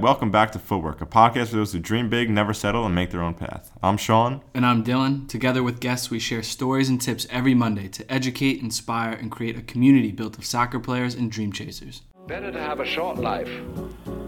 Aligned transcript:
Welcome 0.00 0.30
back 0.30 0.52
to 0.52 0.60
Footwork, 0.60 1.00
a 1.00 1.06
podcast 1.06 1.48
for 1.48 1.56
those 1.56 1.72
who 1.72 1.80
dream 1.80 2.08
big, 2.08 2.30
never 2.30 2.54
settle, 2.54 2.86
and 2.86 2.94
make 2.94 3.10
their 3.10 3.20
own 3.20 3.34
path. 3.34 3.72
I'm 3.82 3.96
Sean. 3.96 4.42
And 4.54 4.64
I'm 4.64 4.84
Dylan. 4.84 5.28
Together 5.28 5.60
with 5.64 5.80
guests, 5.80 6.08
we 6.08 6.20
share 6.20 6.44
stories 6.44 6.88
and 6.88 7.00
tips 7.00 7.26
every 7.30 7.52
Monday 7.52 7.88
to 7.88 8.08
educate, 8.08 8.62
inspire, 8.62 9.10
and 9.10 9.28
create 9.28 9.58
a 9.58 9.62
community 9.62 10.12
built 10.12 10.38
of 10.38 10.44
soccer 10.44 10.78
players 10.78 11.16
and 11.16 11.32
dream 11.32 11.50
chasers. 11.50 12.02
Better 12.28 12.52
to 12.52 12.60
have 12.60 12.78
a 12.78 12.84
short 12.84 13.18
life 13.18 13.50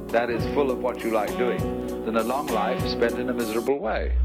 that 0.08 0.28
is 0.28 0.44
full 0.54 0.72
of 0.72 0.80
what 0.80 1.04
you 1.04 1.12
like 1.12 1.38
doing 1.38 1.86
than 2.04 2.16
a 2.16 2.24
long 2.24 2.48
life 2.48 2.84
spent 2.88 3.20
in 3.20 3.30
a 3.30 3.32
miserable 3.32 3.78
way. 3.78 4.16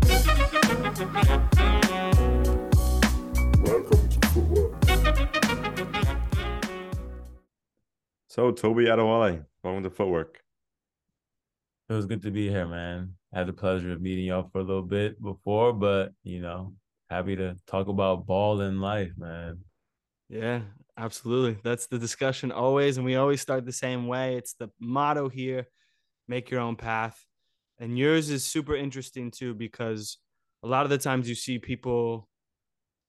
Welcome 3.62 4.09
to 4.09 4.27
Footwork. 4.30 4.84
So, 8.30 8.52
Tobi 8.52 8.88
Adewole, 8.88 9.46
welcome 9.64 9.84
to 9.84 9.91
Footwork. 9.91 10.45
It 11.88 11.93
was 11.93 12.07
good 12.07 12.23
to 12.23 12.31
be 12.31 12.49
here, 12.49 12.67
man. 12.67 13.15
I 13.33 13.39
had 13.39 13.48
the 13.48 13.53
pleasure 13.53 13.91
of 13.91 14.02
meeting 14.02 14.26
y'all 14.26 14.49
for 14.52 14.59
a 14.59 14.63
little 14.63 14.81
bit 14.81 15.21
before, 15.21 15.71
but 15.71 16.13
you 16.23 16.41
know, 16.41 16.73
happy 17.09 17.35
to 17.35 17.57
talk 17.67 17.88
about 17.88 18.26
ball 18.26 18.62
in 18.62 18.81
life, 18.81 19.12
man. 19.17 19.63
Yeah, 20.27 20.62
absolutely. 20.98 21.59
That's 21.63 21.85
the 21.85 21.99
discussion 21.99 22.52
always. 22.52 22.98
And 22.98 23.05
we 23.05 23.16
always 23.16 23.41
start 23.41 23.66
the 23.66 23.71
same 23.71 24.07
way. 24.07 24.35
It's 24.35 24.53
the 24.53 24.70
motto 24.79 25.29
here 25.29 25.67
make 26.27 26.49
your 26.49 26.62
own 26.62 26.76
path. 26.76 27.26
And 27.79 27.98
yours 27.98 28.29
is 28.29 28.45
super 28.45 28.76
interesting 28.76 29.31
too, 29.31 29.54
because 29.54 30.17
a 30.63 30.67
lot 30.67 30.85
of 30.85 30.90
the 30.90 30.98
times 30.98 31.29
you 31.29 31.35
see 31.35 31.59
people 31.59 32.29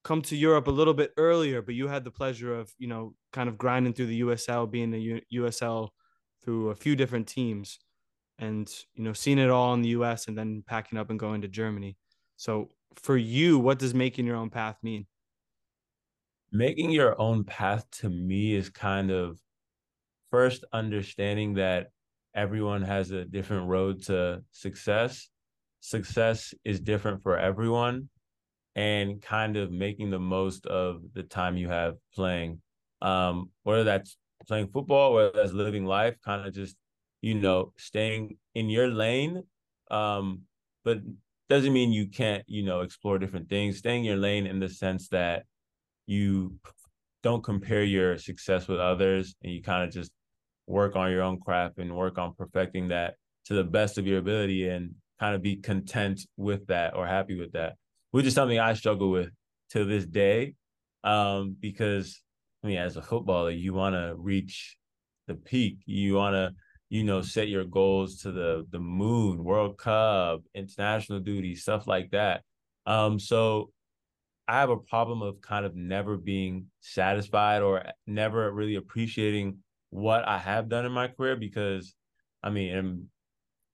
come 0.04 0.22
to 0.22 0.36
Europe 0.36 0.66
a 0.66 0.72
little 0.72 0.94
bit 0.94 1.12
earlier, 1.16 1.62
but 1.62 1.74
you 1.74 1.88
had 1.88 2.04
the 2.04 2.10
pleasure 2.10 2.54
of, 2.54 2.72
you 2.78 2.88
know, 2.88 3.14
kind 3.32 3.48
of 3.48 3.58
grinding 3.58 3.94
through 3.94 4.06
the 4.06 4.20
USL, 4.20 4.66
being 4.66 4.90
the 4.90 5.00
U- 5.00 5.44
USL 5.44 5.90
through 6.42 6.70
a 6.70 6.76
few 6.76 6.96
different 6.96 7.28
teams 7.28 7.78
and 8.38 8.72
you 8.94 9.04
know 9.04 9.12
seeing 9.12 9.38
it 9.38 9.50
all 9.50 9.74
in 9.74 9.82
the 9.82 9.90
US 9.90 10.28
and 10.28 10.36
then 10.36 10.62
packing 10.66 10.98
up 10.98 11.10
and 11.10 11.18
going 11.18 11.42
to 11.42 11.48
Germany. 11.48 11.96
So 12.36 12.68
for 12.96 13.16
you, 13.16 13.58
what 13.58 13.78
does 13.78 13.94
making 13.94 14.26
your 14.26 14.36
own 14.36 14.50
path 14.50 14.76
mean? 14.82 15.06
Making 16.52 16.90
your 16.90 17.20
own 17.20 17.44
path 17.44 17.84
to 18.00 18.08
me 18.08 18.54
is 18.54 18.70
kind 18.70 19.10
of 19.10 19.38
first 20.30 20.64
understanding 20.72 21.54
that 21.54 21.88
everyone 22.34 22.82
has 22.82 23.10
a 23.10 23.24
different 23.24 23.68
road 23.68 24.02
to 24.04 24.42
success. 24.52 25.28
Success 25.80 26.54
is 26.64 26.80
different 26.80 27.22
for 27.22 27.38
everyone 27.38 28.08
and 28.74 29.22
kind 29.22 29.56
of 29.56 29.72
making 29.72 30.10
the 30.10 30.18
most 30.18 30.66
of 30.66 31.00
the 31.14 31.22
time 31.22 31.56
you 31.56 31.68
have 31.68 31.94
playing. 32.14 32.60
Um, 33.00 33.50
whether 33.62 33.84
that's 33.84 34.16
playing 34.46 34.68
football, 34.68 35.14
whether 35.14 35.32
that's 35.34 35.52
living 35.52 35.86
life, 35.86 36.16
kind 36.24 36.46
of 36.46 36.54
just 36.54 36.76
you 37.26 37.34
know, 37.34 37.72
staying 37.76 38.36
in 38.54 38.70
your 38.70 38.86
lane. 38.86 39.42
Um, 39.90 40.42
but 40.84 40.98
doesn't 41.48 41.72
mean 41.72 41.92
you 41.92 42.06
can't, 42.06 42.44
you 42.46 42.62
know, 42.62 42.82
explore 42.82 43.18
different 43.18 43.48
things. 43.48 43.78
Staying 43.78 44.04
in 44.04 44.04
your 44.04 44.16
lane 44.16 44.46
in 44.46 44.60
the 44.60 44.68
sense 44.68 45.08
that 45.08 45.42
you 46.06 46.54
don't 47.24 47.42
compare 47.42 47.82
your 47.82 48.16
success 48.16 48.68
with 48.68 48.78
others 48.78 49.34
and 49.42 49.52
you 49.52 49.60
kind 49.60 49.82
of 49.82 49.90
just 49.90 50.12
work 50.68 50.94
on 50.94 51.10
your 51.10 51.22
own 51.22 51.40
craft 51.40 51.78
and 51.78 51.96
work 51.96 52.16
on 52.16 52.32
perfecting 52.38 52.86
that 52.88 53.14
to 53.46 53.54
the 53.54 53.64
best 53.64 53.98
of 53.98 54.06
your 54.06 54.18
ability 54.18 54.68
and 54.68 54.94
kind 55.18 55.34
of 55.34 55.42
be 55.42 55.56
content 55.56 56.20
with 56.36 56.64
that 56.68 56.94
or 56.94 57.08
happy 57.08 57.36
with 57.36 57.50
that, 57.54 57.74
which 58.12 58.26
is 58.26 58.34
something 58.34 58.60
I 58.60 58.74
struggle 58.74 59.10
with 59.10 59.30
to 59.70 59.84
this 59.84 60.06
day. 60.06 60.54
Um, 61.02 61.56
because 61.58 62.22
I 62.62 62.68
mean, 62.68 62.78
as 62.78 62.96
a 62.96 63.02
footballer, 63.02 63.50
you 63.50 63.74
want 63.74 63.96
to 63.96 64.14
reach 64.16 64.76
the 65.26 65.34
peak. 65.34 65.78
You 65.86 66.14
want 66.14 66.34
to 66.34 66.54
you 66.88 67.04
know, 67.04 67.22
set 67.22 67.48
your 67.48 67.64
goals 67.64 68.22
to 68.22 68.32
the 68.32 68.66
the 68.70 68.78
moon, 68.78 69.44
World 69.44 69.78
Cup, 69.78 70.42
international 70.54 71.20
duty, 71.20 71.54
stuff 71.54 71.86
like 71.86 72.10
that. 72.10 72.42
Um, 72.86 73.18
so 73.18 73.72
I 74.48 74.60
have 74.60 74.70
a 74.70 74.76
problem 74.76 75.22
of 75.22 75.40
kind 75.40 75.66
of 75.66 75.74
never 75.74 76.16
being 76.16 76.66
satisfied 76.80 77.62
or 77.62 77.84
never 78.06 78.52
really 78.52 78.76
appreciating 78.76 79.58
what 79.90 80.26
I 80.26 80.38
have 80.38 80.68
done 80.68 80.86
in 80.86 80.92
my 80.92 81.08
career 81.08 81.36
because 81.36 81.94
I 82.42 82.50
mean, 82.50 83.08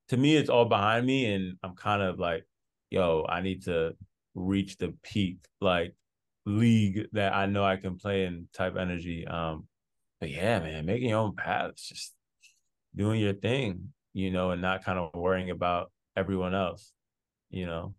to 0.08 0.16
me, 0.16 0.36
it's 0.36 0.48
all 0.50 0.64
behind 0.64 1.06
me, 1.06 1.26
and 1.32 1.56
I'm 1.62 1.74
kind 1.74 2.02
of 2.02 2.18
like, 2.18 2.46
yo, 2.90 3.26
I 3.28 3.40
need 3.42 3.64
to 3.64 3.96
reach 4.34 4.76
the 4.78 4.94
peak, 5.02 5.38
like 5.60 5.94
league 6.46 7.06
that 7.12 7.34
I 7.34 7.46
know 7.46 7.64
I 7.64 7.76
can 7.76 7.96
play 7.96 8.24
in 8.24 8.48
type 8.52 8.76
energy. 8.76 9.26
Um, 9.26 9.66
but 10.20 10.30
yeah, 10.30 10.58
man, 10.60 10.86
making 10.86 11.10
your 11.10 11.18
own 11.18 11.34
path, 11.34 11.72
just 11.76 12.14
doing 12.94 13.20
your 13.20 13.34
thing, 13.34 13.92
you 14.12 14.30
know, 14.30 14.50
and 14.50 14.62
not 14.62 14.84
kind 14.84 14.98
of 14.98 15.14
worrying 15.14 15.50
about 15.50 15.90
everyone 16.16 16.54
else, 16.54 16.92
you 17.50 17.66
know. 17.66 17.94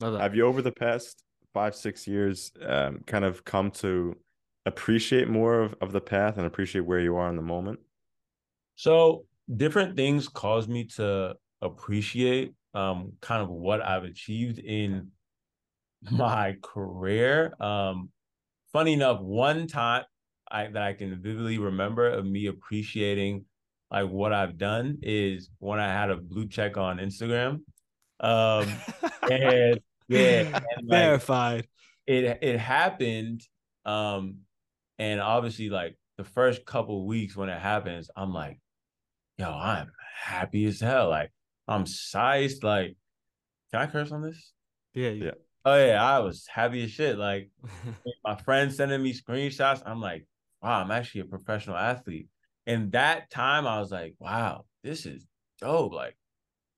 Have 0.00 0.34
you 0.34 0.46
over 0.46 0.62
the 0.62 0.72
past 0.72 1.22
five, 1.52 1.74
six 1.74 2.06
years 2.06 2.52
um, 2.66 3.00
kind 3.06 3.24
of 3.24 3.44
come 3.44 3.70
to 3.70 4.16
appreciate 4.66 5.28
more 5.28 5.60
of, 5.60 5.74
of 5.80 5.92
the 5.92 6.00
path 6.00 6.36
and 6.36 6.46
appreciate 6.46 6.82
where 6.82 7.00
you 7.00 7.16
are 7.16 7.28
in 7.28 7.36
the 7.36 7.42
moment? 7.42 7.80
So 8.76 9.26
different 9.54 9.96
things 9.96 10.28
cause 10.28 10.68
me 10.68 10.84
to 10.84 11.34
appreciate 11.60 12.54
um 12.72 13.12
kind 13.20 13.42
of 13.42 13.50
what 13.50 13.82
I've 13.82 14.04
achieved 14.04 14.58
in 14.58 15.08
my 16.10 16.56
career. 16.62 17.52
Um 17.60 18.10
funny 18.72 18.92
enough, 18.92 19.20
one 19.20 19.66
time 19.66 20.04
I 20.50 20.66
that 20.68 20.82
I 20.82 20.92
can 20.92 21.20
vividly 21.20 21.58
remember 21.58 22.08
of 22.08 22.26
me 22.26 22.46
appreciating 22.46 23.44
like 23.90 24.08
what 24.08 24.32
I've 24.32 24.56
done 24.56 24.98
is 25.02 25.50
when 25.58 25.80
I 25.80 25.88
had 25.88 26.10
a 26.10 26.16
blue 26.16 26.48
check 26.48 26.76
on 26.76 26.98
Instagram. 26.98 27.60
Um 28.20 28.68
and 29.30 29.80
yeah, 30.08 30.40
and 30.42 30.52
like, 30.52 30.64
verified. 30.88 31.68
It 32.06 32.38
it 32.42 32.58
happened. 32.58 33.42
Um 33.84 34.38
and 34.98 35.20
obviously 35.20 35.70
like 35.70 35.96
the 36.18 36.24
first 36.24 36.66
couple 36.66 37.06
weeks 37.06 37.36
when 37.36 37.48
it 37.48 37.58
happens, 37.58 38.10
I'm 38.14 38.32
like, 38.32 38.60
yo, 39.38 39.50
I'm 39.50 39.90
happy 40.22 40.66
as 40.66 40.80
hell. 40.80 41.08
Like 41.08 41.32
I'm 41.66 41.86
sized. 41.86 42.62
Like, 42.62 42.96
can 43.70 43.80
I 43.80 43.86
curse 43.86 44.12
on 44.12 44.22
this? 44.22 44.52
Yeah, 44.94 45.10
yeah. 45.10 45.30
Oh 45.64 45.76
yeah, 45.76 46.02
I 46.02 46.18
was 46.20 46.46
happy 46.46 46.84
as 46.84 46.90
shit. 46.90 47.18
Like 47.18 47.50
my 48.24 48.36
friends 48.36 48.76
sending 48.76 49.02
me 49.02 49.14
screenshots. 49.14 49.82
I'm 49.84 50.00
like, 50.00 50.26
wow, 50.62 50.80
I'm 50.82 50.90
actually 50.90 51.22
a 51.22 51.26
professional 51.26 51.76
athlete. 51.76 52.28
And 52.66 52.92
that 52.92 53.30
time 53.30 53.66
I 53.66 53.80
was 53.80 53.90
like, 53.90 54.14
wow, 54.18 54.64
this 54.82 55.06
is 55.06 55.26
dope. 55.60 55.92
Like 55.92 56.16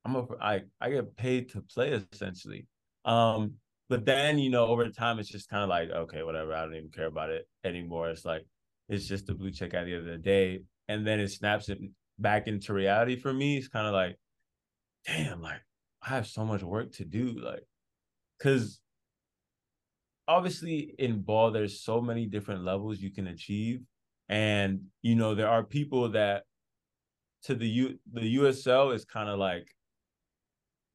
I'm 0.04 0.16
a 0.16 0.26
I 0.40 0.62
I 0.80 0.90
get 0.90 1.16
paid 1.16 1.50
to 1.50 1.62
play 1.62 1.92
essentially. 1.92 2.66
Um, 3.04 3.54
but 3.88 4.04
then 4.04 4.38
you 4.38 4.50
know, 4.50 4.66
over 4.66 4.88
time 4.88 5.18
it's 5.18 5.28
just 5.28 5.48
kind 5.48 5.62
of 5.62 5.68
like, 5.68 5.90
okay, 5.90 6.22
whatever, 6.22 6.54
I 6.54 6.62
don't 6.62 6.74
even 6.74 6.90
care 6.90 7.06
about 7.06 7.30
it 7.30 7.46
anymore. 7.64 8.10
It's 8.10 8.24
like 8.24 8.46
it's 8.88 9.06
just 9.06 9.28
a 9.28 9.34
blue 9.34 9.50
check 9.50 9.74
at 9.74 9.84
the 9.84 9.94
end 9.94 10.06
of 10.08 10.12
the 10.12 10.18
day. 10.18 10.60
And 10.88 11.06
then 11.06 11.20
it 11.20 11.28
snaps 11.28 11.68
it 11.68 11.78
back 12.18 12.46
into 12.46 12.72
reality 12.74 13.16
for 13.16 13.32
me. 13.32 13.56
It's 13.56 13.68
kind 13.68 13.86
of 13.86 13.92
like, 13.92 14.16
damn, 15.06 15.40
like 15.40 15.60
I 16.02 16.10
have 16.10 16.26
so 16.26 16.44
much 16.44 16.62
work 16.62 16.92
to 16.94 17.04
do. 17.04 17.40
Like, 17.40 17.64
cause 18.42 18.80
obviously 20.36 20.94
in 20.98 21.20
ball 21.20 21.50
there's 21.50 21.80
so 21.80 22.00
many 22.00 22.26
different 22.26 22.64
levels 22.64 23.00
you 23.00 23.10
can 23.10 23.26
achieve. 23.28 23.80
And 24.28 24.72
you 25.02 25.14
know 25.14 25.34
there 25.34 25.48
are 25.48 25.62
people 25.62 26.08
that 26.10 26.44
to 27.44 27.54
the 27.54 27.68
U 27.68 27.98
the 28.12 28.36
USL 28.36 28.94
is 28.94 29.04
kind 29.04 29.28
of 29.28 29.38
like 29.38 29.66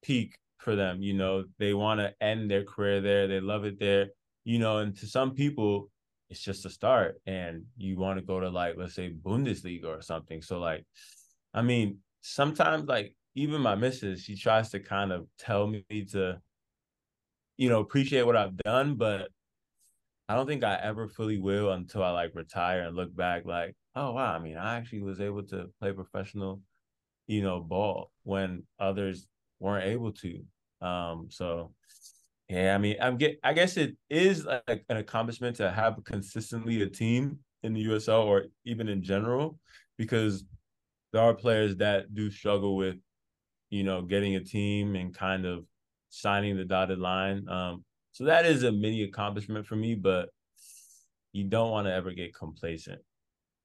peak 0.01 0.37
for 0.59 0.75
them 0.75 1.01
you 1.01 1.13
know 1.13 1.43
they 1.59 1.73
want 1.73 1.99
to 1.99 2.13
end 2.21 2.49
their 2.49 2.63
career 2.63 2.99
there 3.01 3.27
they 3.27 3.39
love 3.39 3.63
it 3.65 3.79
there 3.79 4.07
you 4.43 4.59
know 4.59 4.77
and 4.79 4.95
to 4.97 5.05
some 5.05 5.31
people 5.31 5.89
it's 6.29 6.41
just 6.41 6.65
a 6.65 6.69
start 6.69 7.21
and 7.25 7.63
you 7.77 7.97
want 7.97 8.19
to 8.19 8.25
go 8.25 8.39
to 8.39 8.49
like 8.49 8.75
let's 8.77 8.95
say 8.95 9.13
Bundesliga 9.13 9.85
or 9.85 10.01
something. 10.01 10.41
So 10.41 10.59
like 10.59 10.85
I 11.53 11.61
mean 11.61 11.99
sometimes 12.21 12.87
like 12.87 13.15
even 13.35 13.61
my 13.61 13.75
missus 13.75 14.21
she 14.21 14.35
tries 14.35 14.69
to 14.71 14.79
kind 14.79 15.11
of 15.11 15.27
tell 15.39 15.67
me 15.67 15.83
to 16.11 16.39
you 17.57 17.69
know, 17.69 17.79
appreciate 17.79 18.25
what 18.25 18.37
I've 18.37 18.57
done, 18.57 18.95
but 18.95 19.29
I 20.29 20.35
don't 20.35 20.47
think 20.47 20.63
I 20.63 20.75
ever 20.75 21.07
fully 21.07 21.39
will 21.39 21.71
until 21.71 22.03
I 22.03 22.11
like 22.11 22.31
retire 22.35 22.81
and 22.81 22.95
look 22.95 23.15
back 23.15 23.45
like, 23.45 23.75
oh 23.95 24.11
wow, 24.11 24.33
I 24.33 24.39
mean, 24.39 24.57
I 24.57 24.77
actually 24.77 25.01
was 25.01 25.19
able 25.19 25.43
to 25.43 25.69
play 25.79 25.91
professional, 25.91 26.61
you 27.27 27.41
know, 27.41 27.59
ball 27.59 28.11
when 28.23 28.63
others 28.79 29.27
weren't 29.59 29.85
able 29.85 30.11
to. 30.13 30.43
Um, 30.81 31.27
so 31.29 31.73
yeah, 32.49 32.75
I 32.75 32.77
mean, 32.77 32.97
I'm 33.01 33.17
get 33.17 33.39
I 33.43 33.53
guess 33.53 33.77
it 33.77 33.97
is 34.09 34.45
like 34.45 34.85
an 34.89 34.97
accomplishment 34.97 35.57
to 35.57 35.71
have 35.71 36.01
consistently 36.05 36.81
a 36.81 36.87
team 36.87 37.39
in 37.63 37.73
the 37.73 37.85
USL 37.85 38.25
or 38.25 38.45
even 38.65 38.87
in 38.87 39.01
general, 39.01 39.59
because 39.97 40.45
there 41.11 41.21
are 41.21 41.33
players 41.33 41.77
that 41.77 42.13
do 42.13 42.29
struggle 42.29 42.75
with, 42.75 42.97
you 43.69 43.83
know, 43.83 44.01
getting 44.01 44.35
a 44.35 44.43
team 44.43 44.95
and 44.95 45.13
kind 45.15 45.45
of 45.45 45.65
signing 46.17 46.57
the 46.57 46.65
dotted 46.65 46.99
line. 46.99 47.47
Um, 47.49 47.83
so 48.11 48.25
that 48.25 48.45
is 48.45 48.63
a 48.63 48.71
mini 48.71 49.03
accomplishment 49.03 49.67
for 49.67 49.75
me, 49.75 49.95
but 49.95 50.29
you 51.31 51.43
don't 51.43 51.71
want 51.71 51.87
to 51.87 51.93
ever 51.93 52.11
get 52.11 52.33
complacent, 52.33 53.01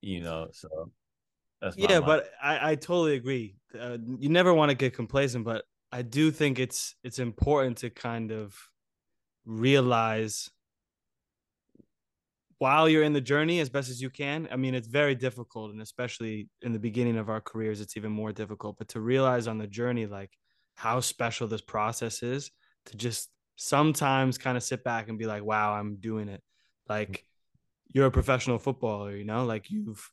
you 0.00 0.20
know. 0.22 0.48
So 0.52 0.92
That's 1.60 1.76
yeah, 1.76 2.00
mind. 2.00 2.06
but 2.06 2.30
I, 2.42 2.72
I 2.72 2.74
totally 2.74 3.14
agree. 3.14 3.56
Uh, 3.78 3.98
you 4.18 4.28
never 4.28 4.52
want 4.52 4.70
to 4.70 4.74
get 4.74 4.94
complacent, 4.94 5.44
but 5.44 5.64
I 5.90 6.02
do 6.02 6.30
think 6.30 6.58
it's 6.58 6.94
it's 7.02 7.18
important 7.18 7.78
to 7.78 7.90
kind 7.90 8.30
of 8.30 8.54
realize 9.44 10.50
while 12.58 12.88
you're 12.88 13.02
in 13.02 13.12
the 13.12 13.20
journey 13.20 13.58
as 13.58 13.68
best 13.68 13.90
as 13.90 14.00
you 14.00 14.08
can. 14.08 14.48
I 14.52 14.56
mean, 14.56 14.74
it's 14.74 14.86
very 14.86 15.14
difficult, 15.14 15.72
and 15.72 15.82
especially 15.82 16.48
in 16.60 16.72
the 16.72 16.78
beginning 16.78 17.16
of 17.16 17.28
our 17.28 17.40
careers, 17.40 17.80
it's 17.80 17.96
even 17.96 18.12
more 18.12 18.32
difficult. 18.32 18.76
But 18.78 18.88
to 18.90 19.00
realize 19.00 19.48
on 19.48 19.58
the 19.58 19.66
journey, 19.66 20.06
like 20.06 20.30
how 20.74 21.00
special 21.00 21.48
this 21.48 21.60
process 21.60 22.22
is, 22.22 22.50
to 22.86 22.96
just 22.96 23.28
sometimes 23.56 24.38
kind 24.38 24.56
of 24.56 24.62
sit 24.62 24.84
back 24.84 25.08
and 25.08 25.18
be 25.18 25.26
like, 25.26 25.44
"Wow, 25.44 25.72
I'm 25.74 25.96
doing 25.96 26.28
it." 26.28 26.42
Like 26.88 27.24
you're 27.92 28.06
a 28.06 28.10
professional 28.10 28.58
footballer, 28.58 29.14
you 29.16 29.24
know, 29.24 29.44
like 29.44 29.70
you've 29.70 30.10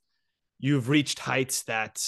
you've 0.60 0.90
reached 0.90 1.20
heights 1.20 1.64
that, 1.64 2.02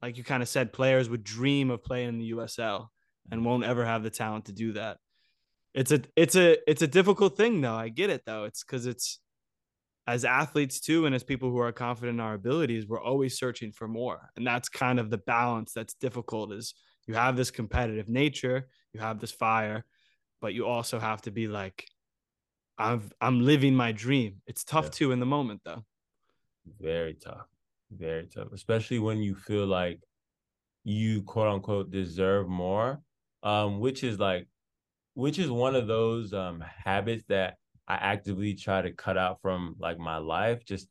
like 0.00 0.16
you 0.16 0.24
kind 0.24 0.42
of 0.42 0.48
said, 0.48 0.72
players 0.72 1.08
would 1.08 1.24
dream 1.24 1.70
of 1.70 1.82
playing 1.82 2.08
in 2.08 2.18
the 2.18 2.30
USL 2.32 2.88
and 3.30 3.44
won't 3.44 3.64
ever 3.64 3.84
have 3.84 4.02
the 4.02 4.10
talent 4.10 4.46
to 4.46 4.52
do 4.52 4.72
that. 4.72 4.98
It's 5.74 5.90
a 5.90 6.02
it's 6.16 6.36
a 6.36 6.58
it's 6.70 6.82
a 6.82 6.86
difficult 6.86 7.36
thing 7.36 7.60
though. 7.60 7.74
I 7.74 7.88
get 7.88 8.10
it 8.10 8.22
though. 8.26 8.44
It's 8.44 8.62
because 8.62 8.86
it's 8.86 9.20
as 10.06 10.24
athletes 10.24 10.80
too, 10.80 11.06
and 11.06 11.14
as 11.14 11.22
people 11.22 11.50
who 11.50 11.58
are 11.58 11.72
confident 11.72 12.16
in 12.16 12.20
our 12.20 12.34
abilities, 12.34 12.86
we're 12.86 13.00
always 13.00 13.38
searching 13.38 13.72
for 13.72 13.88
more, 13.88 14.30
and 14.36 14.46
that's 14.46 14.68
kind 14.68 14.98
of 14.98 15.10
the 15.10 15.18
balance 15.18 15.72
that's 15.72 15.94
difficult. 15.94 16.52
Is 16.52 16.74
you 17.06 17.14
have 17.14 17.36
this 17.36 17.50
competitive 17.50 18.08
nature, 18.08 18.68
you 18.92 19.00
have 19.00 19.20
this 19.20 19.32
fire, 19.32 19.84
but 20.40 20.54
you 20.54 20.66
also 20.66 20.98
have 20.98 21.22
to 21.22 21.30
be 21.30 21.48
like, 21.48 21.88
I'm 22.78 23.10
I'm 23.20 23.40
living 23.42 23.74
my 23.74 23.92
dream. 23.92 24.42
It's 24.46 24.64
tough 24.64 24.86
Yeah. 24.86 24.90
too 24.90 25.12
in 25.12 25.20
the 25.20 25.26
moment 25.26 25.62
though. 25.64 25.84
Very 26.80 27.14
tough. 27.14 27.48
Very 27.90 28.26
tough. 28.28 28.52
Especially 28.52 28.98
when 28.98 29.18
you 29.18 29.34
feel 29.34 29.66
like 29.66 30.00
you 30.84 31.22
quote 31.24 31.48
unquote 31.48 31.90
deserve 31.90 32.48
more. 32.48 33.02
Um, 33.42 33.80
which 33.80 34.04
is 34.04 34.18
like 34.20 34.48
which 35.14 35.38
is 35.38 35.50
one 35.50 35.76
of 35.76 35.86
those 35.88 36.32
um 36.34 36.60
habits 36.60 37.24
that 37.28 37.58
I 37.88 37.94
actively 37.96 38.54
try 38.54 38.82
to 38.82 38.92
cut 38.92 39.18
out 39.18 39.40
from 39.42 39.76
like 39.78 39.98
my 39.98 40.18
life. 40.18 40.64
Just 40.64 40.88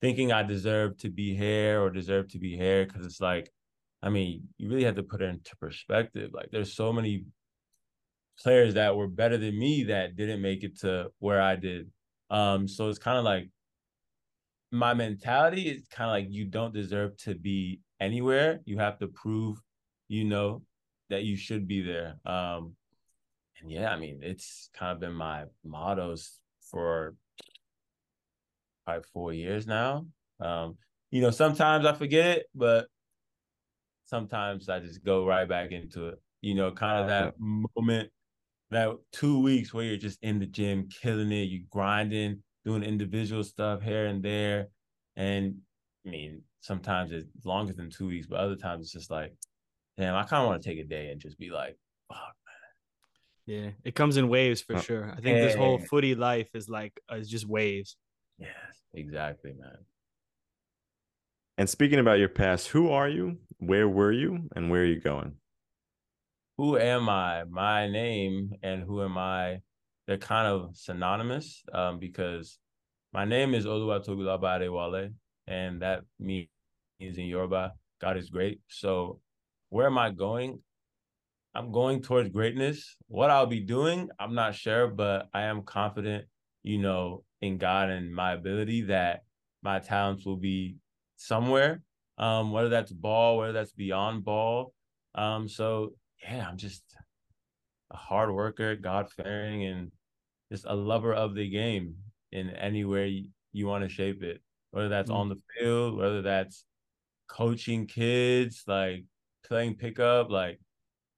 thinking 0.00 0.32
I 0.32 0.42
deserve 0.42 0.98
to 0.98 1.10
be 1.10 1.36
here 1.36 1.82
or 1.82 1.90
deserve 1.90 2.28
to 2.30 2.38
be 2.38 2.56
here. 2.56 2.86
Cause 2.86 3.04
it's 3.06 3.20
like, 3.20 3.52
I 4.02 4.08
mean, 4.08 4.48
you 4.56 4.68
really 4.68 4.84
have 4.84 4.96
to 4.96 5.02
put 5.02 5.22
it 5.22 5.26
into 5.26 5.56
perspective. 5.56 6.30
Like 6.32 6.50
there's 6.50 6.72
so 6.72 6.92
many 6.92 7.24
players 8.38 8.74
that 8.74 8.96
were 8.96 9.08
better 9.08 9.36
than 9.36 9.58
me 9.58 9.84
that 9.84 10.16
didn't 10.16 10.40
make 10.40 10.64
it 10.64 10.80
to 10.80 11.10
where 11.18 11.40
I 11.40 11.56
did. 11.56 11.90
Um, 12.30 12.66
so 12.66 12.88
it's 12.88 12.98
kind 12.98 13.18
of 13.18 13.24
like 13.24 13.50
my 14.72 14.94
mentality 14.94 15.68
is 15.68 15.86
kind 15.88 16.08
of 16.08 16.12
like 16.12 16.26
you 16.30 16.46
don't 16.46 16.72
deserve 16.72 17.16
to 17.18 17.34
be 17.34 17.80
anywhere. 17.98 18.60
You 18.64 18.78
have 18.78 18.98
to 19.00 19.08
prove, 19.08 19.60
you 20.08 20.24
know, 20.24 20.62
that 21.10 21.24
you 21.24 21.36
should 21.36 21.66
be 21.66 21.82
there. 21.82 22.16
Um, 22.24 22.74
and 23.60 23.70
yeah, 23.70 23.92
I 23.92 23.98
mean, 23.98 24.20
it's 24.22 24.70
kind 24.74 24.92
of 24.92 25.00
been 25.00 25.12
my 25.12 25.44
mottos 25.64 26.38
for 26.70 27.14
probably 28.84 29.04
four 29.12 29.32
years 29.32 29.66
now. 29.66 30.06
Um, 30.40 30.78
you 31.10 31.20
know, 31.20 31.30
sometimes 31.30 31.84
I 31.84 31.92
forget 31.92 32.38
it, 32.38 32.46
but 32.54 32.86
sometimes 34.10 34.68
I 34.68 34.80
just 34.80 35.04
go 35.04 35.24
right 35.24 35.48
back 35.48 35.70
into 35.70 36.08
it. 36.08 36.20
You 36.42 36.54
know, 36.54 36.72
kind 36.72 37.00
of 37.00 37.06
that 37.06 37.34
moment, 37.38 38.10
that 38.70 38.90
two 39.12 39.40
weeks 39.40 39.72
where 39.72 39.84
you're 39.84 39.96
just 39.96 40.18
in 40.22 40.38
the 40.38 40.46
gym, 40.46 40.88
killing 41.02 41.32
it, 41.32 41.44
you 41.48 41.64
grinding, 41.70 42.42
doing 42.64 42.82
individual 42.82 43.44
stuff 43.44 43.82
here 43.82 44.06
and 44.06 44.22
there. 44.22 44.68
And 45.16 45.56
I 46.06 46.10
mean, 46.10 46.42
sometimes 46.60 47.12
it's 47.12 47.26
longer 47.44 47.72
than 47.72 47.90
two 47.90 48.08
weeks, 48.08 48.26
but 48.26 48.40
other 48.40 48.56
times 48.56 48.84
it's 48.84 48.92
just 48.92 49.10
like, 49.10 49.32
damn, 49.96 50.14
I 50.14 50.24
kind 50.24 50.42
of 50.42 50.48
want 50.48 50.62
to 50.62 50.68
take 50.68 50.78
a 50.78 50.88
day 50.88 51.10
and 51.10 51.20
just 51.20 51.38
be 51.38 51.50
like, 51.50 51.78
fuck. 52.08 52.34
Man. 53.46 53.64
Yeah, 53.64 53.70
it 53.84 53.94
comes 53.94 54.16
in 54.16 54.28
waves 54.28 54.60
for 54.62 54.76
Uh, 54.76 54.80
sure. 54.80 55.14
I 55.16 55.20
think 55.20 55.40
this 55.40 55.54
whole 55.54 55.78
footy 55.78 56.14
life 56.14 56.48
is 56.54 56.68
like 56.68 56.98
uh, 57.10 57.16
is 57.16 57.28
just 57.28 57.46
waves. 57.46 57.96
Yes, 58.38 58.50
exactly, 58.94 59.52
man. 59.58 59.76
And 61.58 61.68
speaking 61.68 61.98
about 61.98 62.18
your 62.18 62.28
past, 62.28 62.68
who 62.68 62.90
are 62.90 63.08
you? 63.08 63.38
Where 63.58 63.88
were 63.88 64.12
you? 64.12 64.48
And 64.56 64.70
where 64.70 64.82
are 64.82 64.86
you 64.86 65.00
going? 65.00 65.34
Who 66.56 66.78
am 66.78 67.08
I? 67.08 67.44
My 67.44 67.88
name 67.88 68.52
and 68.62 68.82
who 68.82 69.02
am 69.02 69.16
I? 69.18 69.60
They're 70.06 70.18
kind 70.18 70.46
of 70.46 70.76
synonymous 70.76 71.62
um, 71.72 71.98
because 71.98 72.58
my 73.12 73.24
name 73.24 73.54
is 73.54 73.66
Oluwatobiloba 73.66 74.60
Adewole, 74.60 75.12
and 75.46 75.82
that 75.82 76.02
means 76.18 76.48
in 77.00 77.26
Yoruba, 77.26 77.72
God 78.00 78.16
is 78.16 78.30
great. 78.30 78.60
So 78.68 79.20
where 79.68 79.86
am 79.86 79.98
I 79.98 80.10
going? 80.10 80.60
I'm 81.54 81.72
going 81.72 82.02
towards 82.02 82.28
greatness. 82.28 82.96
What 83.08 83.30
I'll 83.30 83.46
be 83.46 83.60
doing, 83.60 84.08
I'm 84.18 84.34
not 84.34 84.54
sure, 84.54 84.86
but 84.86 85.28
I 85.34 85.42
am 85.42 85.62
confident, 85.62 86.26
you 86.62 86.78
know, 86.78 87.24
in 87.40 87.58
God 87.58 87.90
and 87.90 88.14
my 88.14 88.32
ability 88.32 88.82
that 88.82 89.22
my 89.62 89.78
talents 89.78 90.24
will 90.24 90.36
be 90.36 90.76
somewhere. 91.20 91.82
Um, 92.18 92.50
whether 92.52 92.68
that's 92.68 92.92
ball, 92.92 93.38
whether 93.38 93.52
that's 93.52 93.72
beyond 93.72 94.24
ball. 94.24 94.72
Um, 95.14 95.48
so 95.48 95.94
yeah, 96.22 96.46
I'm 96.46 96.56
just 96.58 96.82
a 97.90 97.96
hard 97.96 98.30
worker, 98.32 98.76
God 98.76 99.10
fearing, 99.10 99.64
and 99.64 99.90
just 100.52 100.64
a 100.66 100.74
lover 100.74 101.14
of 101.14 101.34
the 101.34 101.48
game 101.48 101.94
in 102.32 102.50
any 102.50 102.84
way 102.84 103.08
you, 103.08 103.24
you 103.52 103.66
want 103.66 103.84
to 103.84 103.88
shape 103.88 104.22
it. 104.22 104.40
Whether 104.72 104.88
that's 104.88 105.10
Mm. 105.10 105.14
on 105.14 105.28
the 105.28 105.36
field, 105.58 105.96
whether 105.96 106.22
that's 106.22 106.64
coaching 107.28 107.86
kids, 107.86 108.64
like 108.66 109.04
playing 109.46 109.76
pickup, 109.76 110.30
like 110.30 110.60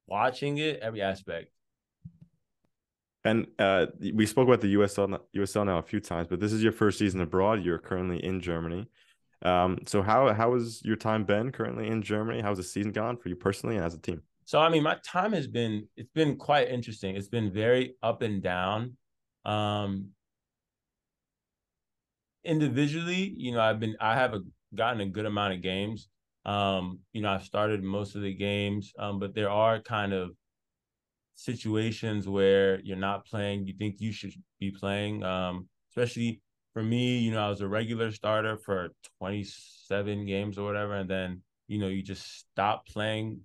watching 0.07 0.59
it, 0.59 0.81
every 0.81 1.03
aspect. 1.03 1.51
And 3.25 3.47
uh, 3.59 3.87
we 4.15 4.27
spoke 4.27 4.49
about 4.49 4.61
the 4.61 4.75
USL 4.75 5.19
USL 5.37 5.67
now 5.67 5.79
a 5.79 5.83
few 5.83 6.01
times, 6.01 6.29
but 6.29 6.41
this 6.41 6.53
is 6.53 6.63
your 6.63 6.73
first 6.73 6.99
season 6.99 7.21
abroad. 7.21 7.63
You're 7.65 7.79
currently 7.79 8.25
in 8.25 8.41
Germany. 8.41 8.89
Um, 9.45 9.79
so 9.87 10.03
how 10.03 10.33
how 10.33 10.55
has 10.55 10.83
your 10.85 10.97
time 10.97 11.25
been 11.25 11.51
currently 11.51 11.89
in 11.89 12.03
Germany? 12.03 12.41
How's 12.41 12.59
the 12.59 12.63
season 12.63 12.93
gone 12.93 13.17
for 13.17 13.29
you 13.29 13.37
personally 13.37 13.77
and 13.77 13.85
as 13.85 13.95
a 13.95 13.99
team? 13.99 14.23
So 14.45 14.61
I 14.61 14.69
mean, 14.69 14.83
my 14.83 14.97
time 15.05 15.33
has 15.33 15.47
been 15.47 15.89
it's 15.97 16.11
been 16.13 16.37
quite 16.37 16.69
interesting. 16.69 17.17
It's 17.17 17.29
been 17.29 17.53
very 17.53 17.95
up 18.03 18.23
and 18.23 18.43
down. 18.43 18.97
Um 19.45 20.11
individually, 22.45 23.35
you 23.37 23.53
know, 23.53 23.61
I've 23.61 23.81
been 23.81 23.97
I 24.01 24.15
have 24.15 24.35
a, 24.35 24.41
gotten 24.75 25.01
a 25.01 25.07
good 25.07 25.27
amount 25.27 25.55
of 25.55 25.63
games. 25.63 26.09
Um, 26.45 27.01
you 27.13 27.23
know, 27.23 27.31
I've 27.31 27.45
started 27.45 27.83
most 27.85 28.17
of 28.17 28.23
the 28.23 28.35
games, 28.35 28.93
um, 28.99 29.21
but 29.21 29.35
there 29.35 29.51
are 29.51 29.81
kind 29.81 30.13
of 30.13 30.31
situations 31.35 32.29
where 32.29 32.81
you're 32.81 32.97
not 32.97 33.27
playing, 33.27 33.67
you 33.67 33.75
think 33.79 34.01
you 34.01 34.13
should 34.13 34.33
be 34.59 34.71
playing. 34.73 35.23
Um, 35.23 35.69
especially 35.91 36.41
for 36.73 36.83
me, 36.83 37.19
you 37.19 37.33
know, 37.33 37.45
I 37.45 37.49
was 37.49 37.61
a 37.61 37.69
regular 37.69 38.11
starter 38.11 38.57
for 38.57 38.91
27 39.19 40.27
games 40.27 40.59
or 40.59 40.65
whatever, 40.65 40.95
and 40.95 41.09
then 41.09 41.43
you 41.73 41.79
know, 41.79 41.89
you 41.89 42.03
just 42.03 42.41
stop 42.41 42.87
playing 42.87 43.41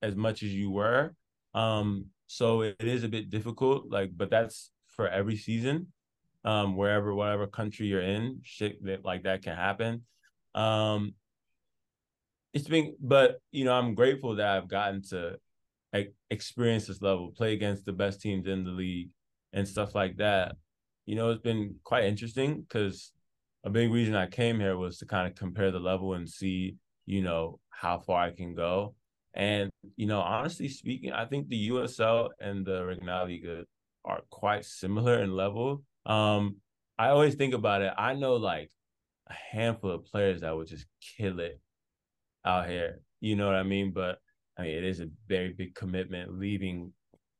as 0.00 0.14
much 0.14 0.44
as 0.44 0.54
you 0.54 0.70
were. 0.70 1.12
Um, 1.54 2.06
so 2.28 2.60
it 2.62 2.76
is 2.78 3.02
a 3.02 3.08
bit 3.08 3.30
difficult, 3.30 3.90
like, 3.90 4.10
but 4.16 4.30
that's 4.30 4.70
for 4.88 5.08
every 5.08 5.36
season. 5.36 5.88
Um, 6.44 6.76
wherever, 6.76 7.14
whatever 7.14 7.46
country 7.46 7.86
you're 7.86 8.02
in, 8.02 8.40
shit 8.44 8.84
that 8.84 9.04
like 9.04 9.22
that 9.22 9.42
can 9.42 9.56
happen. 9.56 10.02
Um, 10.54 11.14
it's 12.52 12.68
been, 12.68 12.94
but 13.00 13.40
you 13.50 13.64
know, 13.64 13.72
I'm 13.72 13.94
grateful 13.94 14.36
that 14.36 14.46
I've 14.46 14.68
gotten 14.68 15.02
to 15.08 15.38
like 15.92 16.14
experience 16.30 16.86
this 16.86 17.02
level, 17.02 17.32
play 17.36 17.54
against 17.54 17.86
the 17.86 17.92
best 17.92 18.20
teams 18.20 18.46
in 18.46 18.62
the 18.62 18.70
league, 18.70 19.08
and 19.52 19.66
stuff 19.66 19.94
like 19.94 20.18
that. 20.18 20.56
You 21.06 21.16
know, 21.16 21.30
it's 21.30 21.42
been 21.42 21.76
quite 21.84 22.04
interesting 22.04 22.62
because 22.62 23.12
a 23.64 23.70
big 23.70 23.92
reason 23.92 24.14
I 24.14 24.26
came 24.26 24.60
here 24.60 24.76
was 24.76 24.98
to 24.98 25.06
kind 25.06 25.26
of 25.26 25.34
compare 25.34 25.70
the 25.70 25.80
level 25.80 26.14
and 26.14 26.28
see, 26.28 26.76
you 27.06 27.22
know, 27.22 27.58
how 27.70 27.98
far 27.98 28.22
I 28.22 28.30
can 28.30 28.54
go. 28.54 28.94
And 29.34 29.70
you 29.96 30.06
know, 30.06 30.20
honestly 30.20 30.68
speaking, 30.68 31.12
I 31.12 31.24
think 31.24 31.48
the 31.48 31.70
USL 31.70 32.30
and 32.40 32.64
the 32.64 32.80
Regionalliga 32.82 33.64
are 34.04 34.20
quite 34.30 34.64
similar 34.64 35.22
in 35.22 35.34
level. 35.34 35.82
Um, 36.06 36.56
I 36.98 37.08
always 37.08 37.34
think 37.34 37.54
about 37.54 37.82
it. 37.82 37.92
I 37.98 38.14
know 38.14 38.36
like 38.36 38.70
a 39.28 39.32
handful 39.32 39.90
of 39.90 40.04
players 40.04 40.42
that 40.42 40.56
would 40.56 40.68
just 40.68 40.86
kill 41.16 41.40
it 41.40 41.60
out 42.44 42.68
here. 42.68 43.00
You 43.20 43.36
know 43.36 43.46
what 43.46 43.56
I 43.56 43.64
mean? 43.64 43.92
But 43.92 44.18
I 44.56 44.62
mean, 44.62 44.76
it 44.76 44.84
is 44.84 45.00
a 45.00 45.08
very 45.28 45.52
big 45.52 45.74
commitment 45.74 46.38
leaving 46.38 46.92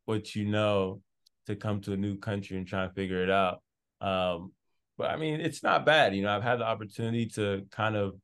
what 0.06 0.34
you 0.34 0.46
know 0.46 1.00
to 1.46 1.56
come 1.56 1.80
to 1.82 1.92
a 1.92 1.96
new 1.96 2.16
country 2.16 2.56
and 2.56 2.66
try 2.66 2.84
and 2.84 2.94
figure 2.94 3.22
it 3.22 3.30
out. 3.30 3.62
Um, 4.00 4.52
but 4.96 5.10
I 5.10 5.16
mean, 5.16 5.40
it's 5.40 5.62
not 5.62 5.86
bad. 5.86 6.14
You 6.14 6.22
know, 6.22 6.34
I've 6.34 6.42
had 6.42 6.60
the 6.60 6.64
opportunity 6.64 7.26
to 7.34 7.66
kind 7.70 7.96
of 7.96 8.14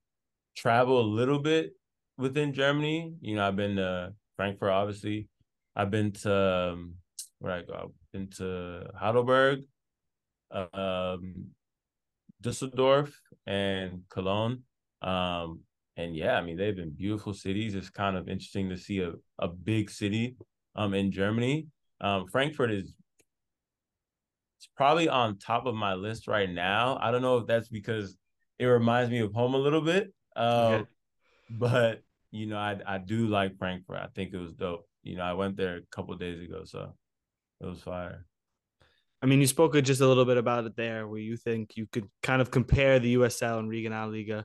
travel 0.56 1.00
a 1.00 1.02
little 1.02 1.38
bit 1.38 1.72
within 2.16 2.52
Germany. 2.52 3.14
You 3.20 3.36
know, 3.36 3.46
I've 3.46 3.56
been 3.56 3.76
to 3.76 4.12
Frankfurt, 4.36 4.70
obviously. 4.70 5.28
I've 5.74 5.90
been 5.90 6.12
to 6.12 6.72
um, 6.72 6.94
where 7.38 7.52
I 7.52 7.62
go. 7.62 7.74
I've 7.74 8.12
been 8.12 8.28
to 8.36 8.90
Heidelberg, 8.94 9.60
um, 10.50 11.46
Düsseldorf, 12.42 13.12
and 13.46 14.02
Cologne. 14.08 14.62
Um, 15.02 15.60
and 15.96 16.16
yeah, 16.16 16.36
I 16.36 16.42
mean 16.42 16.56
they've 16.56 16.76
been 16.76 16.90
beautiful 16.90 17.34
cities. 17.34 17.74
It's 17.74 17.90
kind 17.90 18.16
of 18.16 18.28
interesting 18.28 18.68
to 18.70 18.76
see 18.76 19.00
a, 19.00 19.12
a 19.38 19.48
big 19.48 19.90
city 19.90 20.36
um 20.76 20.94
in 20.94 21.10
Germany. 21.10 21.66
Um, 22.00 22.26
Frankfurt 22.28 22.70
is 22.70 22.94
it's 24.60 24.68
probably 24.76 25.08
on 25.08 25.38
top 25.38 25.64
of 25.64 25.74
my 25.74 25.94
list 25.94 26.28
right 26.28 26.50
now. 26.50 26.98
I 27.00 27.10
don't 27.10 27.22
know 27.22 27.38
if 27.38 27.46
that's 27.46 27.68
because 27.68 28.14
it 28.58 28.66
reminds 28.66 29.10
me 29.10 29.20
of 29.20 29.32
home 29.32 29.54
a 29.54 29.58
little 29.58 29.80
bit. 29.80 30.12
Um, 30.36 30.46
okay. 30.46 30.84
but 31.48 32.02
you 32.30 32.44
know, 32.44 32.58
I 32.58 32.76
I 32.86 32.98
do 32.98 33.26
like 33.26 33.56
Frankfurt. 33.56 33.96
I 33.96 34.08
think 34.14 34.34
it 34.34 34.36
was 34.36 34.52
dope. 34.52 34.86
You 35.02 35.16
know, 35.16 35.22
I 35.22 35.32
went 35.32 35.56
there 35.56 35.78
a 35.78 35.86
couple 35.90 36.14
days 36.16 36.42
ago, 36.42 36.64
so 36.66 36.94
it 37.62 37.64
was 37.64 37.80
fire. 37.80 38.26
I 39.22 39.26
mean, 39.26 39.40
you 39.40 39.46
spoke 39.46 39.80
just 39.82 40.02
a 40.02 40.06
little 40.06 40.26
bit 40.26 40.36
about 40.36 40.66
it 40.66 40.76
there, 40.76 41.08
where 41.08 41.20
you 41.20 41.38
think 41.38 41.78
you 41.78 41.86
could 41.90 42.10
kind 42.22 42.42
of 42.42 42.50
compare 42.50 42.98
the 42.98 43.14
USL 43.14 43.60
and 43.60 43.70
Regionalliga. 43.70 44.44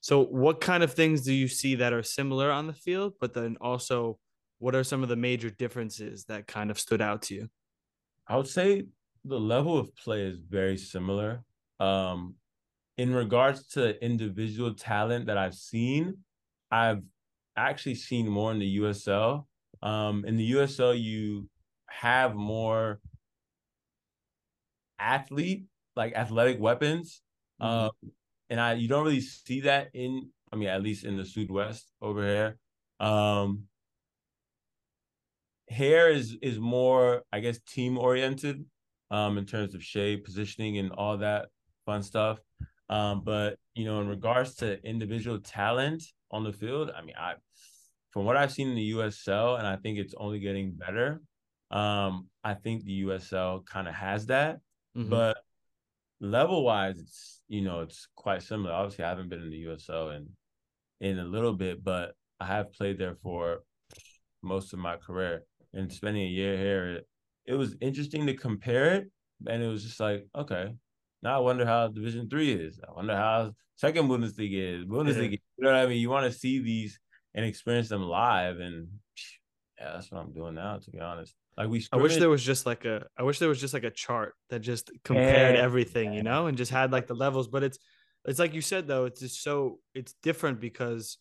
So, 0.00 0.24
what 0.24 0.60
kind 0.60 0.82
of 0.82 0.92
things 0.92 1.22
do 1.22 1.32
you 1.32 1.46
see 1.46 1.76
that 1.76 1.92
are 1.92 2.02
similar 2.02 2.50
on 2.50 2.66
the 2.66 2.74
field? 2.74 3.12
But 3.20 3.32
then 3.32 3.56
also, 3.60 4.18
what 4.58 4.74
are 4.74 4.82
some 4.82 5.04
of 5.04 5.08
the 5.08 5.14
major 5.14 5.50
differences 5.50 6.24
that 6.24 6.48
kind 6.48 6.72
of 6.72 6.80
stood 6.80 7.00
out 7.00 7.22
to 7.22 7.34
you? 7.34 7.48
I 8.26 8.36
would 8.36 8.48
say 8.48 8.86
the 9.24 9.38
level 9.38 9.78
of 9.78 9.94
play 9.96 10.22
is 10.22 10.40
very 10.40 10.76
similar. 10.76 11.44
Um, 11.80 12.34
in 12.98 13.14
regards 13.14 13.66
to 13.68 14.02
individual 14.04 14.74
talent 14.74 15.26
that 15.26 15.38
I've 15.38 15.54
seen, 15.54 16.18
I've 16.70 17.02
actually 17.56 17.94
seen 17.94 18.28
more 18.28 18.52
in 18.52 18.58
the 18.58 18.78
USL. 18.78 19.46
Um, 19.82 20.24
in 20.24 20.36
the 20.36 20.52
USL, 20.52 21.00
you 21.00 21.48
have 21.88 22.34
more 22.34 23.00
athlete, 24.98 25.64
like 25.96 26.14
athletic 26.14 26.60
weapons. 26.60 27.22
Mm-hmm. 27.60 27.84
Um, 27.86 28.12
and 28.50 28.60
I 28.60 28.74
you 28.74 28.88
don't 28.88 29.04
really 29.04 29.20
see 29.20 29.60
that 29.62 29.88
in 29.94 30.30
I 30.52 30.56
mean, 30.56 30.68
at 30.68 30.82
least 30.82 31.04
in 31.04 31.16
the 31.16 31.24
Southwest 31.24 31.90
over 32.00 32.22
here. 32.22 32.58
Um 33.00 33.64
here 35.66 36.08
is 36.08 36.36
is 36.42 36.58
more, 36.58 37.22
I 37.32 37.40
guess, 37.40 37.58
team 37.60 37.96
oriented 37.98 38.64
um 39.12 39.38
in 39.38 39.46
terms 39.46 39.74
of 39.76 39.84
shape, 39.84 40.24
positioning, 40.24 40.78
and 40.78 40.90
all 40.90 41.18
that 41.18 41.46
fun 41.86 42.02
stuff. 42.02 42.38
Um, 42.88 43.22
but 43.24 43.58
you 43.74 43.84
know, 43.84 44.00
in 44.00 44.08
regards 44.08 44.56
to 44.56 44.82
individual 44.84 45.38
talent 45.38 46.02
on 46.30 46.42
the 46.42 46.52
field, 46.52 46.90
I 46.96 47.02
mean, 47.02 47.14
I 47.16 47.34
from 48.10 48.24
what 48.24 48.36
I've 48.36 48.52
seen 48.52 48.68
in 48.68 48.74
the 48.74 48.92
USL, 48.92 49.58
and 49.58 49.66
I 49.66 49.76
think 49.76 49.98
it's 49.98 50.14
only 50.16 50.40
getting 50.40 50.72
better. 50.72 51.20
Um, 51.70 52.28
I 52.44 52.54
think 52.54 52.84
the 52.84 53.04
USL 53.04 53.64
kind 53.64 53.88
of 53.88 53.94
has 53.94 54.26
that. 54.26 54.60
Mm-hmm. 54.96 55.08
But 55.08 55.38
level 56.20 56.64
wise, 56.64 56.98
it's 56.98 57.40
you 57.48 57.62
know 57.62 57.80
it's 57.80 58.08
quite 58.16 58.42
similar. 58.42 58.72
Obviously, 58.72 59.04
I 59.04 59.08
haven't 59.08 59.28
been 59.28 59.42
in 59.42 59.50
the 59.50 59.64
USL 59.64 60.16
in 60.16 60.28
in 61.00 61.18
a 61.18 61.24
little 61.24 61.54
bit, 61.54 61.82
but 61.82 62.14
I 62.40 62.46
have 62.46 62.72
played 62.72 62.98
there 62.98 63.16
for 63.22 63.62
most 64.42 64.72
of 64.72 64.78
my 64.78 64.96
career. 64.96 65.44
And 65.74 65.90
spending 65.90 66.24
a 66.24 66.26
year 66.26 66.58
here, 66.58 67.00
it, 67.46 67.54
was 67.54 67.76
interesting 67.80 68.26
to 68.26 68.34
compare 68.34 68.94
it, 68.94 69.10
and 69.46 69.62
it 69.62 69.68
was 69.68 69.82
just 69.82 70.00
like, 70.00 70.26
okay, 70.36 70.74
now 71.22 71.36
I 71.36 71.40
wonder 71.40 71.66
how 71.66 71.88
Division 71.88 72.28
Three 72.28 72.52
is. 72.52 72.80
I 72.86 72.92
wonder 72.92 73.16
how 73.16 73.52
second 73.76 74.08
Bundesliga 74.08 74.80
is. 74.80 74.84
Bundesliga, 74.84 75.32
yeah. 75.32 75.38
you 75.56 75.64
know 75.64 75.72
what 75.72 75.80
I 75.80 75.86
mean? 75.86 76.00
You 76.00 76.10
want 76.10 76.30
to 76.30 76.38
see 76.38 76.60
these 76.60 76.98
and 77.34 77.44
experience 77.44 77.88
them 77.88 78.02
live, 78.02 78.58
and 78.58 78.88
yeah, 79.80 79.92
that's 79.94 80.10
what 80.10 80.20
I'm 80.20 80.32
doing 80.32 80.54
now. 80.54 80.78
To 80.78 80.90
be 80.90 81.00
honest. 81.00 81.34
Like 81.56 81.68
we, 81.68 81.86
I 81.92 81.96
wish 81.96 82.16
there 82.16 82.30
was 82.30 82.42
just 82.42 82.64
like 82.64 82.86
a, 82.86 83.04
I 83.18 83.24
wish 83.24 83.38
there 83.38 83.48
was 83.48 83.60
just 83.60 83.74
like 83.74 83.84
a 83.84 83.90
chart 83.90 84.34
that 84.48 84.60
just 84.60 84.90
compared 85.04 85.56
yeah. 85.56 85.62
everything, 85.62 86.14
you 86.14 86.22
know, 86.22 86.46
and 86.46 86.56
just 86.56 86.70
had 86.70 86.92
like 86.92 87.06
the 87.06 87.14
levels. 87.14 87.48
But 87.48 87.62
it's, 87.62 87.78
it's 88.24 88.38
like 88.38 88.54
you 88.54 88.62
said 88.62 88.86
though, 88.86 89.04
it's 89.04 89.20
just 89.20 89.42
so 89.42 89.78
it's 89.94 90.14
different 90.22 90.60
because 90.60 91.18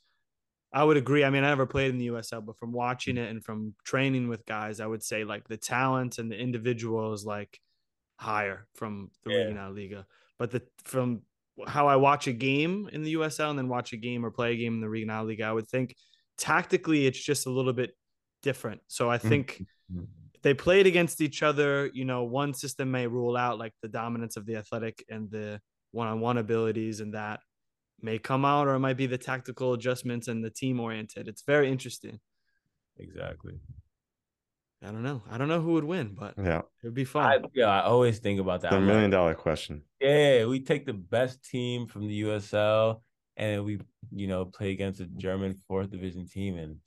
I 0.74 0.84
would 0.84 0.98
agree. 0.98 1.24
I 1.24 1.30
mean, 1.30 1.44
I 1.44 1.50
never 1.50 1.66
played 1.66 1.92
in 1.92 1.98
the 1.98 2.08
USL, 2.08 2.46
but 2.46 2.58
from 2.58 2.72
watching 2.72 3.18
it 3.18 3.30
and 3.30 3.44
from 3.44 3.76
training 3.84 4.30
with 4.30 4.46
guys, 4.46 4.80
I 4.80 4.86
would 4.86 5.04
say 5.04 5.24
like 5.24 5.48
the 5.48 5.58
talent 5.58 6.18
and 6.18 6.32
the 6.32 6.38
individual 6.38 7.14
is 7.14 7.26
like 7.26 7.60
higher 8.18 8.68
from 8.76 9.10
the 9.24 9.32
yeah. 9.32 9.38
Regionalliga. 9.38 10.06
But 10.40 10.52
the 10.52 10.62
from 10.86 11.24
how 11.68 11.88
I 11.88 11.98
watch 11.98 12.28
a 12.28 12.34
game 12.34 12.90
in 12.92 13.04
the 13.04 13.16
USL 13.16 13.50
and 13.50 13.60
then 13.60 13.68
watch 13.68 13.92
a 13.94 13.98
game 13.98 14.26
or 14.26 14.32
play 14.32 14.54
a 14.54 14.58
game 14.58 14.76
in 14.76 14.82
the 14.82 14.88
Regionalliga, 14.88 15.44
I 15.44 15.52
would 15.52 15.68
think 15.68 15.96
tactically 16.38 17.06
it's 17.06 17.22
just 17.22 17.46
a 17.46 17.52
little 17.52 17.74
bit 17.74 17.92
different. 18.42 18.82
So 18.88 19.10
I 19.10 19.18
think. 19.18 19.64
Mm-hmm 19.94 20.04
they 20.44 20.54
played 20.54 20.88
against 20.88 21.22
each 21.22 21.44
other, 21.44 21.90
you 21.94 22.06
know, 22.06 22.24
one 22.24 22.54
system 22.54 22.92
may 22.92 23.08
rule 23.08 23.38
out 23.38 23.60
like 23.60 23.74
the 23.82 23.88
dominance 23.88 24.38
of 24.38 24.46
the 24.46 24.56
athletic 24.56 25.04
and 25.10 25.30
the 25.30 25.62
one-on-one 25.92 26.38
abilities, 26.38 27.00
and 27.00 27.14
that 27.14 27.42
may 28.04 28.18
come 28.18 28.46
out, 28.46 28.68
or 28.68 28.76
it 28.76 28.80
might 28.80 28.98
be 28.98 29.08
the 29.08 29.18
tactical 29.18 29.74
adjustments 29.74 30.28
and 30.28 30.44
the 30.44 30.50
team 30.50 30.80
oriented. 30.80 31.28
It's 31.28 31.44
very 31.44 31.70
interesting. 31.72 32.20
Exactly. 32.98 33.60
I 34.84 34.88
don't 34.88 35.04
know. 35.04 35.22
I 35.30 35.38
don't 35.38 35.48
know 35.48 35.62
who 35.62 35.74
would 35.74 35.84
win, 35.84 36.16
but 36.18 36.34
yeah, 36.38 36.60
it 36.60 36.86
would 36.86 36.96
be 36.96 37.06
fun. 37.06 37.24
I, 37.24 37.38
yeah, 37.54 37.68
I 37.68 37.84
always 37.84 38.18
think 38.18 38.40
about 38.40 38.62
that. 38.62 38.72
The 38.72 38.80
million 38.80 39.12
dollar 39.12 39.36
question. 39.36 39.84
Yeah, 40.00 40.46
we 40.46 40.60
take 40.62 40.88
the 40.88 40.94
best 40.94 41.44
team 41.44 41.86
from 41.86 42.08
the 42.08 42.24
USL 42.24 43.02
and 43.38 43.64
we, 43.64 43.80
you 44.12 44.28
know, 44.28 44.46
play 44.46 44.72
against 44.72 45.00
a 45.00 45.06
German 45.06 45.56
fourth 45.68 45.92
division 45.92 46.28
team, 46.28 46.58
and 46.58 46.78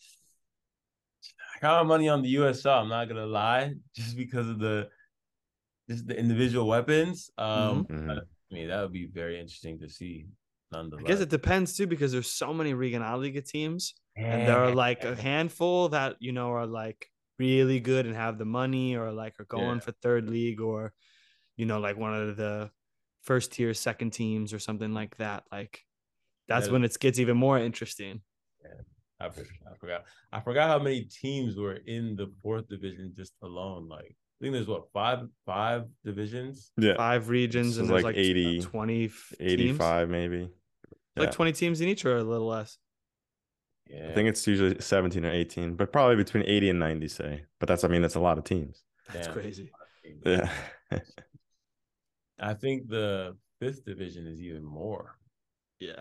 I 1.55 1.61
got 1.61 1.85
my 1.85 1.89
money 1.89 2.09
on 2.09 2.23
the 2.23 2.35
USL. 2.35 2.83
I'm 2.83 2.89
not 2.89 3.09
gonna 3.09 3.27
lie, 3.27 3.75
just 3.95 4.17
because 4.17 4.49
of 4.49 4.59
the 4.59 4.89
just 5.89 6.09
the 6.09 6.19
individual 6.19 6.67
weapons. 6.67 7.31
Um, 7.39 7.85
mm-hmm. 7.85 8.11
I 8.11 8.55
mean, 8.55 8.69
that 8.69 8.83
would 8.83 8.93
be 8.93 9.07
very 9.07 9.39
interesting 9.39 9.79
to 9.81 9.89
see. 9.89 10.27
Nonetheless, 10.75 11.05
I 11.05 11.09
guess 11.09 11.21
it 11.21 11.29
depends 11.29 11.77
too 11.77 11.87
because 11.87 12.13
there's 12.13 12.31
so 12.31 12.53
many 12.53 12.75
Regionalliga 12.75 13.47
teams, 13.47 13.95
yeah. 14.17 14.25
and 14.25 14.49
there 14.49 14.59
are 14.59 14.75
like 14.75 15.05
a 15.05 15.15
handful 15.15 15.89
that 15.91 16.17
you 16.21 16.33
know 16.33 16.51
are 16.53 16.67
like 16.67 17.09
really 17.39 17.81
good 17.81 18.07
and 18.07 18.15
have 18.15 18.39
the 18.39 18.45
money, 18.45 18.97
or 18.97 19.13
like 19.13 19.39
are 19.41 19.47
going 19.47 19.77
yeah. 19.77 19.81
for 19.81 19.93
third 19.93 20.29
league, 20.29 20.61
or 20.61 20.93
you 21.57 21.67
know, 21.67 21.79
like 21.79 21.97
one 21.97 22.15
of 22.15 22.37
the 22.37 22.71
first 23.23 23.53
tier, 23.53 23.75
second 23.75 24.11
teams, 24.11 24.53
or 24.53 24.59
something 24.59 24.93
like 24.93 25.17
that. 25.17 25.45
Like 25.51 25.83
that's 26.49 26.67
yeah. 26.67 26.73
when 26.73 26.85
it 26.85 26.99
gets 26.99 27.19
even 27.19 27.37
more 27.37 27.59
interesting. 27.59 28.21
I, 29.21 29.27
I 29.27 29.77
forgot. 29.79 30.05
I 30.33 30.41
forgot 30.41 30.69
how 30.69 30.79
many 30.79 31.03
teams 31.03 31.57
were 31.57 31.79
in 31.87 32.17
the 32.17 32.33
fourth 32.43 32.69
division 32.69 33.13
just 33.17 33.33
alone. 33.43 33.89
Like 33.89 34.17
I 34.41 34.45
think 34.45 34.55
there's 34.55 34.67
what 34.67 34.91
five 34.93 35.21
five 35.47 35.85
divisions. 36.05 36.73
Yeah, 36.77 36.97
five 36.97 37.29
regions, 37.29 37.77
so 37.77 37.81
and 37.81 37.91
there's 37.91 38.03
like, 38.03 38.17
like 38.17 38.25
80, 38.25 38.61
20 38.63 39.11
85 39.41 40.09
maybe. 40.09 40.49
Yeah. 41.17 41.25
Like 41.25 41.33
20 41.33 41.53
teams 41.53 41.81
in 41.81 41.89
each, 41.89 42.05
or 42.05 42.17
a 42.17 42.23
little 42.23 42.47
less. 42.47 42.79
Yeah. 43.89 44.09
I 44.11 44.15
think 44.15 44.29
it's 44.29 44.47
usually 44.47 44.81
17 44.81 45.25
or 45.25 45.31
18, 45.31 45.77
but 45.77 45.93
probably 45.93 46.17
between 46.17 46.45
80 46.47 46.71
and 46.71 46.79
90, 46.79 47.09
say. 47.09 47.45
But 47.61 47.69
that's, 47.69 47.85
I 47.85 47.89
mean, 47.89 48.03
that's 48.03 48.15
a 48.15 48.21
lot 48.21 48.39
of 48.39 48.45
teams. 48.45 48.83
That's 49.13 49.27
Damn. 49.27 49.35
crazy. 49.35 49.71
Yeah. 50.25 50.51
I 52.39 52.55
think 52.55 52.89
the 52.89 53.37
fifth 53.61 53.85
division 53.85 54.27
is 54.27 54.41
even 54.41 54.65
more. 54.65 55.17
Yeah. 55.81 56.01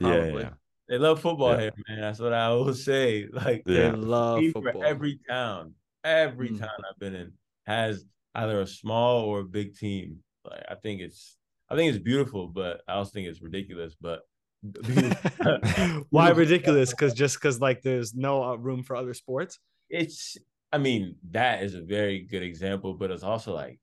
Probably. 0.00 0.32
Yeah, 0.32 0.38
yeah. 0.38 0.50
They 0.88 0.98
love 0.98 1.20
football 1.20 1.52
yeah. 1.52 1.60
here, 1.60 1.72
man. 1.88 2.00
That's 2.00 2.18
what 2.18 2.32
I 2.32 2.46
always 2.46 2.84
say. 2.84 3.28
Like 3.32 3.62
yeah. 3.66 3.90
they 3.90 3.92
love 3.92 4.42
football. 4.52 4.84
every 4.84 5.18
town, 5.28 5.74
every 6.02 6.50
mm. 6.50 6.58
town 6.58 6.70
I've 6.88 6.98
been 6.98 7.14
in 7.14 7.32
has 7.66 8.04
either 8.34 8.60
a 8.60 8.66
small 8.66 9.22
or 9.22 9.40
a 9.40 9.44
big 9.44 9.76
team. 9.76 10.18
Like 10.44 10.64
I 10.68 10.74
think 10.74 11.00
it's, 11.00 11.36
I 11.70 11.76
think 11.76 11.94
it's 11.94 12.04
beautiful, 12.04 12.48
but 12.48 12.82
I 12.86 12.94
also 12.94 13.12
think 13.12 13.28
it's 13.28 13.42
ridiculous. 13.42 13.96
But 13.98 14.20
why 16.10 16.30
ridiculous? 16.30 16.90
Because 16.90 17.14
just 17.14 17.36
because 17.36 17.60
like 17.60 17.82
there's 17.82 18.14
no 18.14 18.42
uh, 18.42 18.54
room 18.56 18.82
for 18.82 18.96
other 18.96 19.14
sports. 19.14 19.58
It's, 19.90 20.36
I 20.72 20.78
mean, 20.78 21.16
that 21.30 21.62
is 21.62 21.74
a 21.74 21.82
very 21.82 22.20
good 22.20 22.42
example, 22.42 22.94
but 22.94 23.10
it's 23.10 23.22
also 23.22 23.54
like, 23.54 23.78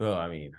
well, 0.00 0.14
I 0.14 0.28
mean, 0.28 0.52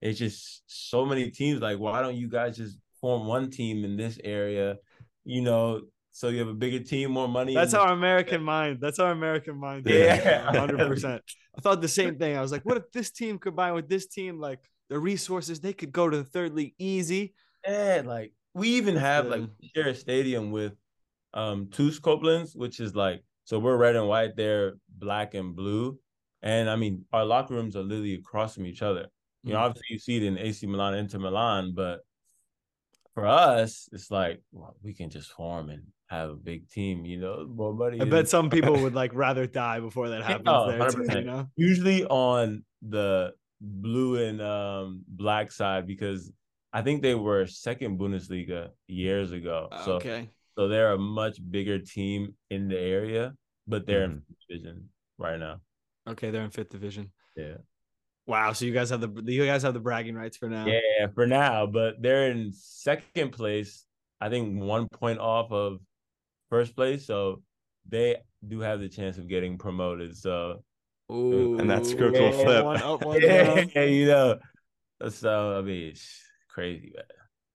it's 0.00 0.18
just 0.18 0.62
so 0.66 1.04
many 1.04 1.30
teams. 1.30 1.60
Like, 1.60 1.78
why 1.78 2.00
don't 2.02 2.16
you 2.16 2.28
guys 2.28 2.56
just 2.56 2.78
form 3.00 3.26
one 3.26 3.50
team 3.50 3.84
in 3.84 3.96
this 3.96 4.18
area, 4.22 4.76
you 5.24 5.42
know, 5.42 5.82
so 6.12 6.28
you 6.28 6.38
have 6.40 6.48
a 6.48 6.54
bigger 6.54 6.78
team, 6.78 7.12
more 7.12 7.26
money. 7.26 7.54
That's 7.54 7.72
our 7.74 7.90
American 7.90 8.42
mind. 8.42 8.78
That's 8.80 8.98
our 8.98 9.12
American 9.12 9.56
mind. 9.56 9.86
Yeah, 9.86 10.50
hundred 10.52 10.86
percent. 10.86 11.22
I 11.56 11.60
thought 11.62 11.80
the 11.80 11.88
same 11.88 12.18
thing. 12.18 12.36
I 12.36 12.42
was 12.42 12.52
like, 12.52 12.64
what 12.64 12.76
if 12.76 12.92
this 12.92 13.10
team 13.10 13.38
combined 13.38 13.74
with 13.74 13.88
this 13.88 14.06
team, 14.06 14.38
like 14.38 14.60
the 14.90 14.98
resources, 14.98 15.60
they 15.60 15.72
could 15.72 15.90
go 15.90 16.10
to 16.10 16.18
the 16.18 16.24
third 16.24 16.54
league 16.54 16.74
easy. 16.78 17.34
Yeah, 17.66 18.02
like 18.04 18.32
we 18.54 18.68
even 18.68 18.96
have 18.96 19.26
like 19.26 19.42
share 19.74 19.88
a 19.88 19.94
stadium 19.94 20.50
with 20.50 20.74
um 21.34 21.68
TuS 21.70 22.00
Koblenz, 22.00 22.54
which 22.56 22.80
is 22.80 22.94
like 22.94 23.22
so 23.44 23.58
we're 23.58 23.76
red 23.76 23.96
and 23.96 24.08
white, 24.08 24.36
they're 24.36 24.74
black 24.88 25.34
and 25.34 25.56
blue. 25.56 25.98
And 26.42 26.68
I 26.68 26.76
mean, 26.76 27.04
our 27.12 27.24
locker 27.24 27.54
rooms 27.54 27.76
are 27.76 27.82
literally 27.82 28.14
across 28.14 28.54
from 28.54 28.66
each 28.66 28.82
other. 28.82 29.06
You 29.44 29.52
know, 29.52 29.58
mm. 29.58 29.62
obviously 29.62 29.86
you 29.90 29.98
see 29.98 30.16
it 30.16 30.22
in 30.22 30.38
AC 30.38 30.66
Milan, 30.66 30.94
Inter 30.94 31.18
Milan, 31.18 31.72
but 31.74 32.00
for 33.14 33.26
us, 33.26 33.88
it's 33.92 34.10
like 34.10 34.42
well, 34.52 34.76
we 34.82 34.94
can 34.94 35.10
just 35.10 35.32
form 35.32 35.70
and 35.70 35.82
have 36.06 36.30
a 36.30 36.34
big 36.34 36.68
team, 36.68 37.04
you 37.04 37.18
know, 37.18 37.46
more 37.48 37.72
money. 37.72 38.00
I 38.00 38.04
bet 38.04 38.28
some 38.28 38.50
people 38.50 38.74
would 38.82 38.94
like 38.94 39.12
rather 39.14 39.46
die 39.46 39.80
before 39.80 40.10
that 40.10 40.22
happens. 40.22 40.96
There 40.96 41.06
too, 41.06 41.18
you 41.18 41.24
know? 41.24 41.48
Usually 41.56 42.04
on 42.04 42.64
the 42.82 43.32
blue 43.60 44.22
and 44.22 44.40
um, 44.42 45.04
black 45.08 45.50
side 45.52 45.86
because 45.86 46.30
I 46.72 46.82
think 46.82 47.02
they 47.02 47.14
were 47.14 47.46
second 47.46 47.98
Bundesliga 47.98 48.70
years 48.88 49.32
ago. 49.32 49.68
So 49.84 49.92
okay. 49.94 50.30
so 50.56 50.68
they're 50.68 50.92
a 50.92 50.98
much 50.98 51.38
bigger 51.50 51.78
team 51.78 52.34
in 52.50 52.68
the 52.68 52.78
area, 52.78 53.34
but 53.66 53.86
they're 53.86 54.08
Mhm. 54.08 54.12
in 54.12 54.22
fifth 54.28 54.48
division 54.48 54.88
right 55.18 55.38
now. 55.38 55.60
Okay, 56.08 56.30
they're 56.30 56.44
in 56.44 56.50
fifth 56.50 56.70
division. 56.70 57.12
Yeah. 57.36 57.58
Wow. 58.26 58.52
So 58.52 58.64
you 58.64 58.72
guys 58.72 58.90
have 58.90 59.00
the 59.00 59.32
you 59.32 59.44
guys 59.46 59.62
have 59.64 59.74
the 59.74 59.80
bragging 59.80 60.14
rights 60.14 60.36
for 60.36 60.48
now. 60.48 60.66
Yeah, 60.66 61.08
for 61.14 61.26
now, 61.26 61.66
but 61.66 62.00
they're 62.00 62.30
in 62.30 62.52
second 62.52 63.32
place. 63.32 63.84
I 64.20 64.28
think 64.30 64.62
one 64.62 64.88
point 64.88 65.18
off 65.18 65.50
of 65.52 65.80
first 66.48 66.76
place, 66.76 67.04
so 67.06 67.42
they 67.88 68.16
do 68.46 68.60
have 68.60 68.80
the 68.80 68.88
chance 68.88 69.18
of 69.18 69.28
getting 69.28 69.58
promoted. 69.58 70.16
So 70.16 70.62
Ooh, 71.10 71.58
And 71.58 71.68
that 71.68 71.84
script 71.84 72.16
will 72.18 72.32
flip. 72.32 72.64
One 72.64 72.80
up, 72.80 73.04
one 73.04 73.20
yeah, 73.22 73.64
down. 73.64 73.88
you 73.92 74.06
know. 74.06 74.38
So 75.10 75.58
I 75.58 75.60
mean, 75.62 75.88
it's 75.90 76.22
crazy. 76.52 76.92
Man. 76.94 77.04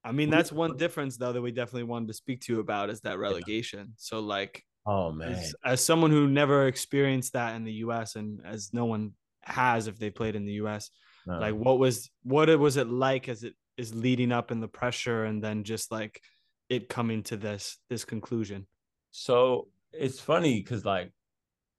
I 0.04 0.12
mean, 0.12 0.30
that's 0.30 0.52
one 0.52 0.78
difference 0.78 1.18
though 1.18 1.34
that 1.34 1.42
we 1.42 1.52
definitely 1.52 1.84
wanted 1.84 2.08
to 2.08 2.14
speak 2.14 2.42
to 2.42 2.54
you 2.54 2.60
about 2.60 2.90
is 2.90 3.02
that 3.02 3.20
relegation. 3.20 3.94
So 3.98 4.20
like 4.20 4.64
Oh 4.86 5.12
man, 5.12 5.34
as, 5.34 5.56
as 5.66 5.84
someone 5.84 6.12
who 6.12 6.28
never 6.28 6.68
experienced 6.68 7.34
that 7.34 7.56
in 7.56 7.66
the 7.66 7.74
US 7.74 8.16
and 8.16 8.40
as 8.46 8.70
no 8.74 8.86
one 8.86 9.12
has 9.42 9.88
if 9.88 10.00
they 10.00 10.10
played 10.10 10.36
in 10.36 10.46
the 10.46 10.54
US, 10.54 10.90
No. 11.26 11.40
like 11.40 11.56
what 11.56 11.78
was 11.78 12.10
what 12.24 12.50
it 12.50 12.58
was 12.58 12.78
it 12.78 12.88
like 12.88 13.28
as 13.28 13.44
it 13.44 13.54
is 13.78 13.94
leading 13.94 14.32
up 14.32 14.52
in 14.52 14.60
the 14.60 14.68
pressure 14.68 15.26
and 15.26 15.44
then 15.44 15.64
just 15.64 15.92
like 15.92 16.22
it 16.70 16.90
coming 16.90 17.24
to 17.24 17.38
this 17.38 17.78
this 17.90 18.06
conclusion. 18.06 18.66
So 19.12 19.68
it's 19.92 20.20
funny 20.20 20.62
because 20.62 20.86
like 20.86 21.12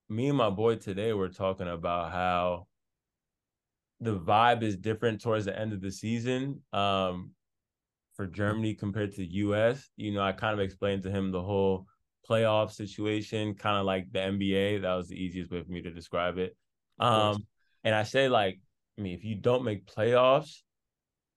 me 0.09 0.29
and 0.29 0.37
my 0.37 0.51
boy 0.51 0.77
today 0.77 1.13
were 1.13 1.29
talking 1.29 1.69
about 1.69 2.13
how 2.13 2.67
the 4.01 4.19
vibe 4.19 4.63
is 4.63 4.77
different 4.77 5.21
towards 5.21 5.45
the 5.45 5.59
end 5.59 5.73
of 5.73 5.81
the 5.81 5.91
season 5.91 6.63
um 6.73 7.31
for 8.15 8.27
Germany 8.27 8.75
compared 8.75 9.15
to 9.15 9.25
US. 9.25 9.89
You 9.97 10.13
know, 10.13 10.23
I 10.23 10.33
kind 10.33 10.53
of 10.53 10.61
explained 10.61 11.05
to 11.05 11.11
him 11.11 11.31
the 11.31 11.43
whole 11.43 11.87
playoff 12.29 12.73
situation, 12.73 13.55
kind 13.55 13.79
of 13.79 13.87
like 13.87 14.11
the 14.11 14.19
NBA. 14.19 14.83
That 14.83 14.95
was 14.95 15.09
the 15.09 15.15
easiest 15.15 15.53
way 15.53 15.63
for 15.63 15.71
me 15.71 15.83
to 15.83 15.91
describe 15.91 16.39
it. 16.39 16.57
Um 16.99 17.47
and 17.85 17.95
I 17.95 18.03
say 18.03 18.29
like, 18.29 18.61
I 18.99 19.03
mean, 19.03 19.15
if 19.15 19.25
you 19.25 19.37
don't 19.37 19.65
make 19.65 19.87
playoffs, 19.87 20.63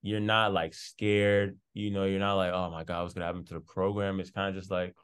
you're 0.02 0.20
not 0.20 0.54
like 0.54 0.74
scared, 0.74 1.58
you 1.74 1.92
know, 1.92 2.06
you're 2.06 2.20
not 2.20 2.34
like, 2.34 2.52
oh 2.52 2.72
my 2.72 2.84
God, 2.84 3.04
what's 3.04 3.14
gonna 3.14 3.28
happen 3.28 3.46
to 3.46 3.54
the 3.54 3.60
program? 3.60 4.20
It's 4.20 4.32
kind 4.32 4.50
of 4.50 4.60
just 4.60 4.72
like 4.72 4.96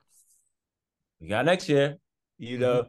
we 1.20 1.28
got 1.28 1.46
next 1.46 1.70
year, 1.70 1.98
you 2.38 2.58
know, 2.58 2.88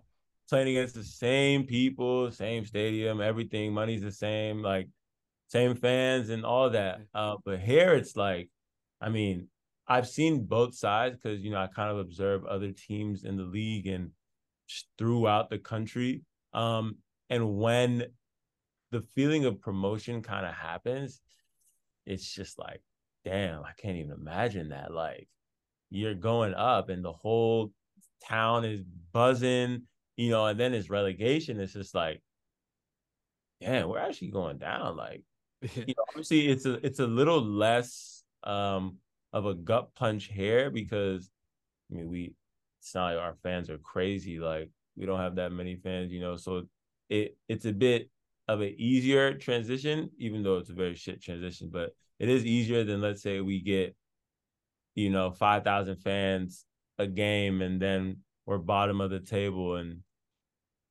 playing 0.48 0.68
against 0.68 0.94
the 0.94 1.04
same 1.04 1.64
people, 1.64 2.30
same 2.30 2.64
stadium, 2.64 3.20
everything, 3.20 3.72
money's 3.72 4.02
the 4.02 4.12
same, 4.12 4.62
like 4.62 4.88
same 5.48 5.74
fans 5.74 6.30
and 6.30 6.44
all 6.44 6.70
that. 6.70 7.00
Uh, 7.14 7.36
but 7.44 7.60
here 7.60 7.94
it's 7.94 8.16
like, 8.16 8.48
I 9.00 9.08
mean, 9.08 9.48
I've 9.86 10.08
seen 10.08 10.44
both 10.44 10.74
sides 10.74 11.16
because 11.16 11.42
you 11.42 11.50
know 11.50 11.58
I 11.58 11.66
kind 11.66 11.90
of 11.90 11.98
observe 11.98 12.44
other 12.44 12.72
teams 12.72 13.24
in 13.24 13.36
the 13.36 13.44
league 13.44 13.86
and 13.86 14.10
throughout 14.98 15.48
the 15.48 15.58
country. 15.58 16.22
Um, 16.52 16.96
and 17.30 17.56
when 17.56 18.04
the 18.90 19.02
feeling 19.14 19.44
of 19.44 19.60
promotion 19.60 20.22
kind 20.22 20.46
of 20.46 20.54
happens, 20.54 21.20
it's 22.06 22.34
just 22.34 22.58
like, 22.58 22.82
damn, 23.24 23.62
I 23.62 23.72
can't 23.78 23.96
even 23.96 24.12
imagine 24.12 24.70
that. 24.70 24.92
Like, 24.92 25.28
you're 25.90 26.14
going 26.14 26.54
up 26.54 26.88
and 26.88 27.04
the 27.04 27.12
whole 27.12 27.72
town 28.26 28.64
is 28.64 28.82
buzzing, 29.12 29.82
you 30.18 30.30
know, 30.30 30.46
and 30.46 30.58
then 30.58 30.74
it's 30.74 30.90
relegation. 30.90 31.60
It's 31.60 31.72
just 31.72 31.94
like, 31.94 32.20
damn, 33.60 33.88
we're 33.88 34.00
actually 34.00 34.32
going 34.32 34.58
down. 34.58 34.96
Like, 34.96 35.22
you 35.74 35.84
know, 35.86 36.04
obviously 36.08 36.48
it's 36.48 36.66
a 36.66 36.84
it's 36.84 36.98
a 36.98 37.06
little 37.06 37.40
less 37.40 38.24
um 38.42 38.96
of 39.32 39.46
a 39.46 39.54
gut 39.54 39.94
punch 39.94 40.24
here 40.24 40.70
because 40.70 41.30
I 41.90 41.94
mean 41.94 42.08
we 42.08 42.34
it's 42.80 42.94
not 42.94 43.14
like 43.14 43.22
our 43.22 43.36
fans 43.44 43.70
are 43.70 43.78
crazy. 43.78 44.40
Like 44.40 44.70
we 44.96 45.06
don't 45.06 45.20
have 45.20 45.36
that 45.36 45.52
many 45.52 45.76
fans, 45.76 46.12
you 46.12 46.20
know, 46.20 46.36
so 46.36 46.64
it 47.08 47.36
it's 47.48 47.64
a 47.64 47.72
bit 47.72 48.10
of 48.48 48.60
an 48.60 48.74
easier 48.76 49.34
transition, 49.34 50.10
even 50.18 50.42
though 50.42 50.56
it's 50.56 50.70
a 50.70 50.74
very 50.74 50.96
shit 50.96 51.22
transition, 51.22 51.70
but 51.72 51.90
it 52.18 52.28
is 52.28 52.44
easier 52.44 52.82
than 52.82 53.00
let's 53.00 53.22
say 53.22 53.40
we 53.40 53.60
get, 53.60 53.94
you 54.96 55.10
know, 55.10 55.30
five 55.30 55.62
thousand 55.62 55.96
fans 55.96 56.64
a 56.98 57.06
game 57.06 57.62
and 57.62 57.80
then 57.80 58.16
we're 58.46 58.58
bottom 58.58 59.00
of 59.00 59.10
the 59.10 59.20
table 59.20 59.76
and 59.76 60.00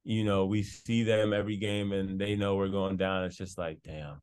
you 0.08 0.24
know, 0.24 0.46
we 0.46 0.64
see 0.64 1.04
them 1.04 1.34
every 1.34 1.58
game 1.58 1.92
and 1.92 2.18
they 2.18 2.38
know 2.38 2.56
we're 2.56 2.70
going 2.70 2.96
down. 2.96 3.26
It's 3.26 3.36
just 3.36 3.58
like, 3.58 3.80
damn, 3.84 4.22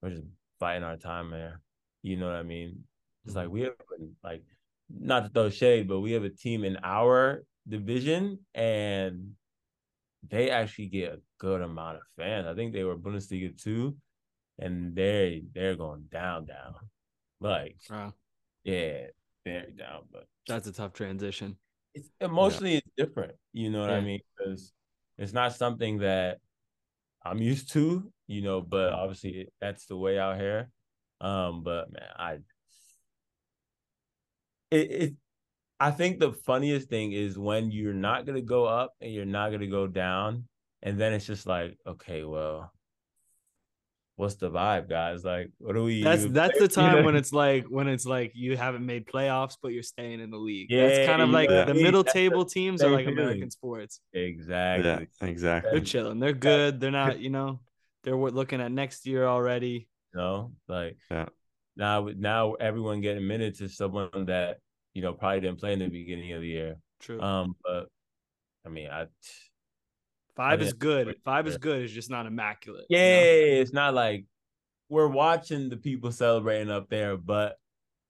we're 0.00 0.10
just 0.10 0.28
fighting 0.60 0.84
our 0.84 0.96
time 0.96 1.32
there. 1.32 1.60
You 2.02 2.16
know 2.16 2.26
what 2.26 2.36
I 2.36 2.44
mean? 2.44 2.84
It's 3.24 3.34
like 3.34 3.46
mm-hmm. 3.46 3.54
we 3.54 3.60
have 3.62 3.72
like 4.22 4.44
not 4.88 5.24
to 5.24 5.28
throw 5.28 5.50
shade, 5.50 5.88
but 5.88 5.98
we 5.98 6.12
have 6.12 6.22
a 6.22 6.30
team 6.30 6.62
in 6.62 6.78
our 6.84 7.42
division 7.68 8.38
and 8.54 9.32
they 10.30 10.50
actually 10.50 10.86
get 10.86 11.14
a 11.14 11.20
good 11.40 11.62
amount 11.62 11.96
of 11.96 12.02
fans. 12.16 12.46
I 12.46 12.54
think 12.54 12.72
they 12.72 12.84
were 12.84 12.96
Bundesliga 12.96 13.60
two, 13.60 13.96
and 14.60 14.94
they 14.94 15.42
they're 15.52 15.74
going 15.74 16.04
down, 16.12 16.46
down. 16.46 16.74
Like, 17.40 17.76
Wow. 17.90 18.14
yeah, 18.62 19.06
very 19.44 19.72
down. 19.72 20.04
But 20.12 20.26
That's 20.46 20.68
a 20.68 20.72
tough 20.72 20.92
transition. 20.92 21.56
it's 21.92 22.08
emotionally 22.20 22.76
it's 22.76 22.90
different. 22.96 23.32
You 23.52 23.70
know 23.70 23.80
what 23.80 23.90
I 23.90 24.00
mean? 24.00 24.20
Because 24.36 24.72
it's 25.18 25.32
not 25.32 25.54
something 25.54 25.98
that 25.98 26.38
I'm 27.24 27.38
used 27.38 27.72
to, 27.72 28.10
you 28.26 28.42
know, 28.42 28.60
but 28.60 28.92
obviously 28.92 29.48
that's 29.60 29.86
the 29.86 29.96
way 29.96 30.18
out 30.18 30.38
here. 30.38 30.70
Um, 31.20 31.62
but 31.64 31.92
man, 31.92 32.08
I 32.16 32.38
it, 34.70 34.90
it 34.90 35.14
I 35.80 35.90
think 35.90 36.18
the 36.18 36.32
funniest 36.32 36.88
thing 36.88 37.12
is 37.12 37.38
when 37.38 37.70
you're 37.70 37.92
not 37.92 38.26
gonna 38.26 38.40
go 38.40 38.64
up 38.64 38.94
and 39.00 39.12
you're 39.12 39.24
not 39.24 39.50
gonna 39.50 39.66
go 39.66 39.86
down, 39.86 40.44
and 40.82 40.98
then 40.98 41.12
it's 41.12 41.26
just 41.26 41.46
like, 41.46 41.76
okay, 41.86 42.24
well, 42.24 42.72
what's 44.18 44.36
the 44.36 44.50
vibe, 44.50 44.90
guys? 44.90 45.24
Like, 45.24 45.50
what 45.58 45.74
do 45.74 45.84
we? 45.84 46.02
That's 46.02 46.24
even 46.24 46.32
that's 46.32 46.58
the 46.58 46.68
time 46.68 46.98
You 46.98 47.02
know? 47.02 47.02
when 47.06 47.16
it's 47.16 47.32
like 47.32 47.66
when 47.68 47.88
it's 47.88 48.06
like 48.06 48.32
you 48.34 48.56
haven't 48.56 48.86
made 48.86 49.06
playoffs, 49.06 49.56
but 49.62 49.72
you're 49.72 49.82
staying 49.82 50.20
in 50.20 50.30
the 50.30 50.38
league. 50.38 50.70
Yeah, 50.70 50.86
that's 50.88 50.98
kind 50.98 51.22
of 51.22 51.30
you 51.30 51.32
like 51.32 51.48
know, 51.48 51.64
the 51.64 51.74
yeah, 51.74 51.82
middle 51.82 52.04
that's 52.04 52.14
the 52.28 52.28
table 52.30 52.44
teams 52.44 52.82
are 52.84 52.90
like 52.90 53.06
feeling. 53.06 53.08
American 53.08 53.50
sports. 53.50 54.00
exactly. 54.12 55.08
Yeah, 55.20 55.28
exactly. 55.28 55.70
They're 55.70 55.80
chilling. 55.80 56.20
They're 56.20 56.32
good. 56.34 56.80
They're 56.80 56.90
not, 56.90 57.20
you 57.20 57.30
know, 57.30 57.60
they're 58.04 58.16
looking 58.16 58.60
at 58.60 58.72
next 58.72 59.06
year 59.06 59.26
already. 59.26 59.88
You 60.14 60.20
know, 60.20 60.52
like 60.68 60.98
Yeah. 61.10 61.28
now 61.76 62.08
now 62.16 62.54
everyone 62.54 63.00
getting 63.00 63.26
minutes 63.26 63.60
is 63.60 63.76
someone 63.76 64.26
that 64.26 64.58
you 64.94 65.02
know 65.02 65.12
probably 65.12 65.40
didn't 65.40 65.60
play 65.60 65.72
in 65.72 65.78
the 65.80 65.88
beginning 65.88 66.32
of 66.32 66.40
the 66.40 66.48
year. 66.48 66.76
True. 67.00 67.20
Um, 67.20 67.56
but 67.64 67.88
I 68.66 68.68
mean, 68.70 68.90
I 68.90 69.06
Five 70.38 70.62
is 70.62 70.72
good. 70.72 71.08
for 71.08 71.14
Five 71.24 71.46
is 71.46 71.58
good. 71.58 71.82
It's 71.82 71.92
just 71.92 72.08
not 72.10 72.24
immaculate. 72.26 72.86
you 72.88 72.96
yeah, 72.98 73.20
know? 73.20 73.60
it's 73.60 73.72
not 73.74 73.92
like 73.92 74.24
we're 74.88 75.06
watching 75.08 75.68
the 75.68 75.76
people 75.76 76.10
celebrating 76.12 76.70
up 76.70 76.88
there, 76.88 77.16
but 77.18 77.58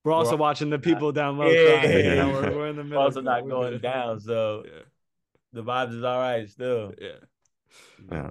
We're 0.05 0.13
also 0.13 0.31
We're- 0.33 0.41
watching 0.41 0.71
the 0.71 0.79
people 0.79 1.11
down 1.11 1.39
low 1.39 1.49
Yeah. 1.51 1.81
crying. 1.81 2.05
You 2.05 2.15
know, 2.15 2.31
we're, 2.31 2.55
we're 2.57 2.69
in 2.69 2.77
the 2.77 2.83
we're 2.83 2.89
middle. 2.91 3.03
also 3.03 3.21
not 3.21 3.43
We're 3.45 3.51
going 3.51 3.73
good. 3.73 3.83
down. 3.83 4.21
So 4.21 4.63
Yeah. 4.65 4.83
the 5.55 5.65
vibes 5.65 5.95
is 5.97 6.05
all 6.05 6.19
right 6.19 6.49
still. 6.49 6.93
Yeah. 7.01 7.19
Yeah. 8.13 8.31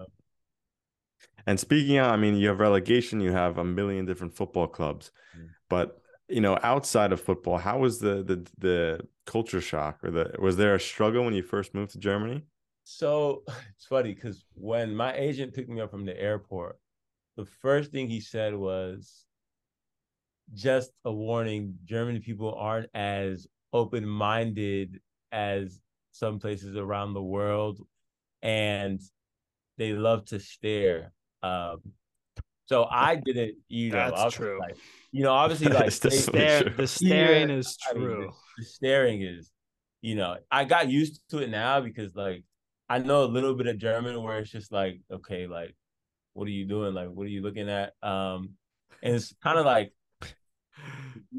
And 1.45 1.59
speaking 1.59 1.97
of, 1.97 2.05
I 2.11 2.17
mean, 2.17 2.35
you 2.35 2.47
have 2.49 2.59
relegation, 2.59 3.19
you 3.21 3.31
have 3.31 3.57
a 3.57 3.63
million 3.63 4.05
different 4.05 4.33
football 4.35 4.67
clubs, 4.67 5.11
Mm. 5.37 5.49
but 5.69 6.01
you 6.29 6.41
know, 6.41 6.57
outside 6.61 7.11
of 7.13 7.21
football, 7.21 7.57
how 7.57 7.79
was 7.79 7.99
the 7.99 8.21
the 8.23 8.47
the 8.57 9.01
culture 9.25 9.61
shock 9.61 10.03
or 10.03 10.11
the 10.11 10.35
was 10.39 10.57
there 10.57 10.75
a 10.75 10.79
struggle 10.79 11.23
when 11.25 11.33
you 11.33 11.41
first 11.43 11.73
moved 11.73 11.91
to 11.93 11.99
Germany? 11.99 12.43
So 12.89 13.43
it's 13.75 13.85
funny 13.85 14.13
because 14.13 14.45
when 14.53 14.95
my 14.95 15.13
agent 15.13 15.53
picked 15.53 15.69
me 15.69 15.81
up 15.81 15.91
from 15.91 16.05
the 16.05 16.17
airport, 16.19 16.79
the 17.35 17.45
first 17.45 17.91
thing 17.91 18.07
he 18.07 18.21
said 18.21 18.55
was 18.55 19.25
just 20.53 20.91
a 21.03 21.11
warning 21.11 21.75
German 21.83 22.21
people 22.21 22.55
aren't 22.55 22.89
as 22.93 23.45
open 23.73 24.07
minded 24.07 25.01
as 25.33 25.81
some 26.13 26.39
places 26.39 26.77
around 26.77 27.13
the 27.13 27.21
world, 27.21 27.85
and 28.41 29.01
they 29.77 29.91
love 29.91 30.23
to 30.25 30.39
stare. 30.39 31.11
Um, 31.43 31.81
so 32.67 32.87
I 32.89 33.15
didn't, 33.25 33.55
you 33.67 33.91
know, 33.91 34.11
That's 34.15 34.33
true. 34.33 34.59
Like, 34.59 34.77
you 35.11 35.23
know, 35.23 35.33
obviously, 35.33 35.67
like 35.73 35.93
they- 35.93 36.09
Stare, 36.09 36.63
true. 36.63 36.73
the 36.77 36.87
staring 36.87 37.49
Yeah, 37.49 37.55
is 37.57 37.77
I 37.89 37.93
mean, 37.93 38.03
the- 38.03 38.15
true. 38.15 38.33
the 38.57 38.63
staring 38.63 39.21
is, 39.23 39.51
you 40.01 40.15
know, 40.15 40.37
I 40.49 40.63
got 40.63 40.89
used 40.89 41.21
to 41.31 41.39
it 41.39 41.49
now 41.49 41.81
because 41.81 42.15
like 42.15 42.43
I 42.89 42.99
know 42.99 43.23
a 43.23 43.25
little 43.25 43.55
bit 43.55 43.67
of 43.67 43.77
German 43.77 44.21
where 44.21 44.39
it's 44.39 44.51
just 44.51 44.71
like, 44.71 45.01
okay, 45.11 45.47
like, 45.47 45.75
what 46.33 46.47
are 46.47 46.51
you 46.51 46.65
doing? 46.65 46.93
Like, 46.93 47.09
what 47.09 47.25
are 47.25 47.29
you 47.29 47.41
looking 47.41 47.69
at? 47.69 47.93
Um, 48.01 48.51
and 49.03 49.15
it's 49.15 49.33
kind 49.43 49.59
of 49.59 49.65
like 49.65 49.93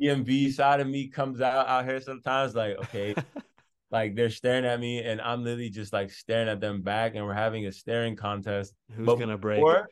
DMV 0.01 0.53
side 0.53 0.81
of 0.81 0.87
me 0.87 1.09
comes 1.09 1.41
out 1.41 1.67
out 1.67 1.85
here 1.85 2.01
sometimes, 2.01 2.55
like, 2.55 2.77
okay, 2.79 3.15
like 3.91 4.15
they're 4.15 4.31
staring 4.31 4.67
at 4.67 4.79
me 4.79 5.03
and 5.03 5.21
I'm 5.21 5.45
literally 5.45 5.71
just 5.71 5.93
like 5.93 6.11
staring 6.11 6.49
at 6.49 6.61
them 6.61 6.83
back 6.83 7.15
and 7.15 7.25
we're 7.25 7.35
having 7.35 7.67
a 7.67 7.73
staring 7.73 8.17
contest. 8.17 8.75
Who's 8.93 9.07
But 9.07 9.17
gonna 9.17 9.39
break? 9.39 9.61
Before, 9.61 9.89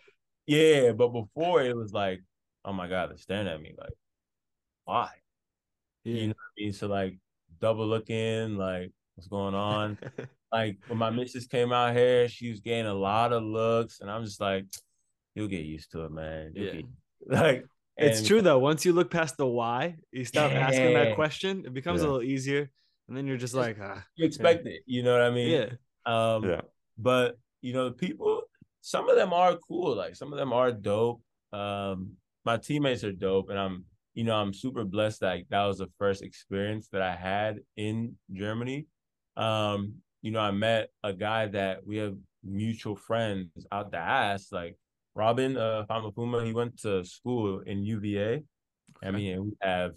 yeah, 0.46 0.92
but 0.92 1.08
before 1.08 1.62
it 1.62 1.74
was 1.74 1.92
like, 1.92 2.22
oh 2.64 2.72
my 2.72 2.88
god, 2.88 3.10
they're 3.10 3.16
staring 3.16 3.48
at 3.48 3.60
me. 3.60 3.74
Like, 3.78 3.94
why? 4.84 5.10
Yeah. 6.04 6.14
You 6.14 6.26
know 6.28 6.34
what 6.34 6.36
I 6.36 6.62
mean? 6.62 6.72
So 6.72 6.86
like 6.88 7.18
double 7.60 7.86
looking, 7.86 8.56
like 8.56 8.92
what's 9.16 9.28
going 9.28 9.54
on? 9.54 9.98
like 10.52 10.78
when 10.86 10.98
my 10.98 11.10
missus 11.10 11.46
came 11.46 11.72
out 11.72 11.96
here, 11.96 12.28
she 12.28 12.50
was 12.50 12.60
getting 12.60 12.86
a 12.86 12.94
lot 12.94 13.32
of 13.32 13.42
looks, 13.42 14.00
and 14.00 14.10
I'm 14.10 14.24
just 14.24 14.40
like, 14.40 14.66
you'll 15.34 15.48
get 15.48 15.64
used 15.64 15.90
to 15.92 16.04
it, 16.04 16.12
man. 16.12 16.52
You'll 16.54 16.66
Yeah. 16.66 16.72
get- 16.72 16.84
like 17.28 17.64
It's 17.96 18.18
and- 18.20 18.28
true 18.28 18.42
though. 18.42 18.58
Once 18.58 18.84
you 18.84 18.92
look 18.92 19.10
past 19.10 19.36
the 19.36 19.46
why, 19.46 19.96
you 20.12 20.24
stop 20.24 20.52
asking 20.52 20.92
that 20.94 21.14
question. 21.14 21.64
It 21.66 21.72
becomes 21.74 22.02
a 22.02 22.04
little 22.04 22.22
easier, 22.22 22.70
and 23.08 23.16
then 23.16 23.26
you're 23.26 23.36
just 23.38 23.54
like, 23.54 23.78
ah, 23.80 24.04
You 24.14 24.26
expect 24.26 24.66
it, 24.66 24.82
you 24.86 25.02
know 25.02 25.12
what 25.12 25.22
I 25.22 25.30
mean? 25.30 25.50
yeah, 25.50 25.70
Um, 26.04 26.44
Yeah. 26.48 26.60
but 26.98 27.38
you 27.62 27.72
know, 27.72 27.86
the 27.88 27.94
people, 27.94 28.42
some 28.82 29.08
of 29.08 29.16
them 29.16 29.32
are 29.32 29.56
cool. 29.56 29.96
Like 29.96 30.14
some 30.14 30.32
of 30.32 30.38
them 30.38 30.52
are 30.52 30.70
dope. 30.70 31.22
Um, 31.52 32.12
my 32.44 32.58
teammates 32.58 33.02
are 33.02 33.12
dope, 33.12 33.48
and 33.50 33.58
I'm, 33.58 33.86
you 34.14 34.22
know, 34.24 34.36
I'm 34.36 34.52
super 34.52 34.84
blessed. 34.84 35.22
Like 35.22 35.46
that 35.48 35.64
was 35.64 35.78
the 35.78 35.88
first 35.98 36.22
experience 36.22 36.88
that 36.92 37.02
I 37.02 37.16
had 37.16 37.60
in 37.76 38.16
Germany. 38.32 38.86
Um, 39.36 39.94
you 40.22 40.30
know, 40.30 40.40
I 40.40 40.50
met 40.50 40.90
a 41.02 41.12
guy 41.12 41.46
that 41.48 41.86
we 41.86 41.96
have 41.98 42.16
mutual 42.42 42.96
friends 42.96 43.50
out 43.70 43.90
the 43.90 43.98
ass, 43.98 44.48
like 44.52 44.76
Robin 45.14 45.56
uh 45.56 45.84
Famafuma. 45.88 46.44
He 46.44 46.52
went 46.52 46.80
to 46.82 47.04
school 47.04 47.60
in 47.60 47.84
UVA. 47.84 48.42
I 49.02 49.10
mean, 49.10 49.44
we 49.44 49.52
have 49.60 49.92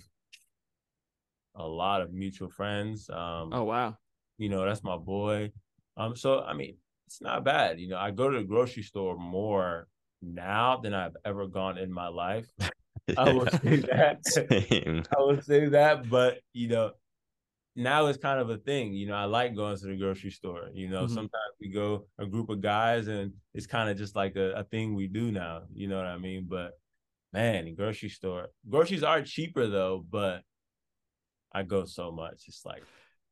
a 1.56 1.66
lot 1.66 2.02
of 2.02 2.14
mutual 2.14 2.50
friends. 2.50 3.10
Um, 3.10 3.52
oh 3.54 3.64
wow, 3.64 3.98
you 4.38 4.50
know, 4.50 4.66
that's 4.66 4.84
my 4.84 4.98
boy. 4.98 5.52
Um, 5.98 6.16
so 6.16 6.42
I 6.42 6.54
mean, 6.54 6.78
it's 7.08 7.22
not 7.22 7.44
bad. 7.44 7.80
You 7.80 7.90
know, 7.90 7.98
I 7.98 8.12
go 8.12 8.30
to 8.30 8.38
the 8.38 8.44
grocery 8.44 8.84
store 8.84 9.18
more 9.18 9.88
now 10.22 10.78
than 10.78 10.94
I've 10.94 11.16
ever 11.26 11.48
gone 11.48 11.78
in 11.78 11.92
my 11.92 12.08
life. 12.08 12.48
I 13.18 13.34
will 13.34 13.48
say 13.48 13.78
that. 13.78 15.06
I 15.18 15.22
will 15.22 15.42
say 15.42 15.66
that, 15.70 16.10
but 16.10 16.40
you 16.54 16.68
know, 16.68 16.92
now 17.76 18.08
it's 18.08 18.18
kind 18.18 18.40
of 18.40 18.50
a 18.50 18.58
thing. 18.58 18.94
You 18.94 19.08
know, 19.08 19.16
I 19.16 19.26
like 19.26 19.56
going 19.56 19.78
to 19.78 19.86
the 19.88 19.96
grocery 19.98 20.32
store. 20.32 20.70
You 20.74 20.90
know, 20.90 21.06
Mhm. 21.06 21.10
sometimes 21.10 21.54
we 21.62 21.70
go 21.70 22.08
a 22.18 22.26
group 22.26 22.50
of 22.50 22.62
guys 22.62 23.08
and 23.08 23.34
it's 23.54 23.68
kind 23.68 23.90
of 23.90 23.98
just 23.98 24.16
like 24.16 24.36
a, 24.36 24.52
a 24.54 24.64
thing 24.66 24.96
we 24.96 25.08
do 25.08 25.32
now. 25.32 25.64
You 25.74 25.88
know 25.88 25.98
what 25.98 26.08
I 26.08 26.18
mean? 26.18 26.46
But 26.50 26.74
man, 27.32 27.66
the 27.66 27.72
grocery 27.72 28.10
store. 28.10 28.50
Groceries 28.70 29.04
are 29.04 29.22
cheaper 29.22 29.68
though, 29.68 30.04
but 30.10 30.44
I 31.52 31.64
go 31.64 31.86
so 31.86 32.12
much. 32.12 32.44
It's 32.48 32.66
like 32.66 32.84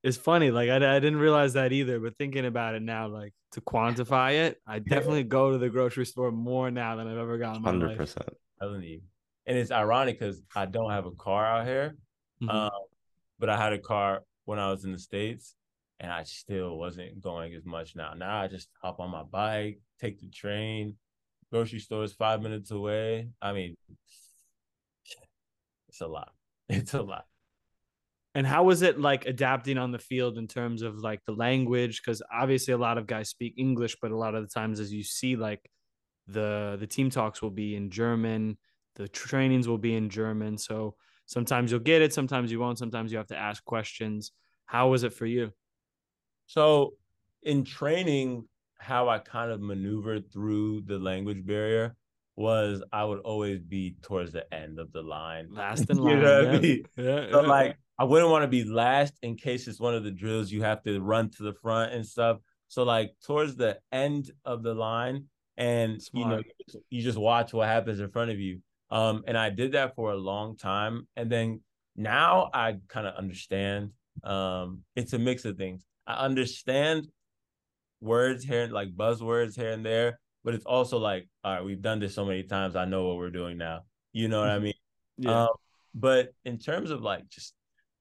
it's 0.04 0.18
funny. 0.18 0.52
Like 0.52 0.70
I, 0.70 0.76
I 0.76 1.00
didn't 1.00 1.20
realize 1.20 1.54
that 1.54 1.72
either. 1.72 2.00
But 2.00 2.18
thinking 2.18 2.46
about 2.46 2.76
it 2.76 2.82
now, 2.82 3.08
like 3.08 3.34
to 3.52 3.62
quantify 3.62 4.34
it, 4.48 4.62
I 4.66 4.80
definitely 4.80 5.24
go 5.38 5.52
to 5.52 5.58
the 5.58 5.70
grocery 5.70 6.06
store 6.06 6.32
more 6.32 6.72
now 6.72 6.96
than 6.96 7.08
I've 7.08 7.18
ever 7.18 7.38
gone 7.38 7.64
Hundred 7.64 7.98
percent. 7.98 8.30
telling 8.60 8.84
you. 8.84 9.02
And 9.46 9.58
it's 9.58 9.72
ironic 9.72 10.20
because 10.20 10.42
I 10.56 10.66
don't 10.66 10.92
have 10.92 11.06
a 11.06 11.12
car 11.12 11.46
out 11.46 11.66
here. 11.66 11.96
Mhm. 12.42 12.50
Um, 12.50 12.72
but 13.40 13.50
I 13.50 13.58
had 13.58 13.74
a 13.74 13.80
car 13.80 14.24
when 14.46 14.60
I 14.60 14.72
was 14.72 14.86
in 14.86 14.92
the 14.92 15.00
States 15.00 15.56
and 16.00 16.12
I 16.12 16.24
still 16.24 16.78
wasn't 16.78 17.22
going 17.22 17.54
as 17.54 17.66
much 17.66 17.96
now. 17.96 18.14
Now 18.14 18.42
I 18.42 18.48
just 18.48 18.70
hop 18.82 19.00
on 19.00 19.10
my 19.10 19.24
bike, 19.24 19.80
take 20.00 20.20
the 20.20 20.30
train, 20.30 20.96
grocery 21.52 21.80
store 21.80 22.04
is 22.04 22.14
five 22.14 22.42
minutes 22.42 22.72
away. 22.72 23.30
I 23.42 23.54
mean, 23.54 23.76
it's 25.90 26.02
a 26.02 26.08
lot. 26.08 26.32
It's 26.70 26.94
a 26.94 27.02
lot. 27.02 27.26
And 28.36 28.46
how 28.46 28.66
was 28.66 28.82
it 28.82 29.00
like 29.00 29.26
adapting 29.26 29.78
on 29.78 29.92
the 29.92 30.00
field 30.00 30.38
in 30.38 30.48
terms 30.48 30.82
of 30.82 30.98
like 30.98 31.22
the 31.26 31.32
language? 31.32 32.02
Because 32.02 32.22
obviously 32.32 32.74
a 32.74 32.78
lot 32.78 32.98
of 32.98 33.08
guys 33.08 33.30
speak 33.30 33.54
English, 33.58 33.96
but 34.02 34.12
a 34.12 34.18
lot 34.18 34.36
of 34.36 34.44
the 34.44 34.50
times, 34.50 34.82
as 34.82 34.94
you 34.94 35.02
see, 35.02 35.38
like 35.38 35.72
the 36.28 36.76
the 36.78 36.86
team 36.86 37.10
talks 37.10 37.42
will 37.42 37.52
be 37.52 37.76
in 37.76 37.90
German, 37.90 38.58
the 38.96 39.08
trainings 39.08 39.68
will 39.68 39.78
be 39.78 39.96
in 39.96 40.10
German. 40.10 40.58
So 40.58 40.96
sometimes 41.28 41.70
you'll 41.72 41.80
get 41.82 42.02
it, 42.02 42.12
sometimes 42.14 42.52
you 42.52 42.60
won't. 42.60 42.80
Sometimes 42.80 43.12
you 43.12 43.20
have 43.20 43.28
to 43.28 43.38
ask 43.38 43.64
questions. 43.64 44.32
How 44.66 44.90
was 44.90 45.04
it 45.04 45.14
for 45.14 45.26
you? 45.28 45.54
So 46.48 46.96
in 47.44 47.64
training, 47.64 48.48
how 48.80 49.10
I 49.10 49.20
kind 49.20 49.52
of 49.52 49.62
maneuvered 49.62 50.32
through 50.32 50.82
the 50.82 50.98
language 51.00 51.46
barrier 51.46 51.96
was 52.36 52.84
I 52.94 53.04
would 53.04 53.20
always 53.20 53.60
be 53.60 53.96
towards 54.02 54.32
the 54.32 54.52
end 54.54 54.80
of 54.80 54.92
the 54.92 55.02
line. 55.02 55.48
Last 55.52 55.90
in 55.90 55.98
You 55.98 56.04
line. 56.04 56.22
know 56.22 56.46
what 56.46 56.56
I 56.56 56.60
mean? 56.60 56.84
Yeah, 56.96 57.32
So 57.32 57.42
yeah. 57.42 57.48
like 57.48 57.78
I 58.00 58.04
wouldn't 58.04 58.30
want 58.32 58.44
to 58.44 58.48
be 58.48 58.64
last 58.64 59.14
in 59.24 59.36
case 59.36 59.68
it's 59.68 59.80
one 59.80 59.96
of 59.96 60.04
the 60.04 60.12
drills 60.12 60.52
you 60.52 60.62
have 60.64 60.84
to 60.84 61.00
run 61.02 61.30
to 61.32 61.44
the 61.44 61.54
front 61.54 61.94
and 61.94 62.06
stuff. 62.06 62.38
So 62.68 62.84
like 62.84 63.14
towards 63.26 63.56
the 63.56 63.80
end 63.92 64.30
of 64.46 64.62
the 64.62 64.74
line, 64.74 65.26
and 65.58 66.00
you 66.14 66.26
know 66.26 66.42
you 66.92 67.02
just 67.02 67.18
watch 67.18 67.54
what 67.54 67.68
happens 67.68 68.00
in 68.00 68.10
front 68.12 68.30
of 68.30 68.40
you. 68.40 68.62
Um, 68.90 69.24
and 69.28 69.38
I 69.38 69.50
did 69.50 69.74
that 69.74 69.96
for 69.96 70.12
a 70.12 70.18
long 70.18 70.58
time, 70.58 71.08
and 71.16 71.30
then 71.30 71.62
now 71.96 72.50
I 72.54 72.78
kind 72.88 73.08
of 73.08 73.16
understand. 73.16 73.92
Um, 74.24 74.84
it's 74.96 75.14
a 75.14 75.20
mix 75.20 75.46
of 75.46 75.58
things. 75.58 75.86
I 76.06 76.26
understand 76.26 77.08
words 78.02 78.44
here, 78.44 78.68
like 78.68 78.96
buzzwords 78.96 79.56
here 79.56 79.72
and 79.72 79.86
there, 79.86 80.20
but 80.44 80.54
it's 80.54 80.66
also 80.66 80.98
like, 80.98 81.28
all 81.44 81.56
right, 81.56 81.64
we've 81.64 81.82
done 81.82 82.00
this 82.00 82.16
so 82.16 82.26
many 82.26 82.44
times. 82.44 82.76
I 82.76 82.86
know 82.86 83.08
what 83.08 83.18
we're 83.18 83.30
doing 83.30 83.58
now. 83.58 83.82
You 84.14 84.28
know 84.28 84.40
what 84.40 84.50
I 84.50 84.60
mean? 84.60 84.74
yeah. 85.18 85.44
Um, 85.44 85.50
but 85.94 86.34
in 86.46 86.60
terms 86.60 86.92
of 86.92 87.02
like 87.02 87.28
just 87.30 87.54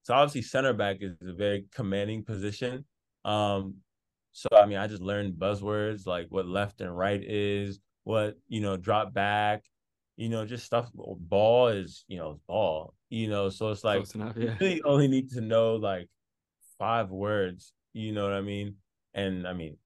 so 0.03 0.15
obviously 0.15 0.43
center 0.43 0.73
back 0.73 0.99
is 1.01 1.17
a 1.27 1.33
very 1.33 1.67
commanding 1.75 2.25
position. 2.25 2.85
Um, 3.25 3.77
so 4.33 4.49
I 4.53 4.67
mean 4.67 4.79
I 4.79 4.87
just 4.87 5.03
learned 5.03 5.35
buzzwords 5.35 6.07
like 6.07 6.27
what 6.29 6.47
left 6.47 6.81
and 6.81 6.97
right 6.97 7.23
is, 7.23 7.81
what 8.05 8.37
you 8.49 8.61
know, 8.61 8.77
drop 8.77 9.13
back, 9.15 9.65
you 10.17 10.29
know, 10.29 10.45
just 10.47 10.65
stuff. 10.65 10.91
Ball 10.95 11.69
is 11.69 12.05
you 12.09 12.19
know 12.19 12.41
ball, 12.47 12.95
you 13.11 13.29
know. 13.29 13.49
So 13.51 13.71
it's 13.71 13.85
like 13.85 14.07
enough. 14.15 14.37
you 14.37 14.53
really 14.61 14.83
only 14.83 15.09
need 15.09 15.31
to 15.31 15.41
know 15.41 15.77
like 15.77 16.09
five 16.79 17.11
words. 17.11 17.73
You 17.93 18.13
know 18.13 18.25
what 18.25 18.33
I 18.33 18.41
mean? 18.41 18.77
And 19.15 19.47
I 19.47 19.53
mean, 19.53 19.77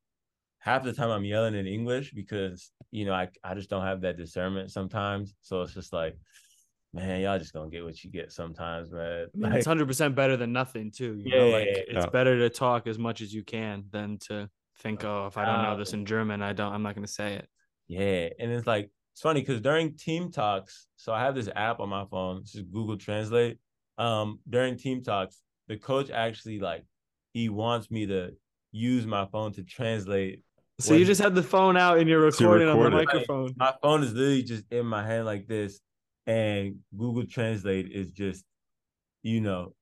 half 0.59 0.83
the 0.85 0.93
time 0.93 1.11
I'm 1.11 1.25
yelling 1.25 1.55
in 1.55 1.67
English 1.67 2.13
because 2.13 2.71
you 2.91 3.05
know 3.05 3.13
I 3.13 3.29
I 3.45 3.55
just 3.55 3.71
don't 3.71 3.85
have 3.85 4.01
that 4.03 4.17
discernment 4.17 4.71
sometimes. 4.71 5.35
So 5.43 5.63
it's 5.63 5.75
just 5.75 5.93
like, 5.93 6.17
man, 6.93 7.21
y'all 7.21 7.39
just 7.39 7.53
gonna 7.53 7.71
get 7.71 7.85
what 7.85 8.03
you 8.05 8.11
get 8.11 8.33
sometimes, 8.33 8.93
man. 8.93 9.27
I 9.35 9.37
mean, 9.37 9.51
Like, 9.51 9.59
it's 9.59 9.67
hundred 9.67 9.89
percent 9.89 10.15
better 10.15 10.37
than 10.37 10.53
nothing 10.53 10.91
too. 10.91 11.17
You 11.25 11.37
know, 11.37 11.51
like 11.51 11.67
Yeah. 11.69 11.83
it's 11.89 12.05
Yeah. 12.05 12.11
better 12.11 12.39
to 12.39 12.51
talk 12.51 12.87
as 12.87 12.99
much 12.99 13.21
as 13.21 13.35
you 13.35 13.43
can 13.43 13.85
than 13.91 14.19
to 14.29 14.49
think, 14.79 15.05
oh, 15.05 15.27
if 15.27 15.37
I 15.37 15.45
don't 15.45 15.63
know 15.63 15.77
this 15.77 15.93
in 15.93 16.07
German, 16.07 16.43
I 16.43 16.53
don't. 16.53 16.73
I'm 16.73 16.83
not 16.83 16.97
to 16.97 17.07
say 17.07 17.35
it. 17.35 17.49
yeah, 17.89 18.29
and 18.39 18.51
it's 18.53 18.67
like 18.67 18.91
it's 19.13 19.21
funny 19.23 19.41
because 19.41 19.61
during 19.61 19.97
team 19.97 20.31
talks, 20.31 20.87
so 20.97 21.13
I 21.13 21.21
have 21.23 21.35
this 21.35 21.49
app 21.55 21.81
on 21.81 21.89
my 21.89 22.05
phone, 22.11 22.39
it's 22.39 22.53
just 22.53 22.71
Google 22.71 22.97
Translate. 22.97 23.59
Um, 23.99 24.41
during 24.49 24.77
team 24.79 25.03
talks, 25.03 25.43
the 25.69 25.77
coach 25.77 26.11
actually 26.11 26.59
like 26.59 26.85
he 27.33 27.49
wants 27.49 27.91
me 27.91 28.07
to 28.07 28.31
use 28.73 29.07
my 29.07 29.27
phone 29.27 29.53
to 29.53 29.63
translate 29.63 30.43
So 30.79 30.95
you 30.95 31.05
just 31.05 31.21
have 31.21 31.35
the 31.35 31.43
phone 31.43 31.77
out 31.77 31.99
and 31.99 32.09
you're 32.09 32.21
So 32.31 32.45
you 32.45 32.51
recording 32.51 32.69
on 32.69 32.79
the 32.79 32.85
recorded. 32.91 33.07
microphone. 33.09 33.55
my 33.57 33.75
phone 33.83 34.03
is 34.03 34.13
literally 34.13 34.43
just 34.43 34.65
in 34.73 34.87
my 34.87 35.05
hand 35.07 35.27
like 35.27 35.47
this, 35.47 35.81
and 36.27 36.77
Google 36.97 37.27
Translate 37.27 37.91
is 37.93 38.11
just, 38.11 38.45
you 39.23 39.41
know, 39.41 39.75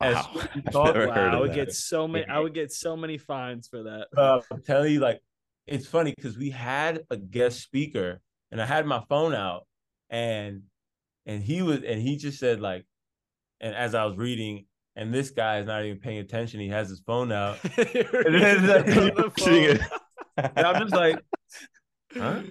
as 0.00 0.16
Wow. 0.16 0.42
you 0.54 0.62
I've 0.66 0.72
talk, 0.72 0.94
Wow, 0.94 1.14
I 1.14 1.40
would 1.40 1.50
that. 1.50 1.56
get 1.56 1.72
so 1.72 2.06
many. 2.08 2.26
I 2.26 2.38
would 2.38 2.54
get 2.54 2.72
so 2.72 2.96
many 2.96 3.18
fines 3.18 3.68
for 3.68 3.82
that. 3.84 4.08
uh, 4.16 4.40
I'm 4.50 4.62
telling 4.62 4.92
you, 4.92 5.00
like, 5.00 5.20
it's 5.66 5.86
funny 5.86 6.14
because 6.16 6.38
we 6.38 6.50
had 6.50 7.04
a 7.10 7.16
guest 7.16 7.60
speaker, 7.60 8.20
and 8.50 8.60
I 8.60 8.66
had 8.66 8.86
my 8.86 9.02
phone 9.08 9.34
out, 9.34 9.66
and 10.10 10.62
and 11.26 11.42
he 11.42 11.62
was, 11.62 11.82
and 11.82 12.00
he 12.00 12.16
just 12.16 12.38
said 12.38 12.60
like, 12.60 12.84
and 13.60 13.74
as 13.74 13.94
I 13.94 14.04
was 14.04 14.16
reading, 14.16 14.66
and 14.96 15.12
this 15.12 15.30
guy 15.30 15.58
is 15.58 15.66
not 15.66 15.84
even 15.84 15.98
paying 15.98 16.18
attention. 16.18 16.60
He 16.60 16.68
has 16.68 16.88
his 16.88 17.00
phone 17.06 17.30
out, 17.32 17.60
the- 17.62 19.32
phone. 19.38 19.78
and 20.56 20.66
I'm 20.66 20.82
just 20.82 20.94
like, 20.94 21.18
huh? 22.14 22.42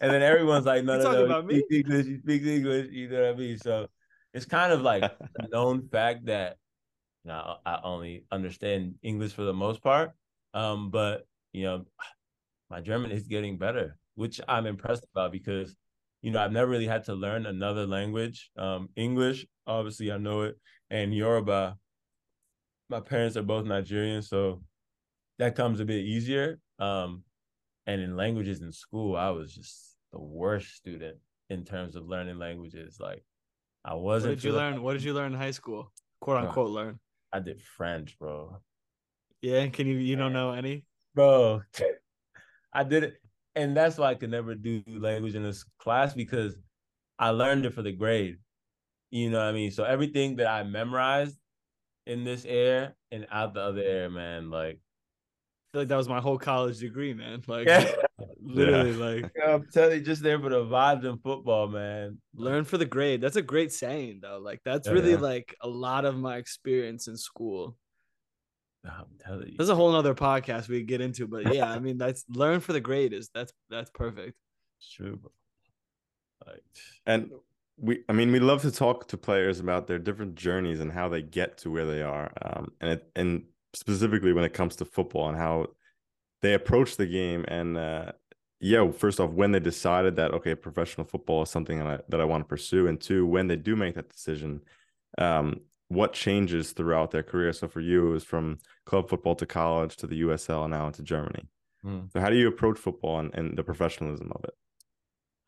And 0.00 0.12
then 0.12 0.22
everyone's 0.22 0.64
like, 0.66 0.84
no, 0.84 0.94
You 0.96 1.02
no, 1.02 1.12
no, 1.12 1.24
about 1.24 1.50
he 1.50 1.60
speaks 1.60 1.88
English, 1.88 2.06
he 2.06 2.18
speaks 2.18 2.46
English, 2.46 2.88
you 2.92 3.08
know 3.08 3.22
what 3.22 3.34
I 3.34 3.36
mean? 3.36 3.58
So 3.58 3.88
it's 4.32 4.46
kind 4.46 4.72
of 4.72 4.82
like 4.82 5.02
a 5.38 5.48
known 5.48 5.88
fact 5.88 6.26
that 6.26 6.56
now 7.24 7.58
I 7.66 7.80
only 7.82 8.24
understand 8.30 8.94
English 9.02 9.32
for 9.32 9.42
the 9.42 9.52
most 9.52 9.82
part. 9.82 10.12
Um, 10.54 10.90
but 10.90 11.26
you 11.52 11.64
know, 11.64 11.84
my 12.70 12.80
German 12.80 13.10
is 13.10 13.26
getting 13.26 13.58
better, 13.58 13.96
which 14.18 14.40
I'm 14.48 14.66
impressed 14.66 15.06
about 15.14 15.30
because 15.30 15.76
you 16.22 16.32
know, 16.32 16.40
I've 16.40 16.50
never 16.50 16.68
really 16.68 16.88
had 16.88 17.04
to 17.04 17.14
learn 17.14 17.46
another 17.46 17.86
language. 17.86 18.50
Um, 18.58 18.88
English, 18.96 19.46
obviously 19.64 20.10
I 20.10 20.18
know 20.18 20.42
it, 20.42 20.56
and 20.90 21.14
Yoruba. 21.14 21.76
My 22.90 23.00
parents 23.00 23.36
are 23.36 23.42
both 23.42 23.64
Nigerian, 23.64 24.22
so 24.22 24.62
that 25.38 25.54
comes 25.54 25.78
a 25.78 25.84
bit 25.84 26.04
easier. 26.04 26.58
Um, 26.80 27.22
and 27.86 28.00
in 28.00 28.16
languages 28.16 28.60
in 28.60 28.72
school, 28.72 29.14
I 29.14 29.30
was 29.30 29.54
just 29.54 29.96
the 30.12 30.18
worst 30.18 30.74
student 30.74 31.18
in 31.48 31.64
terms 31.64 31.94
of 31.94 32.08
learning 32.08 32.38
languages. 32.38 32.96
Like 32.98 33.22
I 33.84 33.94
wasn't. 33.94 34.36
did 34.36 34.44
you 34.44 34.52
learn? 34.52 34.82
What 34.82 34.94
did 34.94 35.04
you 35.04 35.14
learn 35.14 35.34
in 35.34 35.38
high 35.38 35.52
school? 35.52 35.92
Quote 36.20 36.42
unquote 36.42 36.70
learn. 36.70 36.98
I 37.32 37.38
did 37.38 37.62
French, 37.62 38.18
bro. 38.18 38.56
Yeah, 39.42 39.64
can 39.68 39.86
you? 39.86 39.98
You 39.98 40.16
don't 40.16 40.32
know 40.32 40.50
any? 40.50 40.84
Bro, 41.14 41.62
I 42.72 42.82
did 42.84 43.04
it, 43.04 43.20
and 43.58 43.76
that's 43.76 43.98
why 43.98 44.08
I 44.10 44.14
could 44.16 44.30
never 44.30 44.54
do 44.54 44.82
language 44.88 45.34
in 45.34 45.42
this 45.42 45.64
class 45.78 46.14
because 46.14 46.58
I 47.18 47.30
learned 47.30 47.66
it 47.66 47.74
for 47.74 47.82
the 47.82 47.92
grade. 47.92 48.38
You 49.10 49.30
know 49.30 49.38
what 49.38 49.48
I 49.48 49.52
mean? 49.52 49.70
So 49.72 49.84
everything 49.84 50.36
that 50.36 50.48
I 50.48 50.64
memorized 50.64 51.38
in 52.06 52.24
this 52.24 52.44
air 52.46 52.96
and 53.12 53.26
out 53.30 53.54
the 53.54 53.60
other 53.62 53.82
air, 53.82 54.10
man, 54.10 54.50
like 54.50 54.76
I 54.76 54.98
feel 55.72 55.82
like 55.82 55.88
that 55.88 55.96
was 55.96 56.08
my 56.08 56.20
whole 56.20 56.38
college 56.38 56.78
degree, 56.80 57.14
man. 57.14 57.42
Like 57.48 57.68
Yeah. 57.68 57.92
literally, 58.40 58.94
like 58.94 59.30
I'm 59.44 59.66
telling 59.70 59.98
you, 60.00 60.04
just 60.04 60.22
there 60.22 60.40
for 60.40 60.50
the 60.50 60.64
vibes 60.64 61.04
in 61.04 61.18
football, 61.18 61.68
man. 61.68 62.20
learn 62.34 62.64
for 62.64 62.78
the 62.78 62.86
grade. 62.86 63.20
That's 63.20 63.36
a 63.36 63.42
great 63.42 63.72
saying, 63.72 64.20
though. 64.22 64.38
Like 64.38 64.60
that's 64.64 64.88
Yeah, 64.88 64.92
really 64.92 65.12
yeah. 65.12 65.16
like 65.16 65.54
a 65.60 65.68
lot 65.68 66.04
of 66.04 66.16
my 66.16 66.36
experience 66.36 67.08
in 67.08 67.16
school. 67.16 67.76
I'm. 68.84 69.06
There's 69.56 69.68
a 69.68 69.74
whole 69.74 69.92
nother 69.92 70.14
podcast 70.14 70.68
we 70.68 70.82
get 70.82 71.00
into, 71.00 71.26
but 71.26 71.54
yeah, 71.54 71.70
I 71.70 71.78
mean 71.78 71.98
that's 71.98 72.24
learn 72.28 72.60
for 72.60 72.72
the 72.72 72.80
grade 72.80 73.12
is 73.12 73.30
that's 73.34 73.52
that's 73.70 73.90
perfect. 73.90 74.36
It's 74.78 74.90
true, 74.90 75.16
bro. 75.16 75.30
Like 76.46 76.62
And 77.06 77.30
we, 77.76 78.04
I 78.08 78.12
mean, 78.12 78.32
we 78.32 78.40
love 78.40 78.62
to 78.62 78.70
talk 78.70 79.08
to 79.08 79.16
players 79.16 79.60
about 79.60 79.86
their 79.86 79.98
different 79.98 80.34
journeys 80.34 80.80
and 80.80 80.90
how 80.90 81.08
they 81.08 81.22
get 81.22 81.58
to 81.58 81.70
where 81.70 81.86
they 81.86 82.02
are. 82.02 82.32
Um, 82.42 82.72
and 82.80 82.92
it, 82.92 83.10
and 83.14 83.44
specifically 83.74 84.32
when 84.32 84.44
it 84.44 84.54
comes 84.54 84.76
to 84.76 84.84
football 84.84 85.28
and 85.28 85.36
how 85.36 85.68
they 86.42 86.54
approach 86.54 86.96
the 86.96 87.06
game. 87.06 87.44
And 87.48 87.76
uh, 87.76 88.12
yeah, 88.60 88.90
first 88.90 89.20
off, 89.20 89.30
when 89.30 89.52
they 89.52 89.60
decided 89.60 90.16
that 90.16 90.32
okay, 90.32 90.54
professional 90.54 91.06
football 91.06 91.42
is 91.42 91.50
something 91.50 91.78
that 91.78 91.86
I, 91.86 91.98
that 92.08 92.20
I 92.20 92.24
want 92.24 92.44
to 92.44 92.48
pursue, 92.48 92.88
and 92.88 93.00
two, 93.00 93.26
when 93.26 93.46
they 93.46 93.56
do 93.56 93.76
make 93.76 93.94
that 93.94 94.08
decision, 94.08 94.60
um, 95.18 95.60
what 95.88 96.12
changes 96.12 96.72
throughout 96.72 97.10
their 97.10 97.22
career? 97.22 97.52
So 97.52 97.68
for 97.68 97.80
you, 97.80 98.08
it 98.08 98.12
was 98.12 98.24
from 98.24 98.58
club 98.86 99.08
football 99.08 99.34
to 99.36 99.46
college 99.46 99.96
to 99.96 100.06
the 100.06 100.22
USL 100.22 100.64
and 100.64 100.72
now 100.72 100.86
into 100.86 101.02
Germany. 101.02 101.48
Hmm. 101.82 102.00
So 102.12 102.20
how 102.20 102.30
do 102.30 102.36
you 102.36 102.48
approach 102.48 102.78
football 102.78 103.20
and, 103.20 103.34
and 103.34 103.56
the 103.56 103.64
professionalism 103.64 104.32
of 104.34 104.44
it? 104.44 104.54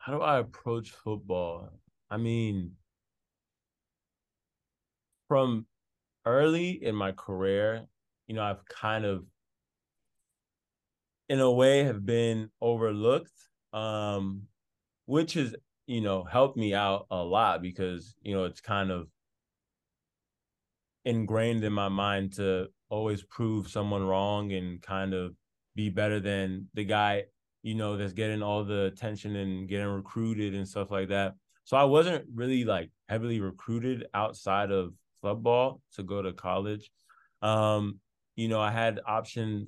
how 0.01 0.13
do 0.13 0.21
I 0.21 0.39
approach 0.39 0.89
football? 0.89 1.69
I 2.09 2.17
mean, 2.17 2.71
from 5.27 5.67
early 6.25 6.83
in 6.83 6.95
my 6.95 7.11
career, 7.11 7.85
you 8.25 8.33
know, 8.33 8.41
I've 8.41 8.65
kind 8.65 9.05
of, 9.05 9.25
in 11.29 11.39
a 11.39 11.51
way, 11.51 11.83
have 11.83 12.03
been 12.03 12.49
overlooked, 12.59 13.31
um, 13.73 14.47
which 15.05 15.35
has, 15.35 15.55
you 15.85 16.01
know, 16.01 16.23
helped 16.23 16.57
me 16.57 16.73
out 16.73 17.05
a 17.11 17.17
lot 17.17 17.61
because, 17.61 18.15
you 18.23 18.33
know, 18.33 18.45
it's 18.45 18.59
kind 18.59 18.89
of 18.89 19.07
ingrained 21.05 21.63
in 21.63 21.73
my 21.73 21.89
mind 21.89 22.33
to 22.33 22.67
always 22.89 23.23
prove 23.23 23.67
someone 23.67 24.03
wrong 24.03 24.51
and 24.51 24.81
kind 24.81 25.13
of 25.13 25.33
be 25.75 25.89
better 25.89 26.19
than 26.19 26.67
the 26.73 26.83
guy 26.83 27.23
you 27.63 27.75
know, 27.75 27.97
that's 27.97 28.13
getting 28.13 28.41
all 28.41 28.63
the 28.63 28.85
attention 28.85 29.35
and 29.35 29.67
getting 29.67 29.87
recruited 29.87 30.55
and 30.55 30.67
stuff 30.67 30.91
like 30.91 31.09
that. 31.09 31.35
So 31.63 31.77
I 31.77 31.83
wasn't 31.83 32.25
really 32.33 32.63
like 32.65 32.89
heavily 33.07 33.39
recruited 33.39 34.05
outside 34.13 34.71
of 34.71 34.93
club 35.21 35.43
ball 35.43 35.81
to 35.95 36.03
go 36.03 36.21
to 36.21 36.33
college. 36.33 36.91
Um, 37.41 37.99
you 38.35 38.47
know, 38.47 38.59
I 38.59 38.71
had 38.71 38.99
options 39.05 39.67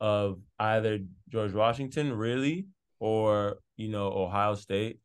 of 0.00 0.38
either 0.58 1.00
George 1.28 1.52
Washington 1.52 2.12
really 2.12 2.66
or, 3.00 3.56
you 3.76 3.88
know, 3.88 4.12
Ohio 4.12 4.54
State. 4.54 5.00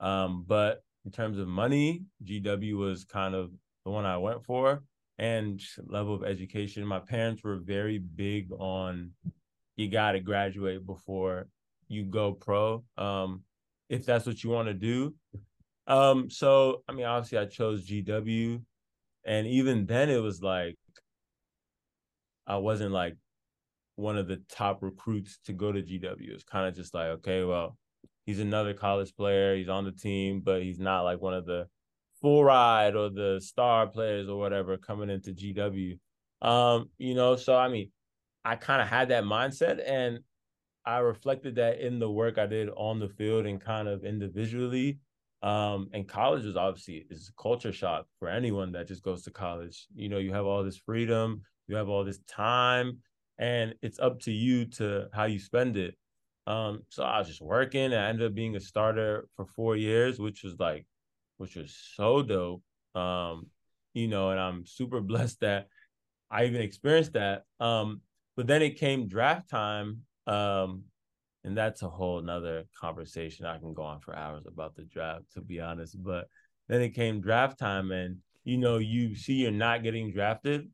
Um, 0.00 0.44
but 0.46 0.82
in 1.04 1.10
terms 1.10 1.38
of 1.38 1.48
money, 1.48 2.04
GW 2.24 2.76
was 2.76 3.04
kind 3.04 3.34
of 3.34 3.50
the 3.84 3.90
one 3.90 4.04
I 4.04 4.18
went 4.18 4.44
for 4.44 4.82
and 5.20 5.62
level 5.86 6.14
of 6.14 6.24
education. 6.24 6.84
My 6.84 6.98
parents 6.98 7.44
were 7.44 7.58
very 7.58 7.98
big 7.98 8.50
on 8.58 9.12
you 9.76 9.88
got 9.88 10.12
to 10.12 10.20
graduate 10.20 10.84
before 10.84 11.46
you 11.88 12.04
go 12.04 12.32
pro 12.32 12.84
um 12.98 13.42
if 13.88 14.04
that's 14.06 14.26
what 14.26 14.44
you 14.44 14.50
want 14.50 14.68
to 14.68 14.74
do 14.74 15.14
um 15.86 16.28
so 16.30 16.82
i 16.86 16.92
mean 16.92 17.06
obviously 17.06 17.38
i 17.38 17.46
chose 17.46 17.88
gw 17.88 18.62
and 19.24 19.46
even 19.46 19.86
then 19.86 20.10
it 20.10 20.22
was 20.22 20.42
like 20.42 20.76
i 22.46 22.56
wasn't 22.56 22.92
like 22.92 23.16
one 23.96 24.18
of 24.18 24.28
the 24.28 24.40
top 24.50 24.82
recruits 24.82 25.38
to 25.44 25.52
go 25.52 25.72
to 25.72 25.82
gw 25.82 26.28
it's 26.28 26.44
kind 26.44 26.68
of 26.68 26.74
just 26.76 26.94
like 26.94 27.06
okay 27.06 27.42
well 27.42 27.76
he's 28.26 28.38
another 28.38 28.74
college 28.74 29.14
player 29.16 29.56
he's 29.56 29.68
on 29.68 29.84
the 29.84 29.92
team 29.92 30.40
but 30.40 30.62
he's 30.62 30.78
not 30.78 31.02
like 31.02 31.20
one 31.20 31.34
of 31.34 31.46
the 31.46 31.66
full 32.20 32.44
ride 32.44 32.94
or 32.94 33.10
the 33.10 33.40
star 33.42 33.86
players 33.86 34.28
or 34.28 34.38
whatever 34.38 34.76
coming 34.76 35.10
into 35.10 35.32
gw 35.32 35.98
um 36.42 36.88
you 36.98 37.14
know 37.14 37.36
so 37.36 37.56
i 37.56 37.68
mean 37.68 37.90
i 38.44 38.56
kind 38.56 38.82
of 38.82 38.88
had 38.88 39.08
that 39.08 39.24
mindset 39.24 39.80
and 39.86 40.20
I 40.84 40.98
reflected 40.98 41.56
that 41.56 41.80
in 41.80 41.98
the 41.98 42.10
work 42.10 42.38
I 42.38 42.46
did 42.46 42.68
on 42.76 42.98
the 42.98 43.08
field 43.08 43.46
and 43.46 43.60
kind 43.60 43.88
of 43.88 44.04
individually. 44.04 44.98
Um, 45.42 45.88
and 45.92 46.06
college 46.06 46.44
is 46.44 46.56
obviously 46.56 47.06
is 47.10 47.30
a 47.30 47.42
culture 47.42 47.72
shock 47.72 48.06
for 48.18 48.28
anyone 48.28 48.72
that 48.72 48.88
just 48.88 49.02
goes 49.02 49.22
to 49.22 49.30
college. 49.30 49.86
You 49.94 50.08
know, 50.08 50.18
you 50.18 50.32
have 50.32 50.46
all 50.46 50.62
this 50.64 50.76
freedom, 50.76 51.42
you 51.66 51.76
have 51.76 51.88
all 51.88 52.04
this 52.04 52.20
time, 52.28 52.98
and 53.38 53.74
it's 53.82 53.98
up 53.98 54.20
to 54.20 54.32
you 54.32 54.66
to 54.66 55.08
how 55.12 55.24
you 55.24 55.38
spend 55.38 55.76
it. 55.76 55.96
Um, 56.46 56.82
so 56.88 57.04
I 57.04 57.18
was 57.18 57.28
just 57.28 57.40
working. 57.40 57.84
And 57.84 57.94
I 57.94 58.08
ended 58.08 58.26
up 58.26 58.34
being 58.34 58.56
a 58.56 58.60
starter 58.60 59.28
for 59.36 59.46
four 59.46 59.76
years, 59.76 60.18
which 60.18 60.42
was 60.42 60.58
like, 60.58 60.86
which 61.40 61.56
was 61.56 61.76
so 61.96 62.22
dope. 62.22 62.62
Um, 62.94 63.46
you 63.94 64.08
know, 64.08 64.30
and 64.30 64.38
I'm 64.38 64.66
super 64.66 65.00
blessed 65.10 65.40
that 65.40 65.68
I 66.30 66.44
even 66.44 66.60
experienced 66.60 67.14
that. 67.14 67.44
Um, 67.58 68.02
but 68.36 68.46
then 68.46 68.62
it 68.62 68.78
came 68.78 69.08
draft 69.08 69.50
time 69.50 70.02
um, 70.26 70.84
and 71.44 71.56
that's 71.56 71.82
a 71.82 71.88
whole 71.88 72.20
nother 72.20 72.64
conversation. 72.78 73.46
I 73.46 73.58
can 73.58 73.74
go 73.74 73.82
on 73.82 74.00
for 74.00 74.14
hours 74.14 74.44
about 74.46 74.76
the 74.76 74.84
draft, 74.84 75.24
to 75.34 75.40
be 75.40 75.60
honest. 75.60 76.02
But 76.02 76.28
then 76.68 76.82
it 76.82 76.90
came 76.90 77.20
draft 77.20 77.58
time, 77.58 77.90
and 77.90 78.18
you 78.44 78.58
know, 78.58 78.78
you 78.78 79.16
see 79.16 79.34
you're 79.34 79.50
not 79.50 79.82
getting 79.82 80.12
drafted. 80.12 80.70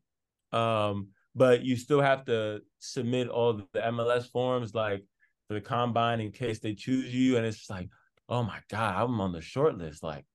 Um, 0.51 1.09
but 1.35 1.63
you 1.63 1.75
still 1.75 2.01
have 2.01 2.25
to 2.25 2.61
submit 2.79 3.29
all 3.29 3.53
the 3.53 3.79
MLS 3.79 4.29
forms 4.29 4.73
like 4.73 5.03
for 5.47 5.53
the 5.53 5.61
combine 5.61 6.19
in 6.19 6.31
case 6.31 6.59
they 6.59 6.73
choose 6.73 7.13
you. 7.13 7.37
And 7.37 7.45
it's 7.45 7.69
like, 7.69 7.89
oh 8.27 8.43
my 8.43 8.59
God, 8.69 8.95
I'm 8.95 9.21
on 9.21 9.31
the 9.31 9.41
short 9.41 9.77
list. 9.77 10.03
Like, 10.03 10.25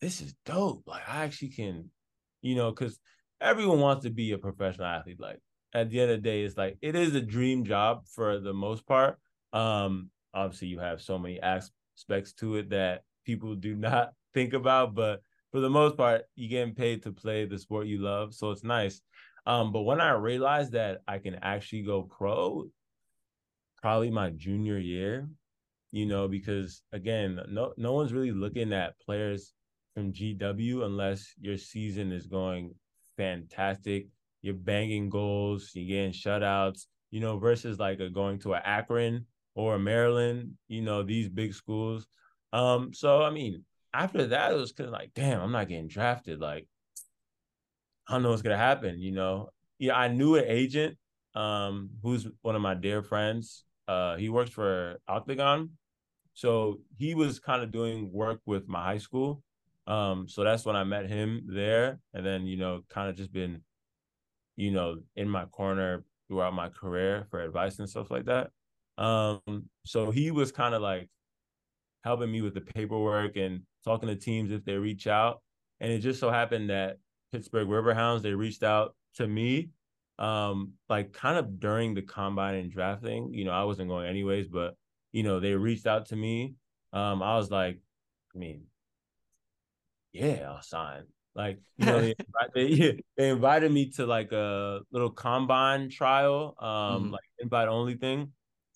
this 0.00 0.20
is 0.20 0.34
dope. 0.44 0.84
Like, 0.86 1.08
I 1.08 1.24
actually 1.24 1.50
can, 1.50 1.90
you 2.42 2.54
know, 2.54 2.70
because 2.70 2.98
everyone 3.40 3.80
wants 3.80 4.04
to 4.04 4.10
be 4.10 4.32
a 4.32 4.38
professional 4.38 4.86
athlete. 4.86 5.20
Like, 5.20 5.40
at 5.72 5.90
the 5.90 6.00
end 6.00 6.10
of 6.10 6.22
the 6.22 6.28
day, 6.28 6.42
it's 6.42 6.56
like 6.56 6.78
it 6.82 6.96
is 6.96 7.14
a 7.14 7.20
dream 7.20 7.64
job 7.64 8.06
for 8.06 8.38
the 8.40 8.52
most 8.52 8.86
part. 8.86 9.18
Um, 9.52 10.10
obviously, 10.34 10.68
you 10.68 10.78
have 10.80 11.00
so 11.00 11.18
many 11.18 11.40
aspects 11.40 12.32
to 12.34 12.56
it 12.56 12.70
that 12.70 13.02
people 13.24 13.54
do 13.54 13.74
not 13.76 14.12
think 14.34 14.52
about, 14.52 14.94
but 14.94 15.22
for 15.52 15.60
the 15.60 15.70
most 15.70 15.96
part, 15.96 16.22
you're 16.36 16.50
getting 16.50 16.74
paid 16.74 17.02
to 17.02 17.12
play 17.12 17.44
the 17.44 17.58
sport 17.58 17.86
you 17.86 17.98
love, 17.98 18.34
so 18.34 18.50
it's 18.50 18.64
nice. 18.64 19.00
Um, 19.46 19.72
but 19.72 19.82
when 19.82 20.00
I 20.00 20.12
realized 20.12 20.72
that 20.72 21.00
I 21.08 21.18
can 21.18 21.36
actually 21.36 21.82
go 21.82 22.02
pro, 22.02 22.66
probably 23.80 24.10
my 24.10 24.30
junior 24.30 24.78
year, 24.78 25.28
you 25.90 26.06
know, 26.06 26.28
because 26.28 26.82
again, 26.92 27.40
no 27.48 27.72
no 27.76 27.94
one's 27.94 28.12
really 28.12 28.30
looking 28.30 28.72
at 28.72 28.98
players 29.00 29.52
from 29.94 30.12
GW 30.12 30.84
unless 30.84 31.34
your 31.40 31.56
season 31.56 32.12
is 32.12 32.26
going 32.26 32.74
fantastic 33.16 34.06
you're 34.42 34.54
banging 34.54 35.10
goals, 35.10 35.70
you're 35.74 35.88
getting 35.88 36.12
shutouts, 36.12 36.86
you 37.10 37.20
know, 37.20 37.38
versus 37.38 37.78
like 37.78 38.00
a 38.00 38.08
going 38.08 38.38
to 38.40 38.54
a 38.54 38.58
Akron 38.58 39.26
or 39.54 39.74
a 39.74 39.78
Maryland, 39.78 40.52
you 40.68 40.82
know, 40.82 41.02
these 41.02 41.28
big 41.28 41.54
schools. 41.54 42.06
Um, 42.52 42.92
so 42.92 43.22
I 43.22 43.30
mean, 43.30 43.64
after 43.92 44.26
that, 44.28 44.52
it 44.52 44.56
was 44.56 44.72
kind 44.72 44.88
of 44.88 44.92
like, 44.92 45.10
damn, 45.14 45.40
I'm 45.40 45.52
not 45.52 45.68
getting 45.68 45.88
drafted. 45.88 46.40
Like, 46.40 46.66
I 48.08 48.14
don't 48.14 48.22
know 48.22 48.30
what's 48.30 48.42
gonna 48.42 48.56
happen, 48.56 48.98
you 48.98 49.12
know. 49.12 49.50
Yeah, 49.78 49.96
I 49.96 50.08
knew 50.08 50.36
an 50.36 50.44
agent, 50.46 50.96
um, 51.34 51.90
who's 52.02 52.26
one 52.42 52.56
of 52.56 52.62
my 52.62 52.74
dear 52.74 53.02
friends. 53.02 53.64
Uh, 53.88 54.16
he 54.16 54.28
works 54.28 54.50
for 54.50 54.98
Octagon. 55.08 55.70
So 56.34 56.80
he 56.96 57.14
was 57.14 57.40
kind 57.40 57.62
of 57.62 57.72
doing 57.72 58.10
work 58.12 58.40
with 58.46 58.68
my 58.68 58.82
high 58.82 58.98
school. 58.98 59.42
Um, 59.90 60.28
so 60.28 60.44
that's 60.44 60.64
when 60.64 60.76
I 60.76 60.84
met 60.84 61.08
him 61.08 61.42
there. 61.46 62.00
And 62.14 62.24
then, 62.24 62.46
you 62.46 62.56
know, 62.56 62.82
kind 62.88 63.10
of 63.10 63.16
just 63.16 63.32
been 63.32 63.62
you 64.56 64.70
know, 64.70 64.98
in 65.16 65.28
my 65.28 65.46
corner 65.46 66.04
throughout 66.28 66.52
my 66.52 66.68
career 66.68 67.26
for 67.30 67.40
advice 67.40 67.78
and 67.78 67.88
stuff 67.88 68.10
like 68.10 68.26
that. 68.26 68.50
Um, 69.02 69.40
so 69.86 70.10
he 70.10 70.30
was 70.30 70.52
kind 70.52 70.74
of 70.74 70.82
like 70.82 71.08
helping 72.04 72.30
me 72.30 72.42
with 72.42 72.54
the 72.54 72.60
paperwork 72.60 73.36
and 73.36 73.62
talking 73.84 74.08
to 74.08 74.16
teams 74.16 74.50
if 74.52 74.64
they 74.64 74.74
reach 74.74 75.06
out. 75.06 75.40
And 75.80 75.90
it 75.90 76.00
just 76.00 76.20
so 76.20 76.30
happened 76.30 76.68
that 76.68 76.98
Pittsburgh 77.32 77.68
Riverhounds, 77.68 78.20
they 78.20 78.34
reached 78.34 78.62
out 78.62 78.94
to 79.14 79.26
me, 79.26 79.70
um, 80.18 80.74
like 80.90 81.14
kind 81.14 81.38
of 81.38 81.58
during 81.58 81.94
the 81.94 82.02
combine 82.02 82.56
and 82.56 82.70
drafting. 82.70 83.32
You 83.32 83.46
know, 83.46 83.52
I 83.52 83.64
wasn't 83.64 83.88
going 83.88 84.06
anyways, 84.06 84.48
but 84.48 84.74
you 85.12 85.22
know, 85.22 85.40
they 85.40 85.54
reached 85.54 85.86
out 85.86 86.06
to 86.06 86.16
me. 86.16 86.54
Um, 86.92 87.22
I 87.22 87.36
was 87.36 87.50
like, 87.50 87.78
I 88.34 88.38
mean, 88.38 88.64
yeah, 90.12 90.50
I'll 90.50 90.62
sign. 90.62 91.04
Like, 91.34 91.60
you 91.76 91.86
know, 91.86 92.00
they, 92.00 92.14
they, 92.54 93.00
they 93.16 93.30
invited 93.30 93.70
me 93.72 93.90
to 93.92 94.06
like 94.06 94.32
a 94.32 94.80
little 94.90 95.10
combine 95.10 95.88
trial, 95.90 96.54
um, 96.60 97.10
Mhm. 97.10 97.12
like 97.12 97.20
invite 97.38 97.68
only 97.68 97.96
thing. 97.96 98.32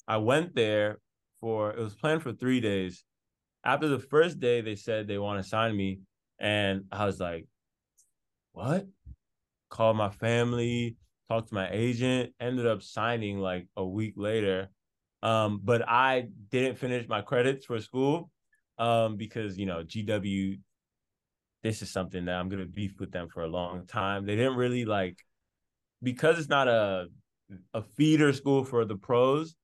I 0.07 0.19
went 0.19 0.55
there 0.55 1.01
for 1.41 1.73
it 1.73 1.79
was 1.79 1.95
planned 1.95 2.23
for 2.23 2.33
three 2.33 2.61
days. 2.61 3.05
After 3.65 3.89
the 3.89 3.99
first 4.01 4.41
day, 4.41 4.61
they 4.63 4.77
said 4.77 5.09
they 5.09 5.19
want 5.19 5.43
to 5.43 5.49
sign 5.49 5.77
me. 5.77 6.01
And 6.39 6.87
I 6.93 7.07
was 7.07 7.21
like, 7.21 7.47
what? 8.53 8.87
Called 9.71 9.97
my 9.97 10.11
family, 10.11 10.97
talked 11.29 11.51
to 11.51 11.55
my 11.55 11.71
agent, 11.73 12.35
ended 12.41 12.67
up 12.67 12.83
signing 12.83 13.39
like 13.41 13.69
a 13.77 13.87
week 13.87 14.15
later. 14.17 14.71
Um, 15.23 15.61
but 15.65 15.89
I 15.89 16.29
didn't 16.51 16.79
finish 16.79 17.09
my 17.09 17.23
credits 17.23 17.67
for 17.67 17.81
school 17.81 18.31
um, 18.79 19.17
because, 19.17 19.59
you 19.59 19.67
know, 19.67 19.83
GW, 19.85 20.59
this 21.65 21.83
is 21.83 21.91
something 21.91 22.27
that 22.27 22.37
I'm 22.37 22.49
going 22.49 22.63
to 22.63 22.69
beef 22.69 23.01
with 23.01 23.11
them 23.11 23.29
for 23.29 23.43
a 23.43 23.49
long 23.49 23.87
time. 23.87 24.27
They 24.27 24.37
didn't 24.37 24.57
really 24.57 24.85
like, 24.85 25.19
because 26.03 26.39
it's 26.39 26.49
not 26.49 26.69
a, 26.69 27.07
a 27.73 27.83
feeder 27.97 28.33
school 28.33 28.65
for 28.65 28.85
the 28.85 28.97
pros, 28.97 29.57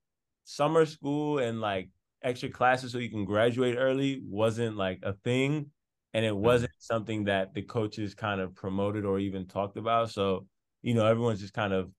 summer 0.45 0.87
school 0.87 1.39
and 1.39 1.61
like 1.61 1.91
extra 2.23 2.49
classes 2.49 2.93
so 2.93 2.99
you 2.99 3.11
can 3.11 3.25
graduate 3.25 3.77
early 3.79 4.21
wasn't 4.25 4.77
like 4.77 4.99
a 5.05 5.13
thing. 5.13 5.71
And 6.13 6.25
it 6.25 6.37
wasn't 6.37 6.73
something 6.79 7.25
that 7.25 7.55
the 7.55 7.63
coaches 7.63 8.17
kind 8.17 8.41
of 8.41 8.57
promoted 8.57 9.05
or 9.05 9.21
even 9.21 9.47
talked 9.47 9.77
about. 9.77 10.11
So 10.11 10.47
you 10.83 10.95
know 10.95 11.07
everyone's 11.07 11.41
just 11.41 11.53
kind 11.53 11.73
of 11.73 11.91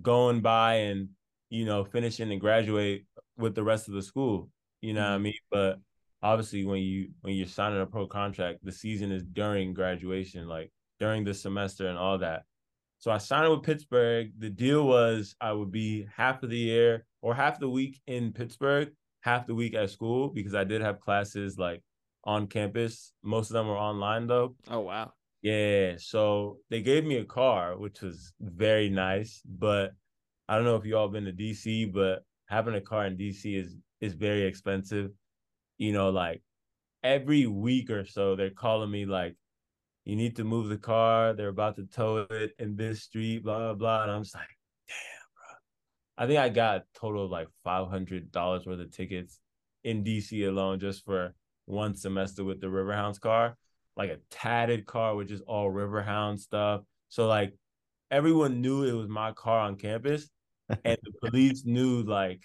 going 0.00 0.40
by 0.40 0.74
and 0.76 1.10
you 1.50 1.64
know 1.64 1.84
finishing 1.84 2.32
and 2.32 2.40
graduate 2.40 3.04
with 3.36 3.54
the 3.54 3.62
rest 3.62 3.88
of 3.88 3.94
the 3.94 4.02
school. 4.02 4.48
You 4.80 4.94
know 4.94 5.02
mm-hmm. 5.02 5.10
what 5.10 5.14
i 5.14 5.18
mean? 5.18 5.34
But 5.50 5.78
obviously 6.24 6.64
when 6.64 6.82
you 6.82 7.08
when 7.20 7.34
you're 7.34 7.46
signing 7.46 7.80
a 7.80 7.86
pro 7.86 8.06
contract 8.06 8.58
the 8.64 8.72
season 8.72 9.12
is 9.12 9.22
during 9.22 9.72
graduation 9.72 10.48
like 10.48 10.72
during 10.98 11.22
the 11.22 11.34
semester 11.34 11.86
and 11.86 11.98
all 11.98 12.18
that 12.18 12.42
so 12.98 13.12
i 13.12 13.18
signed 13.18 13.50
with 13.50 13.62
pittsburgh 13.62 14.32
the 14.38 14.50
deal 14.50 14.84
was 14.86 15.36
i 15.40 15.52
would 15.52 15.70
be 15.70 16.04
half 16.16 16.42
of 16.42 16.50
the 16.50 16.58
year 16.58 17.04
or 17.22 17.34
half 17.34 17.60
the 17.60 17.68
week 17.68 18.00
in 18.08 18.32
pittsburgh 18.32 18.90
half 19.24 19.46
the 19.46 19.54
week 19.54 19.74
at 19.74 19.88
school 19.88 20.28
because 20.28 20.54
I 20.54 20.64
did 20.64 20.82
have 20.82 21.00
classes 21.00 21.58
like 21.58 21.82
on 22.24 22.46
campus. 22.46 23.12
Most 23.22 23.50
of 23.50 23.54
them 23.54 23.66
were 23.66 23.76
online 23.76 24.26
though. 24.26 24.54
Oh 24.70 24.80
wow. 24.80 25.12
Yeah. 25.42 25.94
So 25.98 26.58
they 26.70 26.82
gave 26.82 27.04
me 27.04 27.16
a 27.16 27.24
car, 27.24 27.76
which 27.76 28.02
was 28.02 28.32
very 28.40 28.90
nice. 28.90 29.40
But 29.46 29.92
I 30.48 30.56
don't 30.56 30.64
know 30.64 30.76
if 30.76 30.84
you 30.84 30.96
all 30.96 31.08
been 31.08 31.24
to 31.24 31.32
DC, 31.32 31.92
but 31.92 32.22
having 32.46 32.74
a 32.74 32.80
car 32.80 33.06
in 33.06 33.16
DC 33.16 33.58
is 33.58 33.76
is 34.00 34.12
very 34.12 34.44
expensive. 34.44 35.10
You 35.84 35.92
know, 35.92 36.10
like 36.10 36.42
every 37.02 37.46
week 37.46 37.90
or 37.90 38.06
so 38.06 38.36
they're 38.36 38.50
calling 38.50 38.90
me 38.90 39.04
like, 39.04 39.36
you 40.04 40.16
need 40.16 40.36
to 40.36 40.44
move 40.44 40.68
the 40.68 40.78
car. 40.78 41.34
They're 41.34 41.48
about 41.48 41.76
to 41.76 41.84
tow 41.84 42.26
it 42.30 42.52
in 42.58 42.76
this 42.76 43.02
street, 43.02 43.44
blah 43.44 43.58
blah 43.58 43.74
blah. 43.74 44.02
And 44.02 44.10
I'm 44.12 44.22
just 44.22 44.34
like, 44.34 44.48
damn, 44.88 44.96
bro. 45.36 46.24
I 46.24 46.26
think 46.26 46.38
I 46.40 46.48
got 46.48 46.76
a 46.78 46.84
total 46.98 47.24
of 47.26 47.30
like 47.30 47.48
five 47.64 47.88
hundred 47.88 48.32
dollars 48.32 48.66
worth 48.66 48.80
of 48.80 48.90
tickets 48.92 49.40
in 49.84 50.04
DC 50.04 50.46
alone 50.48 50.80
just 50.80 51.04
for 51.04 51.34
one 51.66 51.94
semester 51.96 52.44
with 52.44 52.60
the 52.60 52.66
Riverhounds 52.66 53.20
car, 53.20 53.56
like 53.96 54.10
a 54.10 54.18
tatted 54.30 54.86
car 54.86 55.14
which 55.14 55.30
is 55.30 55.42
all 55.42 55.70
Riverhound 55.70 56.38
stuff. 56.38 56.82
So 57.08 57.26
like 57.26 57.54
everyone 58.10 58.60
knew 58.60 58.84
it 58.84 58.92
was 58.92 59.08
my 59.08 59.32
car 59.32 59.60
on 59.60 59.76
campus, 59.76 60.28
and 60.84 60.98
the 61.02 61.12
police 61.28 61.64
knew 61.64 62.02
like, 62.02 62.42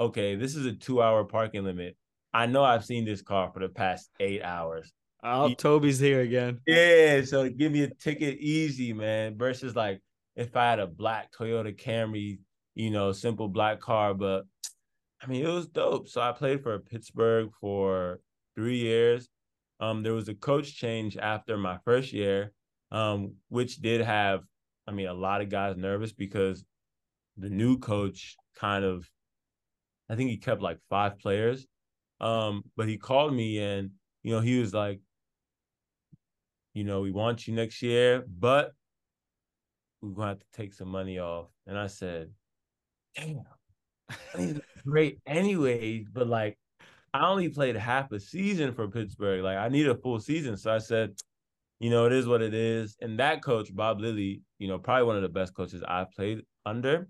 okay, 0.00 0.36
this 0.36 0.56
is 0.56 0.66
a 0.66 0.72
two-hour 0.72 1.24
parking 1.24 1.64
limit. 1.64 1.96
I 2.34 2.46
know 2.46 2.64
I've 2.64 2.84
seen 2.84 3.04
this 3.04 3.22
car 3.22 3.50
for 3.52 3.60
the 3.60 3.68
past 3.68 4.10
eight 4.20 4.42
hours. 4.42 4.92
Oh, 5.22 5.48
he, 5.48 5.54
Tobi's 5.54 5.98
here 5.98 6.20
again. 6.20 6.60
Yeah, 6.66 7.22
so 7.24 7.48
give 7.48 7.72
me 7.72 7.84
a 7.84 7.94
ticket 7.94 8.38
easy, 8.38 8.92
man. 8.92 9.36
Versus 9.36 9.76
like 9.76 10.00
if 10.34 10.56
I 10.56 10.70
had 10.70 10.80
a 10.80 10.86
black 10.86 11.30
Toyota 11.32 11.76
Camry 11.76 12.38
you 12.74 12.90
know, 12.90 13.12
simple 13.12 13.48
black 13.48 13.80
car. 13.80 14.14
But 14.14 14.44
I 15.22 15.26
mean, 15.26 15.44
it 15.44 15.48
was 15.48 15.68
dope. 15.68 16.08
So 16.08 16.20
I 16.20 16.32
played 16.32 16.62
for 16.62 16.78
Pittsburgh 16.78 17.50
for 17.60 18.20
three 18.54 18.78
years. 18.78 19.28
Um, 19.80 20.02
there 20.02 20.14
was 20.14 20.28
a 20.28 20.34
coach 20.34 20.76
change 20.76 21.16
after 21.16 21.56
my 21.56 21.78
first 21.84 22.12
year, 22.12 22.52
um, 22.90 23.34
which 23.48 23.76
did 23.76 24.00
have, 24.00 24.42
I 24.86 24.92
mean, 24.92 25.08
a 25.08 25.14
lot 25.14 25.40
of 25.40 25.48
guys 25.48 25.76
nervous 25.76 26.12
because 26.12 26.64
the 27.36 27.50
new 27.50 27.78
coach 27.78 28.36
kind 28.56 28.84
of, 28.84 29.08
I 30.08 30.14
think 30.14 30.30
he 30.30 30.36
kept 30.36 30.62
like 30.62 30.78
five 30.88 31.18
players. 31.18 31.66
Um, 32.22 32.62
but 32.76 32.88
he 32.88 32.96
called 32.96 33.34
me 33.34 33.58
and, 33.58 33.90
you 34.22 34.32
know, 34.32 34.40
he 34.40 34.60
was 34.60 34.72
like, 34.72 35.00
you 36.72 36.84
know, 36.84 37.00
we 37.00 37.10
want 37.10 37.46
you 37.46 37.54
next 37.54 37.82
year, 37.82 38.24
but 38.26 38.72
we're 40.00 40.10
gonna 40.10 40.28
have 40.28 40.38
to 40.38 40.46
take 40.52 40.72
some 40.72 40.88
money 40.88 41.18
off. 41.18 41.48
And 41.66 41.76
I 41.76 41.88
said, 41.88 42.30
damn, 43.16 43.42
great 44.86 45.18
anyways, 45.26 46.06
but 46.12 46.28
like 46.28 46.58
I 47.12 47.26
only 47.26 47.48
played 47.48 47.76
half 47.76 48.10
a 48.12 48.20
season 48.20 48.72
for 48.72 48.88
Pittsburgh. 48.88 49.42
Like 49.42 49.58
I 49.58 49.68
need 49.68 49.88
a 49.88 49.94
full 49.94 50.18
season. 50.18 50.56
So 50.56 50.72
I 50.72 50.78
said, 50.78 51.14
you 51.78 51.90
know, 51.90 52.06
it 52.06 52.12
is 52.12 52.26
what 52.26 52.40
it 52.40 52.54
is. 52.54 52.96
And 53.00 53.18
that 53.18 53.42
coach, 53.42 53.74
Bob 53.74 54.00
Lilley, 54.00 54.42
you 54.58 54.68
know, 54.68 54.78
probably 54.78 55.04
one 55.04 55.16
of 55.16 55.22
the 55.22 55.28
best 55.28 55.54
coaches 55.54 55.82
I've 55.86 56.10
played 56.12 56.42
under. 56.64 57.08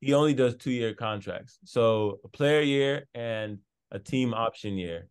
He 0.00 0.14
only 0.14 0.34
does 0.34 0.56
two 0.56 0.70
year 0.70 0.94
contracts. 0.94 1.58
So 1.64 2.20
a 2.24 2.28
player 2.28 2.62
year 2.62 3.06
and 3.14 3.58
a 3.92 4.00
team 4.00 4.34
option 4.34 4.76
year. 4.76 5.08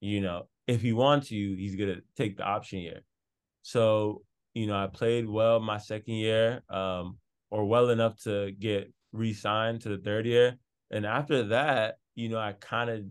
You 0.00 0.22
know, 0.22 0.48
if 0.66 0.80
he 0.80 0.94
wants 0.94 1.30
you, 1.30 1.54
he's 1.54 1.76
gonna 1.76 2.00
take 2.16 2.38
the 2.38 2.44
option 2.44 2.78
year. 2.78 3.02
So, 3.60 4.22
you 4.54 4.66
know, 4.66 4.76
I 4.76 4.86
played 4.86 5.28
well 5.28 5.60
my 5.60 5.76
second 5.76 6.14
year. 6.14 6.62
Um, 6.70 7.18
or 7.52 7.66
well 7.66 7.90
enough 7.90 8.18
to 8.22 8.50
get 8.52 8.90
re-signed 9.12 9.82
to 9.82 9.90
the 9.90 9.98
third 9.98 10.24
year. 10.24 10.56
And 10.90 11.04
after 11.04 11.48
that, 11.48 11.96
you 12.14 12.30
know, 12.30 12.38
I 12.38 12.54
kind 12.58 12.88
of 12.88 13.04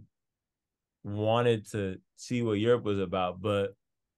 wanted 1.04 1.70
to 1.72 1.98
see 2.16 2.42
what 2.42 2.54
Europe 2.54 2.84
was 2.84 3.00
about, 3.00 3.40
but 3.40 3.76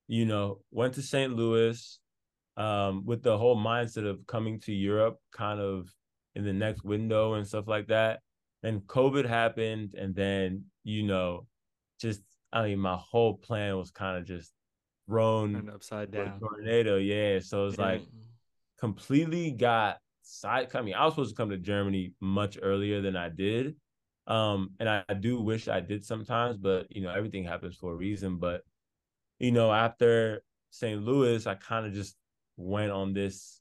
you 0.07 0.25
know, 0.25 0.61
went 0.71 0.93
to 0.93 1.01
St. 1.01 1.35
Louis 1.35 1.99
um, 2.55 3.05
with 3.05 3.21
the 3.21 3.37
whole 3.37 3.57
mindset 3.57 4.09
of 4.09 4.25
coming 4.25 4.61
to 4.61 4.71
Europe 4.71 5.19
kind 5.33 5.59
of 5.59 5.93
in 6.35 6.45
the 6.45 6.53
next 6.53 6.85
window 6.85 7.33
and 7.33 7.45
stuff 7.45 7.67
like 7.67 7.87
that. 7.87 8.21
And 8.63 8.81
COVID 8.81 9.27
happened, 9.27 9.93
and 9.93 10.15
then 10.15 10.65
you 10.83 11.03
know, 11.03 11.47
just 11.99 12.21
I 12.51 12.63
mean, 12.63 12.79
my 12.79 12.95
whole 12.95 13.35
plan 13.35 13.77
was 13.77 13.91
kind 13.91 14.17
of 14.17 14.25
just 14.25 14.53
thrown 15.07 15.69
upside 15.73 16.11
down. 16.11 16.39
Tornado, 16.39 16.97
yeah. 16.97 17.39
So 17.39 17.67
it's 17.67 17.77
like 17.77 18.01
completely 18.79 19.51
got 19.51 19.97
side 20.21 20.69
coming. 20.69 20.93
I 20.93 21.05
was 21.05 21.13
supposed 21.13 21.31
to 21.31 21.35
come 21.35 21.49
to 21.49 21.57
Germany 21.57 22.13
much 22.19 22.57
earlier 22.61 23.01
than 23.01 23.15
I 23.15 23.29
did. 23.29 23.75
Um, 24.25 24.71
and 24.79 24.87
I, 24.87 25.03
I 25.09 25.13
do 25.15 25.41
wish 25.41 25.67
I 25.67 25.81
did 25.81 26.05
sometimes, 26.05 26.57
but 26.57 26.87
you 26.89 27.01
know, 27.01 27.11
everything 27.11 27.43
happens 27.43 27.75
for 27.75 27.91
a 27.91 27.95
reason. 27.95 28.37
But 28.37 28.61
you 29.39 29.51
know, 29.51 29.71
after 29.71 30.43
St. 30.71 31.01
Louis, 31.01 31.45
I 31.45 31.55
kind 31.55 31.85
of 31.85 31.93
just 31.93 32.15
went 32.55 32.91
on 32.91 33.13
this 33.13 33.59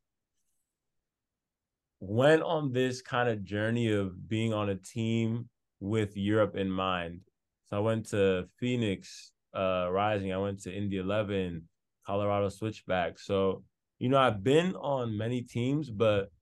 went 2.03 2.43
on 2.43 2.73
this 2.73 3.01
kind 3.01 3.29
of 3.29 3.45
journey 3.45 3.93
of 3.93 4.29
being 4.29 4.53
on 4.53 4.71
a 4.71 4.75
team 4.75 5.49
with 5.79 6.17
Europe 6.17 6.57
in 6.57 6.69
mind. 6.69 7.21
So 7.67 7.77
I 7.77 7.81
went 7.81 8.09
to 8.11 8.49
Phoenix 8.59 9.31
uh, 9.55 9.87
Rising, 9.89 10.33
I 10.33 10.39
went 10.39 10.61
to 10.63 10.75
Indy 10.75 10.97
11, 10.97 11.63
Colorado 12.05 12.49
Switchback. 12.49 13.21
So, 13.21 13.63
you 14.01 14.09
know, 14.09 14.19
I've 14.19 14.43
been 14.43 14.75
on 14.75 15.17
many 15.17 15.43
teams, 15.43 15.91
but 15.91 16.33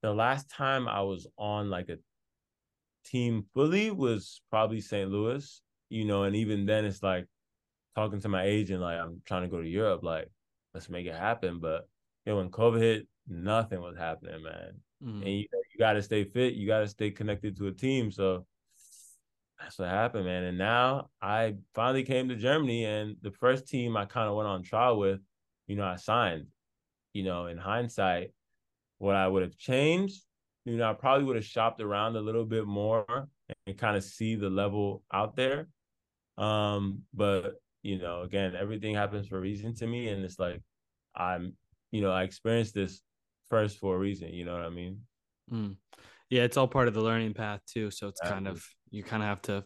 the 0.00 0.14
last 0.14 0.48
time 0.48 0.88
I 0.88 1.02
was 1.02 1.26
on 1.36 1.68
like 1.68 1.90
a 1.90 1.98
team 3.04 3.44
fully 3.52 3.90
was 3.90 4.40
probably 4.48 4.80
St. 4.80 5.10
Louis, 5.10 5.60
you 5.90 6.06
know, 6.06 6.22
and 6.22 6.34
even 6.34 6.64
then 6.64 6.86
it's 6.86 7.02
like 7.02 7.26
talking 7.94 8.20
to 8.20 8.28
my 8.30 8.44
agent, 8.44 8.80
like 8.80 8.98
I'm 8.98 9.20
trying 9.26 9.42
to 9.42 9.48
go 9.48 9.60
to 9.60 9.68
Europe, 9.68 10.02
like 10.02 10.30
let's 10.72 10.88
make 10.88 11.04
it 11.04 11.14
happen. 11.14 11.60
But 11.60 11.86
you 12.24 12.32
know, 12.32 12.38
when 12.38 12.48
COVID 12.48 12.80
hit, 12.80 13.06
nothing 13.30 13.80
was 13.80 13.96
happening, 13.96 14.42
man. 14.42 14.72
Mm-hmm. 15.02 15.22
And 15.22 15.32
you, 15.32 15.46
you 15.52 15.78
got 15.78 15.94
to 15.94 16.02
stay 16.02 16.24
fit, 16.24 16.54
you 16.54 16.66
got 16.66 16.80
to 16.80 16.88
stay 16.88 17.10
connected 17.10 17.56
to 17.56 17.68
a 17.68 17.72
team. 17.72 18.10
So 18.10 18.46
that's 19.58 19.78
what 19.78 19.88
happened, 19.88 20.24
man. 20.24 20.44
And 20.44 20.58
now 20.58 21.10
I 21.20 21.54
finally 21.74 22.02
came 22.02 22.28
to 22.28 22.36
Germany, 22.36 22.84
and 22.84 23.16
the 23.22 23.30
first 23.30 23.68
team 23.68 23.96
I 23.96 24.04
kind 24.04 24.28
of 24.28 24.36
went 24.36 24.48
on 24.48 24.62
trial 24.62 24.98
with, 24.98 25.20
you 25.66 25.76
know, 25.76 25.84
I 25.84 25.96
signed. 25.96 26.46
You 27.12 27.24
know, 27.24 27.46
in 27.46 27.58
hindsight, 27.58 28.30
what 28.98 29.16
I 29.16 29.26
would 29.26 29.42
have 29.42 29.56
changed, 29.56 30.22
you 30.64 30.76
know, 30.76 30.88
I 30.88 30.92
probably 30.92 31.24
would 31.24 31.36
have 31.36 31.44
shopped 31.44 31.80
around 31.80 32.16
a 32.16 32.20
little 32.20 32.44
bit 32.44 32.66
more 32.66 33.28
and 33.66 33.76
kind 33.76 33.96
of 33.96 34.04
see 34.04 34.36
the 34.36 34.48
level 34.48 35.02
out 35.12 35.34
there. 35.34 35.68
Um, 36.38 37.02
but 37.12 37.54
you 37.82 37.98
know, 37.98 38.22
again, 38.22 38.54
everything 38.54 38.94
happens 38.94 39.26
for 39.26 39.38
a 39.38 39.40
reason 39.40 39.74
to 39.76 39.86
me, 39.86 40.08
and 40.08 40.24
it's 40.24 40.38
like 40.38 40.62
I'm, 41.16 41.54
you 41.90 42.00
know, 42.00 42.12
I 42.12 42.22
experienced 42.22 42.74
this 42.74 43.00
first 43.50 43.78
for 43.78 43.96
a 43.96 43.98
reason. 43.98 44.32
You 44.32 44.44
know 44.46 44.52
what 44.52 44.62
I 44.62 44.70
mean? 44.70 45.00
Mm. 45.52 45.76
Yeah, 46.30 46.44
it's 46.44 46.56
all 46.56 46.68
part 46.68 46.88
of 46.88 46.94
the 46.94 47.02
learning 47.02 47.34
path 47.34 47.60
too. 47.66 47.90
So 47.90 48.08
it's 48.08 48.20
kind 48.20 48.46
of 48.48 48.64
you 48.90 49.02
kind 49.02 49.22
of 49.22 49.28
have 49.28 49.42
to 49.42 49.64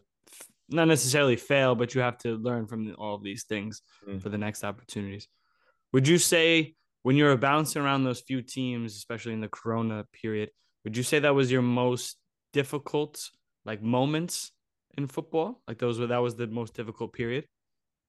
not 0.67 0.87
necessarily 0.87 1.35
fail, 1.35 1.75
but 1.75 1.93
you 1.93 2.01
have 2.01 2.17
to 2.19 2.35
learn 2.35 2.65
from 2.65 2.93
all 2.97 3.15
of 3.15 3.23
these 3.23 3.43
things 3.43 3.81
mm. 4.07 4.21
for 4.21 4.29
the 4.29 4.37
next 4.37 4.63
opportunities. 4.63 5.27
Would 5.93 6.07
you 6.07 6.17
say 6.17 6.75
when 7.03 7.15
you 7.15 7.25
were 7.25 7.37
bouncing 7.37 7.81
around 7.81 8.03
those 8.03 8.21
few 8.21 8.41
teams, 8.41 8.95
especially 8.95 9.33
in 9.33 9.41
the 9.41 9.47
Corona 9.47 10.05
period, 10.11 10.49
would 10.83 10.97
you 10.97 11.03
say 11.03 11.19
that 11.19 11.35
was 11.35 11.51
your 11.51 11.61
most 11.61 12.17
difficult 12.51 13.29
like 13.63 13.81
moments 13.81 14.51
in 14.97 15.07
football? 15.07 15.61
Like 15.67 15.77
those 15.77 15.99
were 15.99 16.07
that 16.07 16.21
was 16.21 16.35
the 16.35 16.47
most 16.47 16.73
difficult 16.73 17.13
period? 17.13 17.45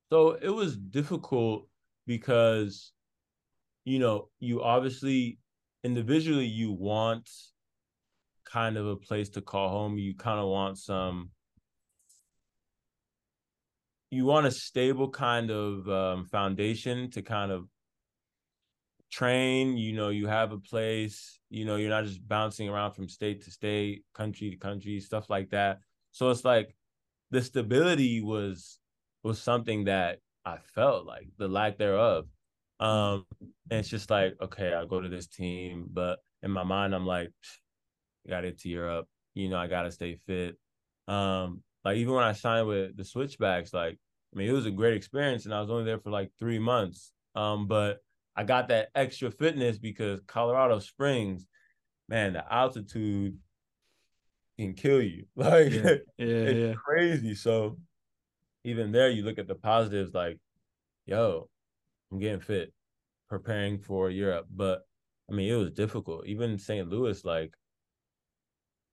So 0.09 0.31
it 0.41 0.49
was 0.49 0.75
difficult 0.75 1.67
because, 2.07 2.91
you 3.85 3.99
know, 3.99 4.29
you 4.39 4.63
obviously 4.63 5.37
individually 5.87 6.45
you 6.45 6.73
want 6.73 7.29
kind 8.43 8.75
of 8.75 8.85
a 8.85 8.97
place 8.97 9.29
to 9.29 9.41
call 9.41 9.69
home. 9.69 9.97
You 9.97 10.13
kind 10.15 10.39
of 10.39 10.47
want 10.49 10.77
some 10.77 11.31
you 14.11 14.25
want 14.25 14.45
a 14.45 14.51
stable 14.51 15.09
kind 15.09 15.49
of 15.49 15.87
um, 15.89 16.25
foundation 16.25 17.09
to 17.11 17.21
kind 17.21 17.51
of 17.51 17.67
train. 19.09 19.77
You 19.77 19.93
know 19.93 20.09
you 20.09 20.27
have 20.27 20.51
a 20.51 20.59
place. 20.59 21.39
You 21.49 21.63
know 21.63 21.77
you're 21.77 21.95
not 21.97 22.03
just 22.03 22.27
bouncing 22.27 22.67
around 22.67 22.91
from 22.93 23.07
state 23.07 23.45
to 23.45 23.51
state 23.51 24.03
country 24.13 24.49
to 24.49 24.57
country 24.57 24.99
stuff 24.99 25.29
like 25.29 25.49
that. 25.51 25.79
So 26.11 26.29
it's 26.29 26.43
like 26.43 26.75
the 27.31 27.41
stability 27.41 28.21
was 28.21 28.79
was 29.23 29.41
something 29.41 29.85
that 29.85 30.19
i 30.45 30.55
felt 30.75 31.05
like 31.05 31.27
the 31.37 31.47
lack 31.47 31.77
thereof. 31.77 32.25
Um 32.79 33.25
and 33.69 33.79
it's 33.79 33.89
just 33.89 34.09
like 34.09 34.33
okay 34.41 34.73
i'll 34.73 34.87
go 34.87 35.01
to 35.01 35.09
this 35.09 35.27
team 35.27 35.87
but 35.91 36.19
in 36.43 36.51
my 36.51 36.63
mind 36.63 36.93
i'm 36.95 37.05
like 37.05 37.29
I 38.25 38.29
gotta 38.29 38.51
to 38.51 38.69
europe 38.69 39.07
you 39.33 39.49
know 39.49 39.57
i 39.57 39.67
gotta 39.67 39.91
stay 39.91 40.15
fit 40.15 40.57
um 41.07 41.63
like 41.85 41.97
even 41.97 42.13
when 42.13 42.23
i 42.23 42.33
signed 42.33 42.67
with 42.67 42.97
the 42.97 43.05
switchbacks 43.05 43.73
like 43.73 43.97
i 44.33 44.37
mean 44.37 44.49
it 44.49 44.53
was 44.53 44.65
a 44.65 44.71
great 44.71 44.95
experience 44.95 45.45
and 45.45 45.53
i 45.53 45.61
was 45.61 45.69
only 45.69 45.85
there 45.85 45.99
for 45.99 46.09
like 46.09 46.31
three 46.39 46.59
months 46.59 47.13
um 47.35 47.67
but 47.67 47.99
I 48.37 48.43
got 48.43 48.67
that 48.67 48.89
extra 48.93 49.31
fitness 49.31 49.79
because 49.79 50.21
Colorado 50.27 50.77
Springs, 50.77 51.47
man, 52.07 52.33
the 52.33 52.53
altitude 52.53 53.39
can 54.57 54.73
kill 54.73 55.01
you. 55.01 55.25
Like 55.35 55.71
Yeah, 55.71 55.95
yeah, 56.17 56.45
it's 56.45 56.63
yeah. 56.65 56.75
crazy. 56.85 57.35
So 57.35 57.77
even 58.63 58.91
there, 58.91 59.09
you 59.09 59.23
look 59.23 59.39
at 59.39 59.47
the 59.47 59.55
positives, 59.55 60.13
like, 60.13 60.39
yo, 61.05 61.49
I'm 62.11 62.19
getting 62.19 62.41
fit, 62.41 62.73
preparing 63.29 63.79
for 63.79 64.09
Europe. 64.09 64.47
But 64.53 64.81
I 65.29 65.33
mean, 65.33 65.51
it 65.51 65.55
was 65.55 65.71
difficult. 65.71 66.25
Even 66.27 66.57
St. 66.57 66.87
Louis, 66.87 67.23
like 67.25 67.53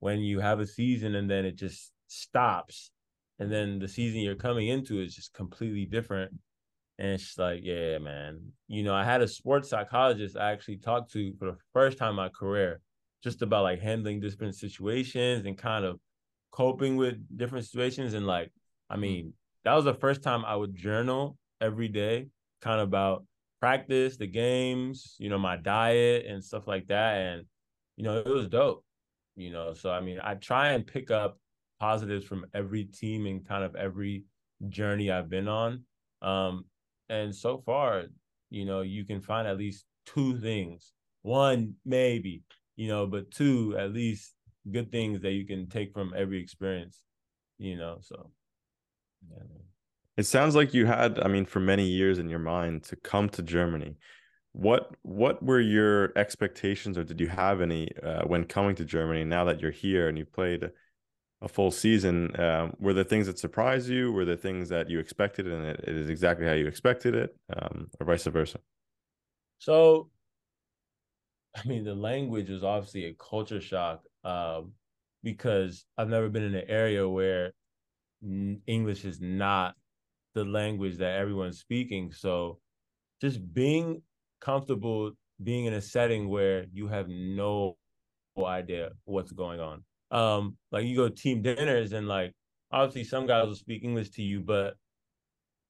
when 0.00 0.20
you 0.20 0.40
have 0.40 0.60
a 0.60 0.66
season 0.66 1.14
and 1.14 1.30
then 1.30 1.44
it 1.44 1.56
just 1.56 1.92
stops, 2.08 2.90
and 3.38 3.50
then 3.50 3.78
the 3.78 3.88
season 3.88 4.20
you're 4.20 4.34
coming 4.34 4.68
into 4.68 5.00
is 5.00 5.14
just 5.14 5.32
completely 5.32 5.86
different. 5.86 6.32
And 6.98 7.08
it's 7.08 7.36
like, 7.36 7.60
yeah, 7.62 7.98
man. 7.98 8.52
You 8.68 8.84
know, 8.84 8.94
I 8.94 9.04
had 9.04 9.22
a 9.22 9.28
sports 9.28 9.68
psychologist 9.68 10.36
I 10.36 10.52
actually 10.52 10.76
talked 10.76 11.10
to 11.12 11.34
for 11.38 11.46
the 11.46 11.56
first 11.72 11.98
time 11.98 12.10
in 12.10 12.16
my 12.16 12.28
career, 12.28 12.80
just 13.22 13.42
about 13.42 13.64
like 13.64 13.80
handling 13.80 14.20
different 14.20 14.54
situations 14.54 15.46
and 15.46 15.58
kind 15.58 15.84
of 15.84 15.98
coping 16.52 16.96
with 16.96 17.16
different 17.36 17.64
situations. 17.64 18.14
And 18.14 18.26
like, 18.26 18.52
I 18.88 18.96
mean, 18.96 19.32
that 19.64 19.74
was 19.74 19.84
the 19.84 19.94
first 19.94 20.22
time 20.22 20.44
I 20.44 20.54
would 20.54 20.76
journal 20.76 21.36
every 21.60 21.88
day, 21.88 22.28
kind 22.60 22.80
of 22.80 22.86
about 22.86 23.24
practice, 23.64 24.18
the 24.18 24.26
games, 24.26 25.16
you 25.18 25.30
know, 25.30 25.38
my 25.38 25.56
diet 25.56 26.26
and 26.26 26.44
stuff 26.44 26.66
like 26.66 26.86
that. 26.86 27.16
And, 27.16 27.46
you 27.96 28.04
know, 28.04 28.18
it 28.18 28.28
was 28.28 28.46
dope, 28.46 28.84
you 29.36 29.50
know. 29.50 29.72
So, 29.72 29.90
I 29.90 30.02
mean, 30.02 30.18
I 30.22 30.34
try 30.34 30.72
and 30.72 30.86
pick 30.86 31.10
up 31.10 31.38
positives 31.80 32.26
from 32.26 32.44
every 32.52 32.84
team 32.84 33.24
and 33.24 33.48
kind 33.48 33.64
of 33.64 33.74
every 33.74 34.24
journey 34.68 35.10
I've 35.10 35.30
been 35.30 35.48
on. 35.48 35.84
Um, 36.20 36.66
and 37.08 37.34
so 37.34 37.62
far, 37.64 38.02
you 38.50 38.66
know, 38.66 38.82
you 38.82 39.06
can 39.06 39.22
find 39.22 39.48
at 39.48 39.56
least 39.56 39.86
two 40.04 40.38
things. 40.40 40.92
One, 41.22 41.76
maybe, 41.86 42.42
you 42.76 42.88
know, 42.88 43.06
but 43.06 43.30
two, 43.30 43.78
at 43.78 43.94
least 43.94 44.34
good 44.70 44.92
things 44.92 45.22
that 45.22 45.32
you 45.32 45.46
can 45.46 45.70
take 45.70 45.94
from 45.94 46.12
every 46.14 46.38
experience, 46.38 47.00
you 47.56 47.78
know. 47.78 47.96
So, 48.02 48.30
yeah. 49.30 49.42
It 50.16 50.26
sounds 50.26 50.54
like 50.54 50.72
you 50.72 50.86
had, 50.86 51.18
I 51.18 51.28
mean, 51.28 51.44
for 51.44 51.60
many 51.60 51.86
years 51.86 52.18
in 52.18 52.28
your 52.28 52.38
mind 52.38 52.84
to 52.84 52.96
come 52.96 53.28
to 53.30 53.42
Germany. 53.42 53.96
What 54.52 54.92
what 55.02 55.42
were 55.42 55.60
your 55.60 56.16
expectations, 56.16 56.96
or 56.96 57.02
did 57.02 57.20
you 57.20 57.26
have 57.26 57.60
any 57.60 57.90
uh, 58.00 58.22
when 58.22 58.44
coming 58.44 58.76
to 58.76 58.84
Germany? 58.84 59.24
Now 59.24 59.44
that 59.46 59.60
you're 59.60 59.72
here 59.72 60.08
and 60.08 60.16
you've 60.16 60.32
played 60.32 60.70
a 61.42 61.48
full 61.48 61.72
season, 61.72 62.38
um, 62.40 62.72
were 62.78 62.94
there 62.94 63.02
things 63.02 63.26
that 63.26 63.40
surprised 63.40 63.88
you? 63.88 64.12
Were 64.12 64.24
there 64.24 64.36
things 64.36 64.68
that 64.68 64.88
you 64.88 65.00
expected 65.00 65.48
and 65.48 65.64
it, 65.66 65.80
it 65.80 65.96
is 65.96 66.08
exactly 66.08 66.46
how 66.46 66.52
you 66.52 66.68
expected 66.68 67.16
it, 67.16 67.36
um, 67.56 67.88
or 67.98 68.06
vice 68.06 68.24
versa? 68.26 68.60
So, 69.58 70.10
I 71.56 71.66
mean, 71.66 71.82
the 71.82 71.94
language 71.96 72.48
was 72.48 72.62
obviously 72.62 73.06
a 73.06 73.14
culture 73.14 73.60
shock 73.60 74.04
um, 74.22 74.72
because 75.24 75.84
I've 75.98 76.08
never 76.08 76.28
been 76.28 76.44
in 76.44 76.54
an 76.54 76.68
area 76.68 77.08
where 77.08 77.52
English 78.66 79.04
is 79.04 79.20
not 79.20 79.74
the 80.34 80.44
language 80.44 80.98
that 80.98 81.18
everyone's 81.18 81.58
speaking. 81.60 82.12
So, 82.12 82.58
just 83.20 83.40
being 83.54 84.02
comfortable 84.40 85.12
being 85.42 85.64
in 85.66 85.74
a 85.74 85.80
setting 85.80 86.28
where 86.28 86.66
you 86.72 86.88
have 86.88 87.08
no 87.08 87.76
idea 88.38 88.90
what's 89.04 89.32
going 89.32 89.60
on. 89.60 89.84
Um, 90.10 90.56
like 90.70 90.84
you 90.84 90.96
go 90.96 91.08
to 91.08 91.14
team 91.14 91.42
dinners 91.42 91.92
and 91.92 92.06
like 92.08 92.32
obviously 92.70 93.04
some 93.04 93.26
guys 93.26 93.46
will 93.46 93.54
speak 93.54 93.82
English 93.84 94.10
to 94.10 94.22
you, 94.22 94.40
but 94.40 94.76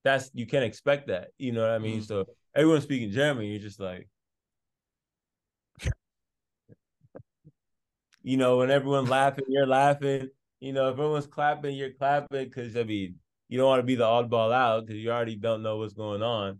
that's 0.05 0.31
you 0.35 0.47
can't 0.47 0.65
expect 0.65 1.09
that. 1.09 1.29
You 1.39 1.53
know 1.53 1.63
what 1.63 1.71
I 1.71 1.79
mean? 1.79 2.01
Mhm. 2.01 2.07
So 2.07 2.27
everyone's 2.55 2.85
speaking 2.85 3.11
German, 3.11 3.47
you're 3.47 3.61
just 3.61 3.81
like 3.81 4.09
you 8.23 8.37
know, 8.37 8.59
when 8.59 8.71
everyone's 8.71 9.09
laughing, 9.11 9.45
you're 9.49 9.67
laughing. 9.67 10.29
You 10.61 10.73
know, 10.73 10.89
if 10.89 10.95
everyone's 10.95 11.27
clapping, 11.27 11.77
you're 11.77 11.93
clapping 11.93 12.45
because 12.45 12.77
I 12.77 12.85
mean, 12.85 13.17
you 13.49 13.59
don't 13.59 13.69
want 13.69 13.81
to 13.81 13.87
be 13.87 13.95
the 13.95 14.05
oddball 14.05 14.53
out 14.53 14.87
because 14.87 15.01
you 15.01 15.11
already 15.11 15.37
don't 15.37 15.63
know 15.63 15.77
what's 15.79 15.95
going 15.95 16.23
on. 16.23 16.59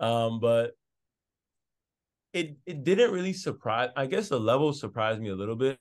Um, 0.00 0.40
but 0.40 0.72
it 2.32 2.56
it 2.66 2.84
didn't 2.84 3.12
really 3.12 3.32
surprise. 3.32 3.90
I 3.96 4.06
guess 4.06 4.28
the 4.28 4.40
level 4.40 4.72
surprised 4.72 5.20
me 5.20 5.30
a 5.30 5.34
little 5.34 5.56
bit, 5.56 5.78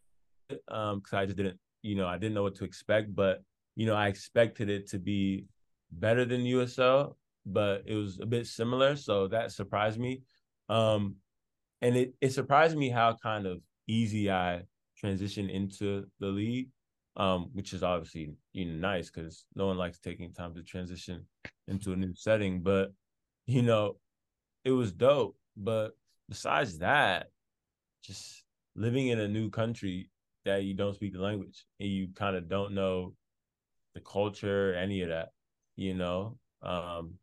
um, 0.67 0.99
because 0.99 1.13
I 1.13 1.25
just 1.25 1.37
didn't, 1.37 1.59
you 1.81 1.95
know, 1.95 2.07
I 2.07 2.17
didn't 2.17 2.35
know 2.35 2.43
what 2.43 2.55
to 2.55 2.65
expect. 2.65 3.13
But 3.15 3.41
you 3.75 3.85
know, 3.87 3.95
I 3.95 4.07
expected 4.07 4.69
it 4.69 4.87
to 4.89 4.99
be 4.99 5.45
better 5.91 6.25
than 6.25 6.41
USL, 6.41 7.15
but 7.45 7.83
it 7.85 7.95
was 7.95 8.19
a 8.21 8.25
bit 8.25 8.47
similar, 8.47 8.95
so 8.95 9.27
that 9.29 9.51
surprised 9.51 9.99
me. 9.99 10.21
Um, 10.69 11.15
and 11.81 11.97
it 11.97 12.13
it 12.21 12.31
surprised 12.31 12.77
me 12.77 12.89
how 12.89 13.17
kind 13.21 13.47
of 13.47 13.59
easy 13.87 14.31
I 14.31 14.61
transitioned 15.03 15.51
into 15.51 16.05
the 16.19 16.27
league, 16.27 16.69
um, 17.15 17.49
which 17.53 17.73
is 17.73 17.83
obviously 17.83 18.33
you 18.53 18.65
know 18.65 18.87
nice 18.87 19.09
because 19.09 19.45
no 19.55 19.67
one 19.67 19.77
likes 19.77 19.99
taking 19.99 20.33
time 20.33 20.53
to 20.55 20.63
transition 20.63 21.25
into 21.67 21.93
a 21.93 21.95
new 21.95 22.13
setting. 22.15 22.61
But 22.61 22.91
you 23.45 23.61
know, 23.61 23.97
it 24.63 24.71
was 24.71 24.91
dope. 24.91 25.37
But 25.55 25.91
besides 26.29 26.79
that, 26.79 27.27
just 28.03 28.43
living 28.75 29.07
in 29.07 29.19
a 29.19 29.27
new 29.27 29.49
country 29.49 30.09
that 30.45 30.63
you 30.63 30.73
don't 30.73 30.95
speak 30.95 31.13
the 31.13 31.21
language 31.21 31.65
and 31.79 31.89
you 31.89 32.09
kind 32.15 32.35
of 32.35 32.49
don't 32.49 32.73
know 32.73 33.13
the 33.93 34.01
culture, 34.01 34.73
any 34.73 35.01
of 35.01 35.09
that, 35.09 35.29
you 35.75 35.93
know, 35.93 36.37
um, 36.61 37.15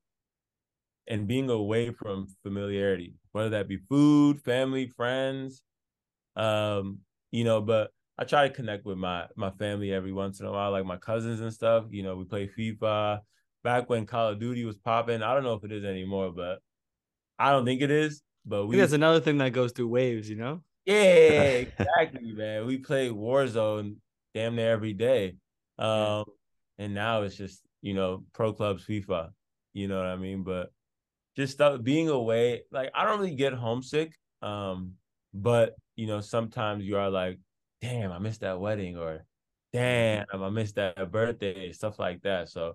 and 1.09 1.27
being 1.27 1.51
away 1.51 1.91
from 1.91 2.29
familiarity, 2.43 3.15
whether 3.33 3.51
that 3.51 3.69
be 3.69 3.79
food, 3.89 4.41
family, 4.41 4.87
friends, 4.87 5.63
um, 6.37 6.99
you 7.33 7.45
know, 7.45 7.61
but 7.61 7.91
I 8.21 8.25
try 8.25 8.47
to 8.47 8.55
connect 8.55 8.85
with 8.85 8.99
my 8.99 9.27
my 9.35 9.51
family 9.53 9.93
every 9.93 10.13
once 10.13 10.41
in 10.41 10.47
a 10.47 10.53
while, 10.53 10.71
like 10.71 10.85
my 10.85 10.99
cousins 10.99 11.41
and 11.41 11.53
stuff. 11.53 11.87
You 11.91 12.03
know, 12.03 12.17
we 12.17 12.25
play 12.25 12.47
FIFA. 12.47 13.21
Back 13.65 13.91
when 13.91 14.07
Call 14.07 14.29
of 14.29 14.41
Duty 14.41 14.65
was 14.65 14.77
popping, 14.77 15.23
I 15.23 15.35
don't 15.35 15.43
know 15.43 15.55
if 15.55 15.65
it 15.65 15.73
is 15.73 15.85
anymore, 15.85 16.31
but 16.31 16.61
I 17.39 17.51
don't 17.51 17.65
think 17.65 17.81
it 17.81 17.91
is. 17.91 18.23
But 18.45 18.67
we 18.67 18.77
that's 18.77 18.93
another 18.93 19.21
thing 19.21 19.39
that 19.39 19.53
goes 19.53 19.73
through 19.73 19.89
waves, 19.89 20.29
you 20.29 20.37
know? 20.37 20.63
yeah, 20.85 21.65
exactly, 21.65 22.33
man. 22.35 22.67
We 22.67 22.79
play 22.79 23.09
Warzone 23.09 23.97
damn 24.35 24.57
near 24.57 24.71
every 24.71 24.93
day. 24.93 25.37
Um, 25.79 26.25
and 26.79 26.95
now 26.95 27.23
it's 27.23 27.37
just, 27.37 27.63
you 27.83 27.95
know, 27.95 28.25
pro 28.33 28.53
clubs 28.53 28.85
FIFA. 28.85 29.31
You 29.73 29.89
know 29.89 29.97
what 29.97 30.07
I 30.07 30.17
mean? 30.17 30.43
But 30.43 30.73
just 31.37 31.53
stuff 31.53 31.83
being 31.83 32.09
away, 32.09 32.63
like 32.71 32.91
I 32.95 33.05
don't 33.05 33.21
really 33.21 33.35
get 33.35 33.53
homesick. 33.53 34.15
Um, 34.43 34.95
but 35.33 35.75
you 35.97 36.07
know, 36.07 36.21
sometimes 36.21 36.85
you 36.85 36.97
are 36.97 37.11
like, 37.11 37.39
damn, 37.81 38.13
I 38.13 38.19
missed 38.19 38.41
that 38.41 38.61
wedding, 38.61 38.97
or 38.97 39.25
damn, 39.73 40.27
I 40.33 40.49
missed 40.51 40.77
that 40.77 41.11
birthday, 41.11 41.73
stuff 41.73 41.99
like 41.99 42.23
that. 42.23 42.49
So 42.49 42.75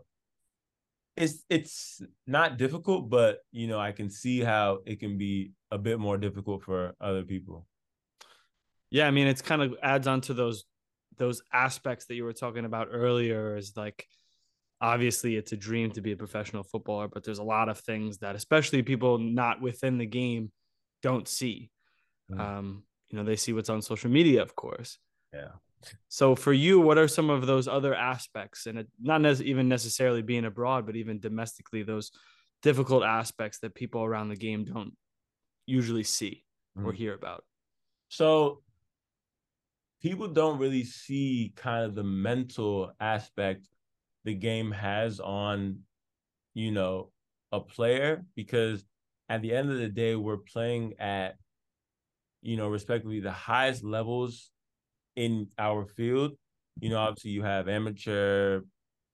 it's 1.15 1.43
it's 1.49 2.01
not 2.27 2.57
difficult, 2.57 3.09
but 3.09 3.39
you 3.51 3.67
know, 3.67 3.79
I 3.79 3.91
can 3.91 4.09
see 4.09 4.41
how 4.41 4.79
it 4.85 4.99
can 4.99 5.17
be 5.17 5.51
a 5.71 5.77
bit 5.77 5.99
more 5.99 6.17
difficult 6.17 6.63
for 6.63 6.93
other 6.99 7.23
people. 7.23 7.67
Yeah, 8.89 9.07
I 9.07 9.11
mean, 9.11 9.27
it's 9.27 9.41
kind 9.41 9.61
of 9.61 9.75
adds 9.81 10.07
on 10.07 10.21
to 10.21 10.33
those 10.33 10.65
those 11.17 11.41
aspects 11.53 12.05
that 12.05 12.15
you 12.15 12.25
were 12.25 12.33
talking 12.33 12.65
about 12.65 12.89
earlier. 12.91 13.55
Is 13.55 13.73
like 13.75 14.05
obviously 14.81 15.35
it's 15.35 15.53
a 15.53 15.57
dream 15.57 15.91
to 15.91 16.01
be 16.01 16.11
a 16.11 16.17
professional 16.17 16.63
footballer, 16.63 17.07
but 17.07 17.23
there's 17.23 17.39
a 17.39 17.43
lot 17.43 17.69
of 17.69 17.79
things 17.79 18.17
that, 18.19 18.35
especially 18.35 18.83
people 18.83 19.17
not 19.17 19.61
within 19.61 19.97
the 19.97 20.05
game, 20.05 20.51
don't 21.01 21.27
see. 21.27 21.71
Mm. 22.31 22.39
Um, 22.39 22.83
you 23.15 23.21
know, 23.21 23.25
they 23.25 23.37
see 23.37 23.53
what's 23.53 23.69
on 23.69 23.81
social 23.81 24.11
media, 24.11 24.41
of 24.41 24.55
course. 24.57 24.99
Yeah. 25.33 25.51
So 26.09 26.35
for 26.35 26.51
you, 26.51 26.81
what 26.81 26.97
are 26.97 27.07
some 27.07 27.29
of 27.29 27.45
those 27.45 27.65
other 27.69 27.95
aspects, 27.95 28.65
and 28.65 28.79
it, 28.79 28.87
not 29.01 29.25
as 29.25 29.41
even 29.41 29.69
necessarily 29.69 30.21
being 30.21 30.43
abroad, 30.43 30.85
but 30.85 30.97
even 30.97 31.21
domestically, 31.21 31.83
those 31.83 32.11
difficult 32.61 33.03
aspects 33.03 33.59
that 33.59 33.73
people 33.73 34.03
around 34.03 34.27
the 34.27 34.35
game 34.35 34.65
don't 34.65 34.97
usually 35.65 36.03
see 36.03 36.43
or 36.75 36.91
Mhm. 36.91 36.95
hear 36.95 37.13
about. 37.13 37.45
So 38.09 38.63
people 40.01 40.27
don't 40.27 40.59
really 40.59 40.83
see 40.83 41.53
kind 41.55 41.85
of 41.85 41.95
the 41.95 42.03
mental 42.03 42.91
aspect 42.99 43.69
the 44.25 44.33
game 44.33 44.71
has 44.71 45.21
on, 45.21 45.85
you 46.53 46.71
know, 46.71 47.13
a 47.53 47.61
player 47.61 48.25
because 48.35 48.83
at 49.29 49.41
the 49.41 49.53
end 49.53 49.71
of 49.71 49.77
the 49.77 49.87
day, 49.87 50.15
we're 50.15 50.37
playing 50.37 50.99
at, 50.99 51.37
you 52.45 52.57
know, 52.57 52.67
respectively 52.67 53.19
the 53.19 53.31
highest 53.31 53.83
levels 53.83 54.51
in 55.15 55.47
our 55.57 55.85
field. 55.85 56.33
You 56.79 56.89
know, 56.89 56.99
obviously 56.99 57.31
you 57.31 57.41
have 57.41 57.67
amateur, 57.67 58.61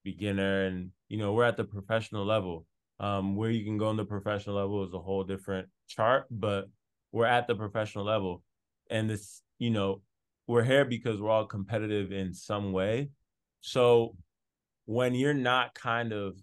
beginner, 0.03 0.65
and 0.65 0.89
you 1.07 1.17
know, 1.17 1.31
we're 1.31 1.45
at 1.45 1.57
the 1.57 1.63
professional 1.63 2.25
level. 2.25 2.65
Um, 2.99 3.35
where 3.35 3.49
you 3.49 3.63
can 3.63 3.79
go 3.79 3.89
in 3.89 3.97
the 3.97 4.05
professional 4.05 4.57
level 4.57 4.83
is 4.83 4.93
a 4.93 4.99
whole 4.99 5.23
different 5.23 5.69
chart, 5.87 6.27
but 6.29 6.65
we're 7.11 7.25
at 7.25 7.47
the 7.47 7.55
professional 7.55 8.05
level. 8.05 8.43
And 8.91 9.09
this, 9.09 9.41
you 9.57 9.71
know, 9.71 10.01
we're 10.45 10.63
here 10.63 10.85
because 10.85 11.19
we're 11.19 11.31
all 11.31 11.45
competitive 11.45 12.11
in 12.11 12.33
some 12.33 12.73
way. 12.73 13.09
So 13.61 14.15
when 14.85 15.15
you're 15.15 15.33
not 15.33 15.73
kind 15.73 16.11
of 16.11 16.35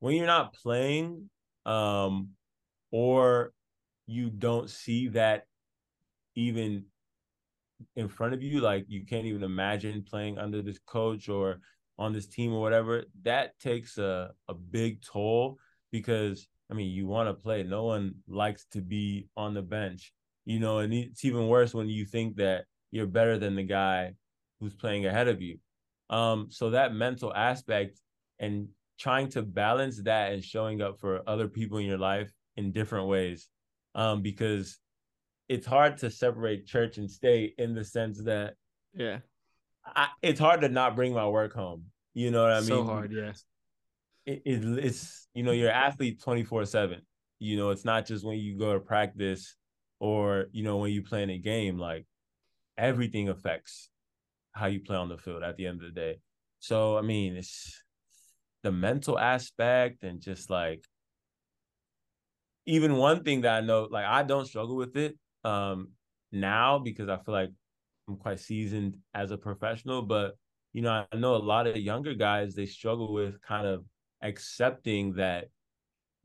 when 0.00 0.16
you're 0.16 0.26
not 0.26 0.54
playing, 0.54 1.30
um, 1.64 2.30
or 2.90 3.52
you 4.06 4.28
don't 4.28 4.68
see 4.68 5.08
that 5.08 5.44
even 6.34 6.84
in 7.96 8.08
front 8.08 8.34
of 8.34 8.42
you, 8.42 8.60
like 8.60 8.84
you 8.88 9.04
can't 9.06 9.26
even 9.26 9.42
imagine 9.42 10.04
playing 10.08 10.38
under 10.38 10.62
this 10.62 10.78
coach 10.86 11.28
or 11.28 11.60
on 11.98 12.12
this 12.12 12.26
team 12.26 12.52
or 12.52 12.60
whatever, 12.60 13.04
that 13.22 13.58
takes 13.60 13.98
a, 13.98 14.30
a 14.48 14.54
big 14.54 15.02
toll 15.02 15.58
because 15.90 16.46
I 16.70 16.74
mean 16.74 16.90
you 16.90 17.06
want 17.06 17.28
to 17.28 17.34
play. 17.34 17.62
No 17.62 17.84
one 17.84 18.14
likes 18.28 18.66
to 18.72 18.80
be 18.80 19.28
on 19.36 19.54
the 19.54 19.62
bench, 19.62 20.12
you 20.44 20.60
know, 20.60 20.78
and 20.78 20.92
it's 20.92 21.24
even 21.24 21.48
worse 21.48 21.74
when 21.74 21.88
you 21.88 22.04
think 22.04 22.36
that 22.36 22.64
you're 22.90 23.06
better 23.06 23.38
than 23.38 23.56
the 23.56 23.62
guy 23.62 24.14
who's 24.60 24.74
playing 24.74 25.06
ahead 25.06 25.28
of 25.28 25.40
you. 25.40 25.58
Um, 26.10 26.48
so 26.50 26.70
that 26.70 26.94
mental 26.94 27.32
aspect 27.34 28.00
and 28.38 28.68
trying 28.98 29.28
to 29.30 29.42
balance 29.42 30.02
that 30.02 30.32
and 30.32 30.44
showing 30.44 30.82
up 30.82 30.98
for 30.98 31.22
other 31.26 31.48
people 31.48 31.78
in 31.78 31.86
your 31.86 31.98
life 31.98 32.30
in 32.56 32.72
different 32.72 33.06
ways. 33.06 33.48
Um, 33.94 34.22
because 34.22 34.78
it's 35.50 35.66
hard 35.66 35.98
to 35.98 36.08
separate 36.08 36.64
church 36.64 36.96
and 36.96 37.10
state 37.10 37.54
in 37.58 37.74
the 37.74 37.84
sense 37.84 38.22
that 38.22 38.54
Yeah. 38.94 39.18
I, 39.84 40.06
it's 40.22 40.38
hard 40.38 40.60
to 40.60 40.68
not 40.68 40.94
bring 40.94 41.12
my 41.12 41.26
work 41.26 41.52
home. 41.52 41.86
You 42.14 42.30
know 42.30 42.42
what 42.42 42.52
I 42.52 42.60
mean? 42.60 42.68
so 42.68 42.84
hard, 42.84 43.12
yeah. 43.12 43.32
It, 44.26 44.42
it, 44.44 44.84
it's 44.84 45.26
you 45.34 45.42
know 45.42 45.50
you're 45.50 45.70
an 45.70 45.74
athlete 45.74 46.22
24 46.22 46.66
seven. 46.66 47.00
You 47.40 47.56
know 47.56 47.70
it's 47.70 47.84
not 47.84 48.06
just 48.06 48.24
when 48.24 48.38
you 48.38 48.56
go 48.58 48.74
to 48.74 48.80
practice 48.80 49.56
or 49.98 50.46
you 50.52 50.62
know 50.62 50.76
when 50.76 50.92
you 50.92 51.02
play 51.02 51.24
in 51.24 51.30
a 51.30 51.38
game. 51.38 51.78
Like 51.78 52.06
everything 52.78 53.28
affects 53.28 53.90
how 54.52 54.66
you 54.66 54.78
play 54.78 54.96
on 54.96 55.08
the 55.08 55.18
field 55.18 55.42
at 55.42 55.56
the 55.56 55.66
end 55.66 55.82
of 55.82 55.92
the 55.92 56.00
day. 56.00 56.20
So 56.60 56.96
I 56.96 57.02
mean 57.02 57.34
it's 57.34 57.82
the 58.62 58.70
mental 58.70 59.18
aspect 59.18 60.04
and 60.04 60.20
just 60.20 60.48
like 60.48 60.84
even 62.66 62.94
one 62.94 63.24
thing 63.24 63.40
that 63.40 63.56
I 63.56 63.66
know, 63.66 63.88
like 63.90 64.04
I 64.04 64.22
don't 64.22 64.46
struggle 64.46 64.76
with 64.76 64.96
it 64.96 65.16
um 65.44 65.88
now 66.32 66.78
because 66.78 67.08
I 67.08 67.16
feel 67.16 67.34
like 67.34 67.50
I'm 68.08 68.16
quite 68.16 68.40
seasoned 68.40 68.96
as 69.14 69.30
a 69.30 69.38
professional, 69.38 70.02
but 70.02 70.36
you 70.72 70.82
know, 70.82 71.04
I 71.12 71.16
know 71.16 71.34
a 71.34 71.38
lot 71.38 71.66
of 71.66 71.76
younger 71.76 72.14
guys 72.14 72.54
they 72.54 72.66
struggle 72.66 73.12
with 73.12 73.40
kind 73.42 73.66
of 73.66 73.84
accepting 74.22 75.14
that 75.14 75.46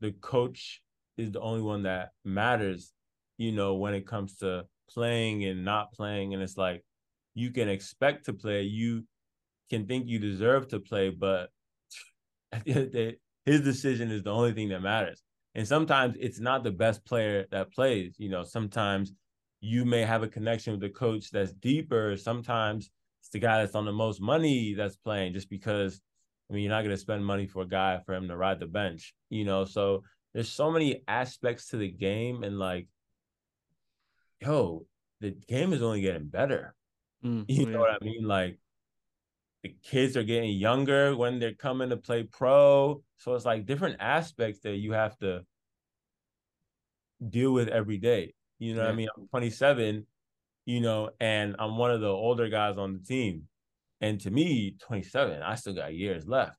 the 0.00 0.12
coach 0.12 0.82
is 1.16 1.32
the 1.32 1.40
only 1.40 1.62
one 1.62 1.84
that 1.84 2.10
matters, 2.24 2.92
you 3.38 3.52
know, 3.52 3.74
when 3.74 3.94
it 3.94 4.06
comes 4.06 4.36
to 4.36 4.64
playing 4.90 5.44
and 5.44 5.64
not 5.64 5.92
playing. 5.92 6.34
And 6.34 6.42
it's 6.42 6.56
like 6.56 6.84
you 7.34 7.50
can 7.50 7.68
expect 7.68 8.26
to 8.26 8.32
play, 8.32 8.62
you 8.62 9.04
can 9.70 9.86
think 9.86 10.06
you 10.06 10.18
deserve 10.18 10.68
to 10.68 10.80
play, 10.80 11.10
but 11.10 11.50
his 12.64 13.60
decision 13.62 14.10
is 14.10 14.22
the 14.22 14.30
only 14.30 14.52
thing 14.52 14.68
that 14.68 14.82
matters. 14.82 15.22
And 15.56 15.66
sometimes 15.66 16.16
it's 16.20 16.38
not 16.38 16.62
the 16.62 16.70
best 16.70 17.04
player 17.06 17.46
that 17.50 17.72
plays. 17.72 18.14
You 18.18 18.28
know, 18.28 18.44
sometimes 18.44 19.12
you 19.60 19.86
may 19.86 20.02
have 20.02 20.22
a 20.22 20.28
connection 20.28 20.72
with 20.72 20.82
the 20.82 20.90
coach 20.90 21.30
that's 21.30 21.54
deeper. 21.54 22.14
Sometimes 22.18 22.90
it's 23.22 23.30
the 23.30 23.38
guy 23.38 23.62
that's 23.62 23.74
on 23.74 23.86
the 23.86 23.92
most 23.92 24.20
money 24.20 24.74
that's 24.74 24.96
playing 24.96 25.32
just 25.32 25.48
because 25.48 25.98
I 26.50 26.52
mean 26.54 26.62
you're 26.62 26.70
not 26.70 26.82
gonna 26.82 26.96
spend 26.98 27.24
money 27.24 27.46
for 27.46 27.62
a 27.62 27.68
guy 27.68 27.98
for 28.04 28.14
him 28.14 28.28
to 28.28 28.36
ride 28.36 28.60
the 28.60 28.66
bench, 28.66 29.14
you 29.30 29.46
know. 29.46 29.64
So 29.64 30.04
there's 30.34 30.52
so 30.52 30.70
many 30.70 31.02
aspects 31.08 31.68
to 31.70 31.78
the 31.78 31.90
game 31.90 32.44
and 32.44 32.58
like 32.58 32.86
yo, 34.42 34.84
the 35.22 35.30
game 35.30 35.72
is 35.72 35.80
only 35.82 36.02
getting 36.02 36.28
better. 36.28 36.74
Mm, 37.24 37.46
You 37.48 37.64
yeah. 37.64 37.72
know 37.72 37.80
what 37.80 37.90
I 37.90 38.04
mean? 38.04 38.24
Like 38.24 38.58
the 39.66 39.76
kids 39.82 40.16
are 40.16 40.22
getting 40.22 40.52
younger 40.52 41.16
when 41.16 41.38
they're 41.38 41.54
coming 41.54 41.90
to 41.90 41.96
play 41.96 42.22
pro. 42.22 43.02
So 43.16 43.34
it's 43.34 43.44
like 43.44 43.66
different 43.66 43.96
aspects 44.00 44.60
that 44.60 44.76
you 44.76 44.92
have 44.92 45.16
to 45.18 45.40
deal 47.28 47.52
with 47.52 47.68
every 47.68 47.98
day. 47.98 48.34
You 48.58 48.74
know 48.74 48.82
what 48.82 48.90
I 48.90 48.94
mean? 48.94 49.08
I'm 49.16 49.26
27, 49.28 50.06
you 50.66 50.80
know, 50.80 51.10
and 51.20 51.56
I'm 51.58 51.76
one 51.76 51.90
of 51.90 52.00
the 52.00 52.08
older 52.08 52.48
guys 52.48 52.78
on 52.78 52.94
the 52.94 53.00
team. 53.00 53.44
And 54.00 54.20
to 54.20 54.30
me, 54.30 54.76
27, 54.80 55.42
I 55.42 55.54
still 55.56 55.74
got 55.74 55.94
years 55.94 56.26
left. 56.26 56.56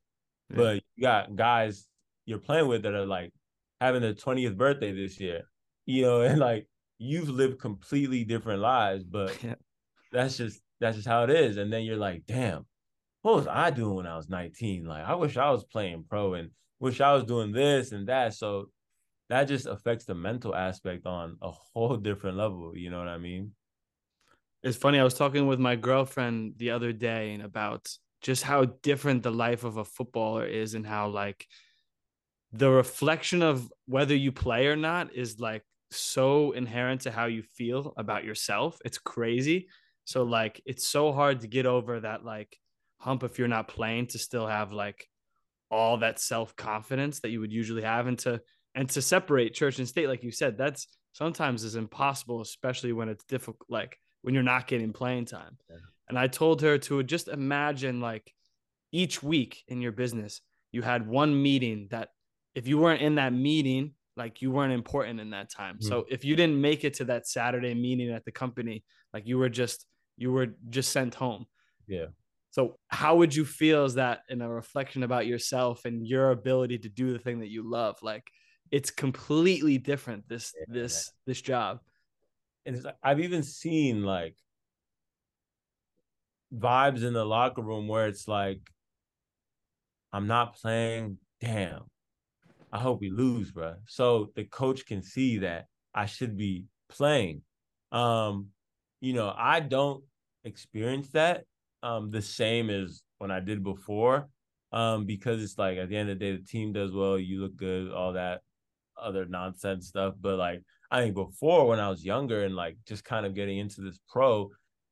Yeah. 0.49 0.58
But 0.58 0.84
you 0.95 1.03
got 1.03 1.36
guys 1.36 1.88
you're 2.26 2.39
playing 2.39 2.68
with 2.68 2.84
that 2.84 2.93
are 2.93 3.05
like 3.05 3.32
having 3.80 4.01
their 4.01 4.14
20th 4.14 4.58
birthday 4.58 4.91
this 4.91 5.20
year, 5.20 5.43
you 5.86 6.01
know, 6.03 6.22
and 6.30 6.39
like 6.39 6.68
you've 6.97 7.30
lived 7.30 7.60
completely 7.60 8.24
different 8.24 8.60
lives, 8.62 9.03
but 9.03 9.38
Yeah. 9.43 9.55
that's 10.12 10.38
just 10.38 10.62
that's 10.80 10.97
just 10.97 11.08
how 11.08 11.24
it 11.24 11.30
is. 11.30 11.58
And 11.58 11.72
then 11.72 11.84
you're 11.84 11.97
like, 11.97 12.24
damn, 12.28 12.66
what 13.28 13.36
was 13.36 13.47
I 13.47 13.71
doing 13.71 13.95
when 13.95 14.07
I 14.07 14.15
was 14.15 14.30
19? 14.30 14.86
Like, 14.86 15.03
I 15.03 15.13
wish 15.15 15.36
I 15.36 15.51
was 15.51 15.65
playing 15.65 16.05
pro 16.09 16.36
and 16.36 16.49
wish 16.80 17.01
I 17.01 17.13
was 17.13 17.25
doing 17.25 17.51
this 17.51 17.91
and 17.91 18.07
that. 18.07 18.34
So 18.36 18.69
that 19.28 19.49
just 19.49 19.65
affects 19.65 20.05
the 20.05 20.15
mental 20.15 20.55
aspect 20.55 21.05
on 21.05 21.36
a 21.41 21.51
whole 21.51 21.97
different 21.97 22.38
level. 22.38 22.71
You 22.73 22.89
know 22.89 22.99
what 22.99 23.09
I 23.09 23.17
mean? 23.17 23.51
It's 24.63 24.78
funny. 24.78 24.97
I 24.97 25.03
was 25.03 25.13
talking 25.13 25.45
with 25.45 25.59
my 25.59 25.75
girlfriend 25.75 26.53
the 26.55 26.71
other 26.71 26.93
day 26.93 27.34
and 27.34 27.43
about 27.43 27.89
just 28.21 28.43
how 28.43 28.63
different 28.63 29.23
the 29.23 29.32
life 29.32 29.65
of 29.65 29.75
a 29.75 29.84
footballer 29.84 30.45
is 30.45 30.73
and 30.73 30.88
how 30.88 31.09
like 31.09 31.45
the 32.53 32.69
reflection 32.69 33.43
of 33.43 33.69
whether 33.88 34.15
you 34.15 34.32
play 34.32 34.67
or 34.67 34.78
not 34.78 35.13
is 35.13 35.38
like 35.38 35.63
so 35.91 36.53
inherent 36.53 37.01
to 37.01 37.11
how 37.11 37.25
you 37.25 37.43
feel 37.43 37.93
about 37.97 38.23
yourself. 38.23 38.80
It's 38.86 38.97
crazy. 38.97 39.67
So 40.05 40.23
like 40.23 40.61
it's 40.65 40.88
so 40.88 41.11
hard 41.11 41.41
to 41.41 41.47
get 41.47 41.65
over 41.65 41.99
that 41.99 42.23
like 42.23 42.57
hump 42.98 43.24
if 43.24 43.38
you're 43.38 43.48
not 43.48 43.68
playing 43.68 44.08
to 44.08 44.18
still 44.18 44.48
have 44.48 44.72
like 44.72 45.08
all 45.70 45.98
that 45.98 46.20
self-confidence 46.20 47.20
that 47.20 47.30
you 47.30 47.39
would 47.39 47.52
usually 47.52 47.84
have 47.84 48.08
and 48.08 48.20
to 48.20 48.41
and 48.74 48.89
to 48.89 49.02
separate 49.02 49.54
church 49.54 49.80
and 49.80 49.88
state 49.88 50.08
like 50.08 50.24
you 50.24 50.32
said 50.32 50.58
that's 50.58 50.88
sometimes 51.14 51.64
is 51.64 51.76
impossible 51.76 52.41
especially 52.41 52.93
when 52.93 53.10
it's 53.10 53.24
difficult 53.26 53.68
like 53.70 53.98
when 54.22 54.34
you're 54.34 54.43
not 54.43 54.68
getting 54.68 54.93
playing 54.93 55.26
time 55.26 55.58
Yeah. 55.70 55.78
and 56.10 56.18
i 56.18 56.28
told 56.28 56.62
her 56.62 56.78
to 56.78 57.04
just 57.04 57.28
imagine 57.28 58.00
like 58.00 58.34
each 58.91 59.22
week 59.22 59.64
in 59.68 59.82
your 59.82 59.91
business 59.91 60.41
you 60.72 60.82
had 60.82 61.08
one 61.08 61.39
meeting 61.41 61.88
that 61.91 62.10
if 62.56 62.68
you 62.68 62.78
weren't 62.78 63.02
in 63.02 63.16
that 63.16 63.34
meeting 63.34 63.93
like 64.16 64.41
you 64.41 64.52
weren't 64.52 64.74
important 64.74 65.20
in 65.20 65.32
that 65.32 65.52
time 65.52 65.82
so 65.82 66.02
mm-hmm. 66.02 66.14
if 66.14 66.24
you 66.24 66.36
didn't 66.36 66.60
make 66.60 66.84
it 66.84 66.95
to 66.95 67.06
that 67.06 67.28
saturday 67.28 67.74
meeting 67.74 68.10
at 68.12 68.26
the 68.26 68.32
company 68.32 68.84
like 69.14 69.28
you 69.28 69.38
were 69.38 69.50
just 69.50 69.86
you 70.18 70.32
were 70.32 70.48
just 70.70 70.91
sent 70.91 71.14
home 71.14 71.45
Yeah. 71.88 72.08
So 72.58 72.76
how 72.88 73.18
would 73.18 73.36
you 73.36 73.45
feel 73.45 73.86
is 73.86 73.93
that 73.95 74.22
in 74.30 74.41
a 74.41 74.49
reflection 74.49 75.03
about 75.03 75.28
yourself 75.28 75.86
and 75.86 76.08
your 76.08 76.32
ability 76.32 76.80
to 76.80 76.89
do 76.89 77.14
the 77.14 77.20
thing 77.20 77.41
that 77.41 77.49
you 77.49 77.70
love? 77.70 77.97
Like 78.01 78.32
it's 78.72 78.89
completely 78.89 79.78
different 79.78 80.28
this 80.28 80.53
Yeah. 80.58 80.74
this 80.74 81.12
this 81.28 81.39
job. 81.39 81.80
And 82.66 82.84
like, 82.84 82.95
I've 83.03 83.20
even 83.20 83.43
seen 83.43 84.03
like 84.03 84.36
vibes 86.51 87.03
in 87.03 87.14
the 87.14 87.26
locker 87.26 87.62
room 87.62 87.88
where 87.88 88.08
it's 88.08 88.28
like, 88.28 88.62
I'm 90.12 90.26
not 90.26 90.55
playing. 90.55 91.20
Damn. 91.39 91.84
I 92.72 92.80
hope 92.80 93.01
we 93.01 93.12
lose, 93.12 93.51
bro. 93.51 93.76
So 93.86 94.32
the 94.36 94.45
coach 94.45 94.88
can 94.88 95.03
see 95.03 95.38
that 95.39 95.68
I 95.93 96.08
should 96.08 96.36
be 96.36 96.66
playing. 96.89 97.43
Um, 97.91 98.47
you 98.99 99.14
know, 99.14 99.32
I 99.38 99.60
don't 99.60 100.03
experience 100.43 101.10
that 101.10 101.43
um 101.84 102.11
the 102.11 102.21
same 102.21 102.69
as 102.69 103.01
when 103.17 103.32
I 103.32 103.39
did 103.39 103.63
before. 103.63 104.30
Um, 104.73 105.05
because 105.05 105.41
it's 105.41 105.57
like 105.57 105.78
at 105.78 105.88
the 105.88 105.95
end 105.95 106.09
of 106.09 106.19
the 106.19 106.25
day, 106.25 106.36
the 106.36 106.43
team 106.43 106.73
does 106.73 106.91
well, 106.91 107.17
you 107.17 107.39
look 107.39 107.55
good, 107.55 107.91
all 107.91 108.13
that 108.13 108.41
other 109.01 109.25
nonsense 109.25 109.88
stuff. 109.88 110.15
But 110.19 110.38
like 110.38 110.61
I 110.91 111.01
think 111.01 111.15
before 111.15 111.67
when 111.67 111.80
I 111.80 111.89
was 111.89 112.03
younger 112.03 112.43
and 112.43 112.55
like 112.55 112.78
just 112.86 113.03
kind 113.03 113.25
of 113.25 113.36
getting 113.36 113.57
into 113.57 113.82
this 113.82 113.99
pro 114.09 114.49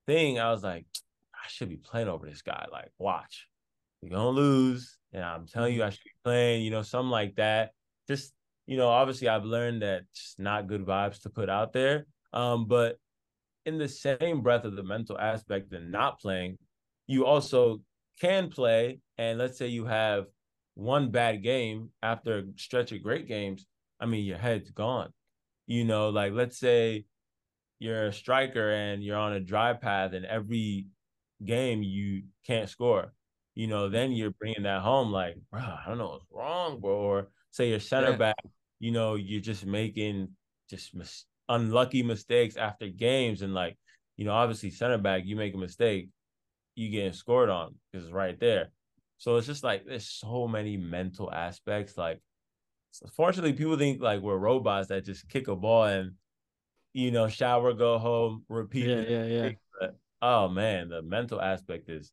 thing, 0.07 0.39
I 0.39 0.51
was 0.51 0.63
like, 0.63 0.85
I 1.33 1.47
should 1.47 1.69
be 1.69 1.77
playing 1.77 2.07
over 2.07 2.25
this 2.25 2.41
guy. 2.41 2.65
Like, 2.71 2.91
watch, 2.97 3.47
you're 4.01 4.11
gonna 4.11 4.29
lose. 4.29 4.97
And 5.13 5.23
I'm 5.23 5.47
telling 5.47 5.73
you, 5.73 5.83
I 5.83 5.89
should 5.89 6.03
be 6.03 6.11
playing, 6.23 6.63
you 6.63 6.71
know, 6.71 6.81
something 6.81 7.09
like 7.09 7.35
that. 7.35 7.71
Just 8.07 8.33
you 8.67 8.77
know, 8.77 8.87
obviously 8.87 9.27
I've 9.27 9.45
learned 9.45 9.81
that 9.83 10.03
it's 10.11 10.35
not 10.37 10.67
good 10.67 10.85
vibes 10.85 11.21
to 11.21 11.29
put 11.29 11.49
out 11.49 11.73
there. 11.73 12.05
Um, 12.33 12.65
but 12.65 12.97
in 13.65 13.77
the 13.77 13.87
same 13.87 14.41
breath 14.41 14.65
of 14.65 14.75
the 14.75 14.83
mental 14.83 15.17
aspect 15.19 15.71
and 15.73 15.91
not 15.91 16.19
playing, 16.19 16.57
you 17.07 17.25
also 17.25 17.81
can 18.19 18.49
play. 18.49 18.99
And 19.17 19.39
let's 19.39 19.57
say 19.57 19.67
you 19.67 19.85
have 19.85 20.25
one 20.73 21.11
bad 21.11 21.41
game 21.41 21.89
after 22.01 22.39
a 22.39 22.43
stretch 22.57 22.91
of 22.91 23.03
great 23.03 23.27
games. 23.27 23.65
I 23.99 24.05
mean, 24.05 24.25
your 24.25 24.37
head's 24.37 24.71
gone. 24.71 25.11
You 25.67 25.85
know, 25.85 26.09
like 26.09 26.33
let's 26.33 26.59
say 26.59 27.05
you're 27.79 28.07
a 28.07 28.13
striker 28.13 28.71
and 28.71 29.03
you're 29.03 29.17
on 29.17 29.33
a 29.33 29.39
dry 29.39 29.73
path, 29.73 30.13
and 30.13 30.25
every 30.25 30.87
game 31.43 31.83
you 31.83 32.23
can't 32.45 32.69
score. 32.69 33.13
You 33.55 33.67
know, 33.67 33.89
then 33.89 34.11
you're 34.11 34.31
bringing 34.31 34.63
that 34.63 34.81
home 34.81 35.11
like, 35.11 35.37
bro, 35.51 35.61
I 35.61 35.83
don't 35.87 35.97
know 35.97 36.09
what's 36.09 36.25
wrong, 36.31 36.79
bro. 36.81 36.91
Or 36.91 37.27
say 37.51 37.69
your 37.69 37.79
center 37.79 38.11
yeah. 38.11 38.17
back, 38.17 38.45
you 38.79 38.91
know, 38.91 39.15
you're 39.15 39.41
just 39.41 39.65
making 39.65 40.29
just 40.69 40.93
mis- 40.93 41.25
unlucky 41.47 42.03
mistakes 42.03 42.57
after 42.57 42.89
games, 42.89 43.41
and 43.41 43.53
like, 43.53 43.77
you 44.17 44.25
know, 44.25 44.33
obviously 44.33 44.71
center 44.71 44.97
back, 44.97 45.23
you 45.25 45.35
make 45.35 45.53
a 45.53 45.57
mistake, 45.57 46.09
you 46.75 46.89
getting 46.89 47.13
scored 47.13 47.49
on 47.49 47.75
because 47.91 48.05
it's 48.05 48.13
right 48.13 48.39
there. 48.39 48.71
So 49.17 49.37
it's 49.37 49.47
just 49.47 49.63
like 49.63 49.85
there's 49.85 50.07
so 50.07 50.47
many 50.47 50.77
mental 50.77 51.31
aspects. 51.31 51.97
Like, 51.97 52.21
fortunately, 53.15 53.53
people 53.53 53.77
think 53.77 54.01
like 54.01 54.21
we're 54.21 54.37
robots 54.37 54.89
that 54.89 55.05
just 55.05 55.29
kick 55.29 55.47
a 55.47 55.55
ball 55.55 55.85
and 55.85 56.11
you 56.93 57.11
know 57.11 57.27
shower, 57.27 57.73
go 57.73 57.97
home, 57.97 58.43
repeat. 58.49 58.87
Yeah, 58.87 59.01
yeah, 59.01 59.25
yeah. 59.25 59.49
But, 59.79 59.97
oh 60.21 60.49
man, 60.49 60.89
the 60.89 61.01
mental 61.01 61.41
aspect 61.41 61.89
is 61.89 62.11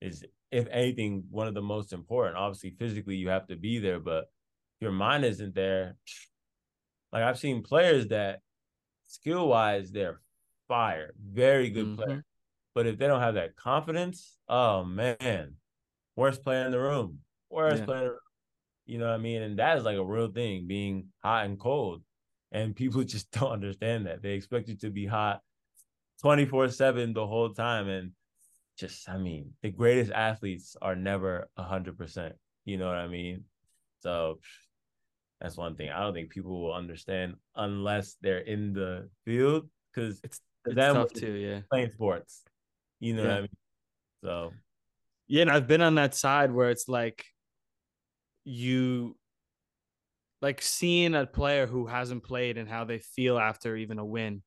is 0.00 0.24
if 0.50 0.68
anything 0.70 1.24
one 1.30 1.48
of 1.48 1.54
the 1.54 1.62
most 1.62 1.92
important. 1.92 2.36
Obviously, 2.36 2.70
physically 2.78 3.16
you 3.16 3.28
have 3.28 3.46
to 3.48 3.56
be 3.56 3.78
there, 3.78 4.00
but 4.00 4.26
your 4.80 4.92
mind 4.92 5.24
isn't 5.24 5.54
there. 5.54 5.96
Like 7.12 7.22
I've 7.22 7.38
seen 7.38 7.62
players 7.62 8.08
that 8.08 8.40
skill 9.06 9.46
wise 9.46 9.92
they're 9.92 10.20
fire, 10.66 11.14
very 11.16 11.70
good 11.70 11.86
mm-hmm. 11.86 12.02
player, 12.02 12.24
but 12.74 12.86
if 12.86 12.98
they 12.98 13.06
don't 13.06 13.20
have 13.20 13.34
that 13.34 13.56
confidence, 13.56 14.36
oh 14.48 14.84
man, 14.84 15.54
worst 16.16 16.42
player 16.42 16.66
in 16.66 16.72
the 16.72 16.80
room, 16.80 17.20
worst 17.50 17.80
yeah. 17.80 17.84
player. 17.84 18.16
You 18.86 18.98
know 18.98 19.06
what 19.06 19.14
I 19.14 19.18
mean? 19.18 19.42
And 19.42 19.58
that 19.58 19.78
is 19.78 19.84
like 19.84 19.96
a 19.96 20.04
real 20.04 20.28
thing, 20.28 20.66
being 20.66 21.06
hot 21.22 21.46
and 21.46 21.58
cold. 21.58 22.02
And 22.52 22.76
people 22.76 23.02
just 23.04 23.30
don't 23.30 23.52
understand 23.52 24.06
that. 24.06 24.22
They 24.22 24.32
expect 24.32 24.68
you 24.68 24.76
to 24.78 24.90
be 24.90 25.06
hot 25.06 25.40
24 26.20 26.68
7 26.68 27.12
the 27.14 27.26
whole 27.26 27.50
time. 27.50 27.88
And 27.88 28.10
just, 28.76 29.08
I 29.08 29.18
mean, 29.18 29.52
the 29.62 29.70
greatest 29.70 30.12
athletes 30.12 30.76
are 30.82 30.96
never 30.96 31.48
100%. 31.58 32.32
You 32.64 32.78
know 32.78 32.88
what 32.88 32.96
I 32.96 33.08
mean? 33.08 33.44
So 34.00 34.40
that's 35.40 35.56
one 35.56 35.76
thing. 35.76 35.90
I 35.90 36.00
don't 36.00 36.14
think 36.14 36.30
people 36.30 36.60
will 36.60 36.74
understand 36.74 37.34
unless 37.54 38.16
they're 38.20 38.38
in 38.38 38.72
the 38.72 39.08
field 39.24 39.68
because 39.94 40.20
it's, 40.24 40.40
it's 40.66 40.76
tough 40.76 41.12
too. 41.12 41.32
Yeah. 41.32 41.60
Playing 41.70 41.90
sports. 41.92 42.42
You 43.00 43.14
know 43.14 43.22
yeah. 43.22 43.28
what 43.28 43.36
I 43.36 43.40
mean? 43.40 43.56
So 44.22 44.52
yeah, 45.26 45.42
and 45.42 45.50
I've 45.50 45.66
been 45.66 45.80
on 45.80 45.96
that 45.96 46.14
side 46.14 46.52
where 46.52 46.70
it's 46.70 46.88
like 46.88 47.24
you 48.44 49.16
like 50.42 50.60
seeing 50.60 51.14
a 51.14 51.26
player 51.26 51.66
who 51.66 51.86
hasn't 51.86 52.22
played 52.22 52.58
and 52.58 52.68
how 52.68 52.84
they 52.84 52.98
feel 52.98 53.38
after 53.38 53.76
even 53.76 53.98
a 53.98 54.04
win. 54.04 54.42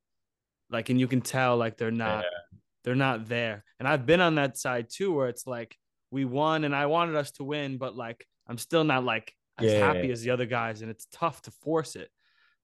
Like 0.70 0.89
and 0.89 1.00
you 1.00 1.08
can 1.08 1.22
tell 1.22 1.58
like 1.58 1.78
they're 1.78 1.91
not 1.91 2.24
yeah. 2.24 2.58
they're 2.84 2.95
not 2.95 3.28
there. 3.28 3.64
And 3.80 3.88
I've 3.88 4.06
been 4.06 4.22
on 4.22 4.36
that 4.36 4.58
side 4.58 4.88
too 4.91 5.14
where 5.14 5.30
it's 5.30 5.48
like 5.48 5.76
we 6.12 6.26
won 6.26 6.64
and 6.64 6.76
I 6.76 6.86
wanted 6.86 7.16
us 7.16 7.32
to 7.34 7.43
win, 7.43 7.78
but 7.78 7.95
like 7.95 8.26
I'm 8.48 8.58
still 8.58 8.84
not 8.84 9.04
like 9.04 9.34
as 9.58 9.72
yeah. 9.72 9.80
happy 9.80 10.12
as 10.12 10.22
the 10.22 10.30
other 10.30 10.45
guys 10.45 10.82
and 10.82 10.91
it's 10.91 11.08
tough 11.12 11.41
to 11.43 11.52
force 11.52 11.95
it. 11.95 12.10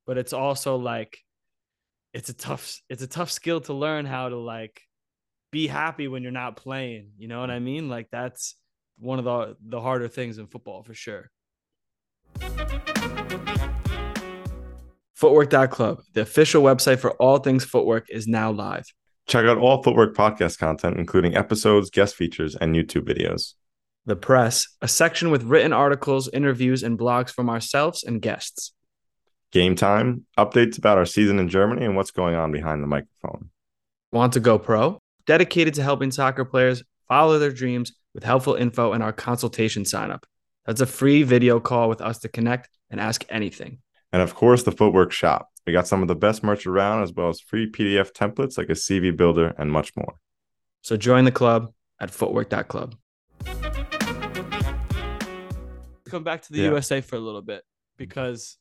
But 0.05 0.17
it's 0.17 0.33
also 0.33 0.75
like 0.75 1.17
it's 2.13 2.29
a 2.29 2.33
tough 2.33 2.79
it's 2.89 3.01
a 3.01 3.07
tough 3.07 3.31
skill 3.31 3.61
to 3.61 3.73
learn 3.73 4.05
how 4.05 4.29
to 4.29 4.37
like 4.37 4.79
be 5.53 5.67
happy 5.67 6.09
when 6.09 6.23
you're 6.23 6.31
not 6.33 6.57
playing. 6.57 7.11
You 7.17 7.29
know 7.29 7.39
what 7.39 7.51
I 7.51 7.59
mm. 7.59 7.63
mean? 7.63 7.87
Like 7.87 8.09
that's 8.11 8.55
one 8.97 9.19
of 9.19 9.25
the 9.25 9.55
the 9.65 9.79
harder 9.79 10.09
things 10.09 10.37
in 10.37 10.47
football 10.47 10.83
for 10.83 10.93
sure. 10.93 11.31
Footwork.club, 15.13 16.01
the 16.13 16.21
official 16.21 16.63
website 16.63 16.99
for 16.99 17.11
all 17.11 17.37
things 17.37 17.63
footwork, 17.63 18.09
is 18.09 18.27
now 18.27 18.51
live. 18.51 18.85
Check 19.25 19.45
out 19.45 19.57
all 19.57 19.81
Footwork 19.81 20.17
podcast 20.17 20.57
content, 20.57 20.97
including 20.97 21.37
episodes, 21.37 21.89
guest 21.89 22.15
features, 22.15 22.55
and 22.55 22.75
YouTube 22.75 23.07
videos. 23.07 23.53
The 24.05 24.17
Press, 24.17 24.67
a 24.81 24.87
section 24.89 25.31
with 25.31 25.43
written 25.43 25.71
articles, 25.71 26.27
interviews, 26.33 26.83
and 26.83 26.99
blogs 26.99 27.29
from 27.29 27.49
ourselves 27.49 28.03
and 28.03 28.21
guests. 28.21 28.73
Game 29.53 29.75
Time, 29.75 30.25
updates 30.37 30.77
about 30.77 30.97
our 30.97 31.05
season 31.05 31.39
in 31.39 31.47
Germany 31.47 31.85
and 31.85 31.95
what's 31.95 32.11
going 32.11 32.35
on 32.35 32.51
behind 32.51 32.83
the 32.83 32.87
microphone. 32.87 33.49
Want 34.11 34.33
to 34.33 34.41
go 34.41 34.59
pro? 34.59 34.99
Dedicated 35.25 35.73
to 35.75 35.83
helping 35.83 36.11
soccer 36.11 36.45
players 36.45 36.83
follow 37.07 37.39
their 37.39 37.51
dreams 37.51 37.93
with 38.13 38.23
helpful 38.23 38.55
info 38.55 38.93
and 38.93 39.03
our 39.03 39.13
consultation 39.13 39.85
sign 39.85 40.11
up. 40.11 40.25
That's 40.65 40.81
a 40.81 40.85
free 40.85 41.23
video 41.23 41.59
call 41.59 41.89
with 41.89 42.01
us 42.01 42.19
to 42.19 42.29
connect 42.29 42.69
and 42.89 42.99
ask 42.99 43.25
anything. 43.29 43.79
And 44.11 44.21
of 44.21 44.35
course, 44.35 44.63
the 44.63 44.71
Footwork 44.71 45.11
Shop. 45.11 45.49
We 45.65 45.73
got 45.73 45.87
some 45.87 46.01
of 46.01 46.07
the 46.07 46.15
best 46.15 46.43
merch 46.43 46.67
around, 46.67 47.03
as 47.03 47.13
well 47.13 47.29
as 47.29 47.39
free 47.39 47.71
PDF 47.71 48.11
templates 48.11 48.57
like 48.57 48.69
a 48.69 48.73
CV 48.73 49.15
builder 49.15 49.53
and 49.57 49.71
much 49.71 49.95
more. 49.95 50.15
So 50.81 50.97
join 50.97 51.23
the 51.23 51.31
club 51.31 51.73
at 51.99 52.11
footwork.club. 52.11 52.95
Come 56.09 56.23
back 56.23 56.41
to 56.43 56.51
the 56.51 56.59
yeah. 56.59 56.69
USA 56.69 57.01
for 57.01 57.15
a 57.15 57.19
little 57.19 57.41
bit 57.41 57.63
because, 57.97 58.57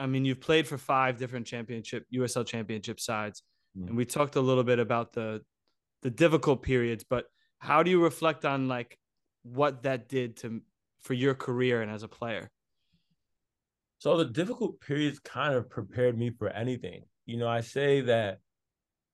I 0.00 0.06
mean, 0.06 0.24
you've 0.24 0.40
played 0.40 0.66
for 0.66 0.78
five 0.78 1.18
different 1.18 1.46
championship, 1.46 2.06
USL 2.12 2.46
championship 2.46 2.98
sides. 2.98 3.42
Mm. 3.78 3.88
And 3.88 3.96
we 3.96 4.04
talked 4.04 4.36
a 4.36 4.40
little 4.40 4.64
bit 4.64 4.78
about 4.78 5.12
the 5.12 5.42
the 6.02 6.10
difficult 6.10 6.62
periods, 6.62 7.04
but 7.08 7.26
how 7.58 7.82
do 7.82 7.90
you 7.90 8.02
reflect 8.02 8.44
on 8.44 8.68
like 8.68 8.98
what 9.42 9.82
that 9.82 10.08
did 10.08 10.36
to 10.38 10.60
for 11.00 11.14
your 11.14 11.34
career 11.34 11.82
and 11.82 11.90
as 11.90 12.02
a 12.02 12.08
player? 12.08 12.50
So 13.98 14.16
the 14.16 14.24
difficult 14.24 14.80
periods 14.80 15.18
kind 15.18 15.54
of 15.54 15.68
prepared 15.68 16.18
me 16.18 16.30
for 16.30 16.48
anything. 16.48 17.02
You 17.26 17.36
know, 17.36 17.48
I 17.48 17.60
say 17.60 18.00
that 18.02 18.38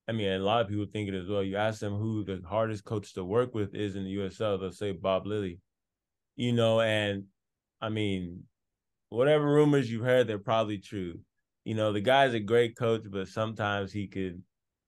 I 0.09 0.13
mean, 0.13 0.29
a 0.29 0.39
lot 0.39 0.61
of 0.61 0.69
people 0.69 0.87
think 0.93 1.09
it 1.09 1.15
as 1.15 1.29
well. 1.29 1.43
You 1.43 1.57
ask 1.57 1.81
them 1.81 1.97
who 1.97 2.25
the 2.25 2.41
hardest 2.49 2.85
coach 2.85 3.13
to 3.15 3.25
work 3.25 3.55
with 3.55 3.75
is 3.75 3.97
in 3.97 4.05
the 4.05 4.17
USL, 4.17 4.61
they'll 4.61 4.71
say 4.71 4.93
Bob 4.93 5.27
Lilley. 5.27 5.59
You 6.37 6.53
know, 6.53 6.81
and 6.81 7.25
I 7.81 7.89
mean, 7.89 8.45
whatever 9.09 9.45
rumors 9.45 9.91
you've 9.91 10.05
heard, 10.05 10.29
they're 10.29 10.39
probably 10.39 10.79
true. 10.79 11.19
You 11.65 11.75
know, 11.75 11.93
the 11.93 12.01
guy's 12.01 12.35
a 12.35 12.41
great 12.41 12.77
coach, 12.77 13.03
but 13.11 13.27
sometimes 13.27 13.93
he 13.93 14.07
could 14.07 14.43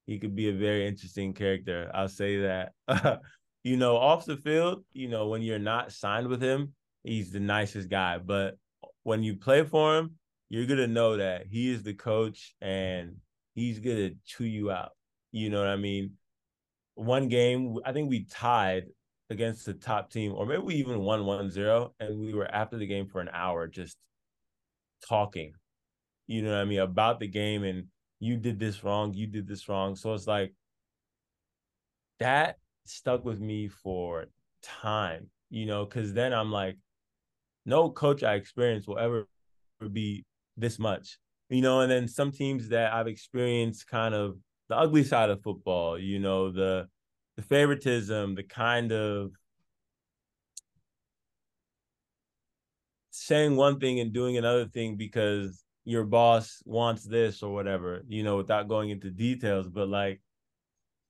he 0.09 0.19
could 0.19 0.35
be 0.35 0.49
a 0.49 0.55
very 0.55 0.89
interesting 0.89 1.35
character. 1.35 1.91
I'll 1.93 2.09
say 2.09 2.39
that. 2.39 2.73
you 3.63 3.77
know, 3.77 3.99
off 3.99 4.25
the 4.25 4.39
field, 4.39 4.83
you 4.95 5.07
know, 5.07 5.29
when 5.29 5.43
you're 5.43 5.59
not 5.59 5.93
signed 5.93 6.29
with 6.29 6.43
him, 6.43 6.73
he's 7.05 7.31
the 7.31 7.41
nicest 7.41 7.91
guy. 7.91 8.17
But 8.17 8.57
when 9.03 9.23
you 9.23 9.37
play 9.37 9.65
for 9.65 9.99
him, 9.99 10.15
you're 10.49 10.65
gonna 10.65 10.87
know 10.87 11.19
that 11.19 11.47
he 11.47 11.71
is 11.71 11.83
the 11.83 11.93
coach 11.93 12.55
and 12.63 13.17
he's 13.55 13.81
gonna 13.81 14.13
chew 14.25 14.47
you 14.47 14.71
out. 14.71 14.93
You 15.31 15.51
know 15.51 15.59
what 15.59 15.69
I 15.69 15.77
mean? 15.77 16.13
One 16.95 17.29
game, 17.29 17.77
I 17.85 17.93
think 17.93 18.09
we 18.09 18.25
tied 18.25 18.87
against 19.29 19.67
the 19.67 19.75
top 19.75 20.11
team, 20.11 20.33
or 20.35 20.47
maybe 20.47 20.63
we 20.63 20.75
even 20.77 21.01
won 21.01 21.21
1-0, 21.21 21.91
and 22.01 22.19
we 22.19 22.33
were 22.33 22.51
after 22.51 22.79
the 22.79 22.87
game 22.87 23.09
for 23.09 23.21
an 23.21 23.29
hour 23.31 23.67
just 23.67 23.99
talking. 25.07 25.53
You 26.27 26.41
know 26.41 26.53
what 26.53 26.61
I 26.61 26.65
mean 26.65 26.79
about 26.79 27.21
the 27.21 27.29
game 27.29 27.63
and 27.63 27.89
you 28.21 28.37
did 28.37 28.59
this 28.59 28.83
wrong, 28.83 29.15
you 29.15 29.27
did 29.27 29.47
this 29.47 29.69
wrong. 29.69 29.97
So 29.97 30.15
it's 30.15 30.27
like 30.27 30.55
that 32.19 32.59
stuck 32.85 33.25
with 33.25 33.41
me 33.41 33.69
for 33.69 34.27
time, 34.63 35.29
you 35.51 35.67
know, 35.67 35.85
because 35.85 36.13
then 36.13 36.33
I'm 36.33 36.51
like, 36.51 36.77
no 37.65 37.91
coach 37.91 38.23
I 38.23 38.35
experienced 38.35 38.89
will 38.89 38.99
ever 38.99 39.29
be 39.93 40.25
this 40.57 40.79
much, 40.79 41.19
you 41.49 41.63
know. 41.63 41.81
And 41.81 41.91
then 41.91 42.09
some 42.09 42.33
teams 42.33 42.69
that 42.71 42.93
I've 42.93 43.07
experienced 43.07 43.87
kind 43.87 44.15
of 44.15 44.39
the 44.69 44.77
ugly 44.77 45.05
side 45.05 45.31
of 45.31 45.43
football, 45.43 45.99
you 45.99 46.19
know, 46.19 46.51
the 46.51 46.89
the 47.37 47.43
favoritism, 47.43 48.35
the 48.35 48.43
kind 48.43 48.91
of 48.91 49.31
saying 53.11 53.55
one 53.57 53.79
thing 53.79 54.01
and 54.01 54.13
doing 54.13 54.37
another 54.39 54.67
thing 54.67 54.97
because 54.97 55.63
your 55.89 56.05
boss 56.05 56.63
wants 56.67 57.03
this 57.03 57.43
or 57.43 57.51
whatever, 57.55 58.03
you 58.09 58.23
know, 58.23 58.37
without 58.37 58.69
going 58.69 58.91
into 58.91 59.11
details. 59.11 59.67
But 59.69 59.89
like, 59.89 60.21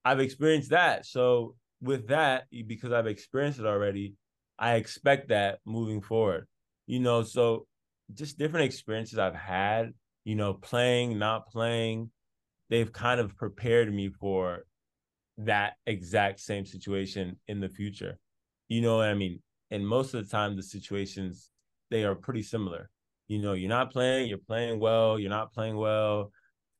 I've 0.04 0.20
experienced 0.20 0.70
that. 0.70 1.04
So 1.04 1.56
with 1.82 2.06
that, 2.08 2.44
because 2.68 2.92
I've 2.92 3.08
experienced 3.08 3.58
it 3.58 3.66
already, 3.66 4.14
I 4.56 4.74
expect 4.74 5.30
that 5.30 5.58
moving 5.64 6.00
forward, 6.00 6.46
you 6.86 7.00
know. 7.00 7.24
So 7.24 7.66
just 8.14 8.38
different 8.38 8.66
experiences 8.66 9.18
I've 9.18 9.34
had, 9.34 9.94
you 10.24 10.36
know, 10.36 10.54
playing, 10.54 11.18
not 11.18 11.48
playing, 11.48 12.12
they've 12.70 12.92
kind 12.92 13.18
of 13.18 13.36
prepared 13.36 13.92
me 13.92 14.10
for 14.10 14.64
that 15.38 15.72
exact 15.86 16.38
same 16.38 16.64
situation 16.64 17.36
in 17.48 17.58
the 17.58 17.68
future. 17.68 18.16
You 18.68 18.80
know 18.80 18.98
what 18.98 19.08
I 19.08 19.14
mean? 19.14 19.42
And 19.72 19.84
most 19.84 20.14
of 20.14 20.24
the 20.24 20.30
time, 20.30 20.54
the 20.54 20.62
situations 20.62 21.50
they 21.90 22.04
are 22.04 22.14
pretty 22.14 22.42
similar 22.42 22.90
You 23.28 23.38
know, 23.40 23.52
you're 23.52 23.68
not 23.68 23.92
playing, 23.92 24.28
you're 24.28 24.38
playing 24.38 24.80
well, 24.80 25.18
you're 25.18 25.30
not 25.30 25.52
playing 25.52 25.76
well. 25.76 26.32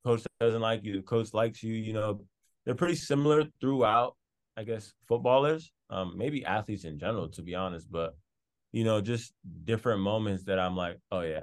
Coach 0.04 0.22
doesn't 0.40 0.60
like 0.60 0.82
you, 0.84 1.02
coach 1.02 1.34
likes 1.34 1.62
you, 1.62 1.74
you 1.74 1.92
know. 1.92 2.22
They're 2.64 2.74
pretty 2.74 2.96
similar 2.96 3.44
throughout, 3.60 4.16
I 4.56 4.64
guess, 4.64 4.92
footballers, 5.06 5.72
um, 5.90 6.14
maybe 6.16 6.44
athletes 6.44 6.84
in 6.84 6.98
general, 6.98 7.28
to 7.30 7.42
be 7.42 7.54
honest, 7.54 7.90
but 7.90 8.16
you 8.72 8.84
know, 8.84 9.00
just 9.00 9.32
different 9.64 10.00
moments 10.00 10.44
that 10.44 10.58
I'm 10.58 10.76
like, 10.76 10.98
oh 11.10 11.20
yeah, 11.20 11.40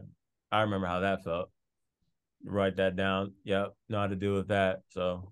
I 0.52 0.62
remember 0.62 0.88
how 0.88 1.00
that 1.00 1.24
felt. 1.24 1.50
Write 2.44 2.76
that 2.78 2.96
down. 2.96 3.34
Yep, 3.44 3.74
know 3.90 4.00
how 4.00 4.08
to 4.08 4.16
deal 4.16 4.36
with 4.36 4.50
that. 4.50 4.82
So 4.90 5.32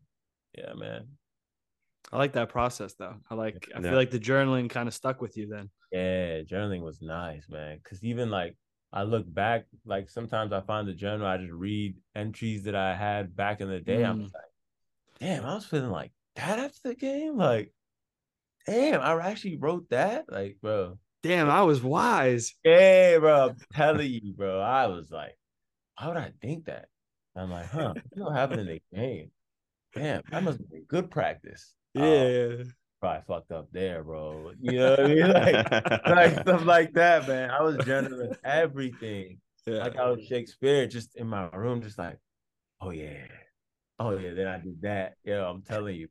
yeah, 0.57 0.74
man. 0.74 1.07
I 2.11 2.17
like 2.17 2.34
that 2.34 2.49
process 2.49 2.93
though. 2.95 3.15
I 3.30 3.36
like 3.36 3.67
I 3.76 3.80
Yeah. 3.80 3.89
feel 3.89 3.97
like 3.97 4.11
the 4.11 4.19
journaling 4.19 4.69
kind 4.69 4.88
of 4.88 4.93
stuck 4.93 5.21
with 5.21 5.38
you 5.38 5.47
then. 5.47 5.69
Yeah, 5.91 6.41
journaling 6.41 6.82
was 6.82 7.01
nice, 7.01 7.47
man. 7.49 7.80
Cause 7.84 8.03
even 8.03 8.32
like 8.32 8.55
I 8.94 9.04
look 9.04 9.26
back, 9.34 9.66
like 9.86 10.08
sometimes 10.08 10.54
I 10.54 10.62
find 10.62 10.88
the 10.88 10.94
journal, 10.94 11.26
I 11.26 11.38
just 11.38 11.52
read 11.52 11.96
entries 12.16 12.64
that 12.66 12.76
I 12.76 12.96
had 12.96 13.36
back 13.36 13.60
in 13.60 13.68
the 13.68 13.80
day. 13.80 14.04
I'm 14.04 14.20
Mm. 14.20 14.34
like, 14.34 14.54
damn, 15.20 15.46
I 15.46 15.56
was 15.56 15.66
feeling 15.66 15.89
like 15.89 16.12
that 16.36 16.60
after 16.60 16.89
the 16.89 16.96
game. 16.96 17.36
Like, 17.36 17.74
damn, 18.68 19.02
I 19.02 19.20
actually 19.28 19.58
wrote 19.58 19.89
that. 19.89 20.32
Like, 20.32 20.58
bro. 20.62 21.00
Damn, 21.24 21.50
I 21.50 21.64
was 21.64 21.82
wise. 21.82 22.54
Yeah, 22.64 23.18
bro. 23.18 23.50
I'm 23.50 23.58
telling 23.74 24.12
you, 24.12 24.34
bro. 24.34 24.60
I 24.60 24.86
was 24.88 25.10
like, 25.10 25.38
why 25.98 26.10
would 26.10 26.18
I 26.18 26.32
think 26.39 26.66
that? 26.66 26.89
I'm 27.36 27.50
like, 27.50 27.66
huh, 27.66 27.96
what 28.12 28.34
happened 28.36 28.62
in 28.62 28.68
the 28.68 28.82
game? 28.96 29.32
Damn, 29.96 30.22
that 30.30 30.44
must 30.44 30.60
be 30.70 30.84
good 30.88 31.10
practice. 31.10 31.74
Yeah, 31.96 32.28
yeah. 32.28 32.64
Probably 33.04 33.22
fucked 33.28 33.51
up 33.51 33.68
there, 33.74 34.01
bro. 34.01 34.51
You 34.62 34.80
know 34.80 34.89
what 34.91 34.99
I 35.01 35.08
mean? 35.08 35.28
Like, 35.34 36.06
like 36.08 36.32
stuff 36.41 36.66
like 36.66 36.93
that, 36.93 37.28
man. 37.28 37.49
I 37.49 37.62
was 37.62 37.76
journaling 37.78 38.34
everything. 38.45 39.39
yeah. 39.66 39.80
Like 39.80 39.97
I 39.97 40.10
was 40.10 40.26
Shakespeare, 40.26 40.88
just 40.88 41.18
in 41.18 41.28
my 41.28 41.49
room, 41.49 41.82
just 41.82 41.97
like, 41.97 42.18
oh 42.80 42.91
yeah, 42.91 43.26
oh 43.99 44.18
yeah. 44.18 44.34
Then 44.34 44.47
I 44.47 44.58
did 44.58 44.82
that. 44.84 45.16
Yeah, 45.26 45.45
I'm 45.45 45.64
telling 45.64 45.97
you. 45.97 46.08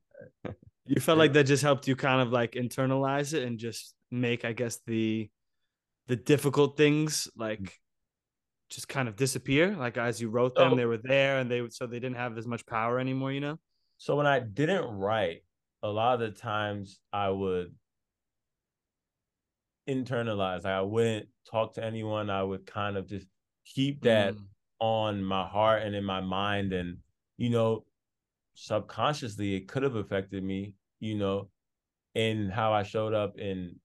You 0.85 1.01
felt 1.01 1.17
like 1.17 1.33
that 1.33 1.45
just 1.45 1.63
helped 1.63 1.89
you 1.89 1.97
kind 1.97 2.21
of 2.21 2.31
like 2.31 2.53
internalize 2.53 3.33
it 3.33 3.45
and 3.45 3.59
just 3.59 3.95
make, 4.11 4.45
I 4.45 4.53
guess, 4.53 4.79
the 4.87 5.31
the 6.09 6.17
difficult 6.17 6.77
things 6.77 7.29
like 7.37 7.61
mm. 7.61 7.71
just 8.69 8.87
kind 8.87 9.09
of 9.09 9.17
disappear. 9.17 9.75
Like 9.75 9.97
as 9.97 10.21
you 10.21 10.29
wrote 10.29 10.57
them, 10.57 10.73
So- 10.73 10.77
they 10.77 10.85
were 10.85 11.01
there 11.03 11.39
and 11.39 11.51
they 11.51 11.63
would 11.63 11.73
so 11.73 11.87
they 11.87 12.01
didn't 12.01 12.17
have 12.17 12.37
as 12.37 12.47
much 12.47 12.67
power 12.67 13.01
anymore, 13.01 13.33
you 13.33 13.41
know? 13.41 13.59
So 13.97 14.17
when 14.17 14.27
I 14.27 14.41
didn't 14.41 14.85
write, 14.91 15.43
a 15.83 15.89
lot 15.89 16.15
of 16.15 16.21
the 16.21 16.31
times 16.41 17.01
I 17.13 17.31
would 17.31 17.75
internalize. 19.89 20.65
Like 20.65 20.67
I 20.67 20.81
wouldn't 20.83 21.29
talk 21.51 21.75
to 21.75 21.85
anyone. 21.85 22.31
I 22.31 22.43
would 22.43 22.67
kind 22.67 22.97
of 22.97 23.07
just 23.07 23.27
keep 23.65 24.03
that 24.03 24.35
Mm. 24.35 24.49
on 24.81 25.23
my 25.23 25.47
heart 25.47 25.83
and 25.83 25.95
in 25.95 26.05
my 26.05 26.21
mind. 26.21 26.73
And, 26.73 26.99
you 27.37 27.51
know, 27.51 27.87
subconsciously, 28.55 29.55
it 29.57 29.69
could 29.69 29.83
have 29.83 29.97
affected 29.97 30.43
me, 30.45 30.77
you 31.01 31.17
know, 31.17 31.51
in 32.15 32.51
how 32.51 32.73
I 32.73 32.83
showed 32.85 33.15
up 33.15 33.39
in 33.39 33.81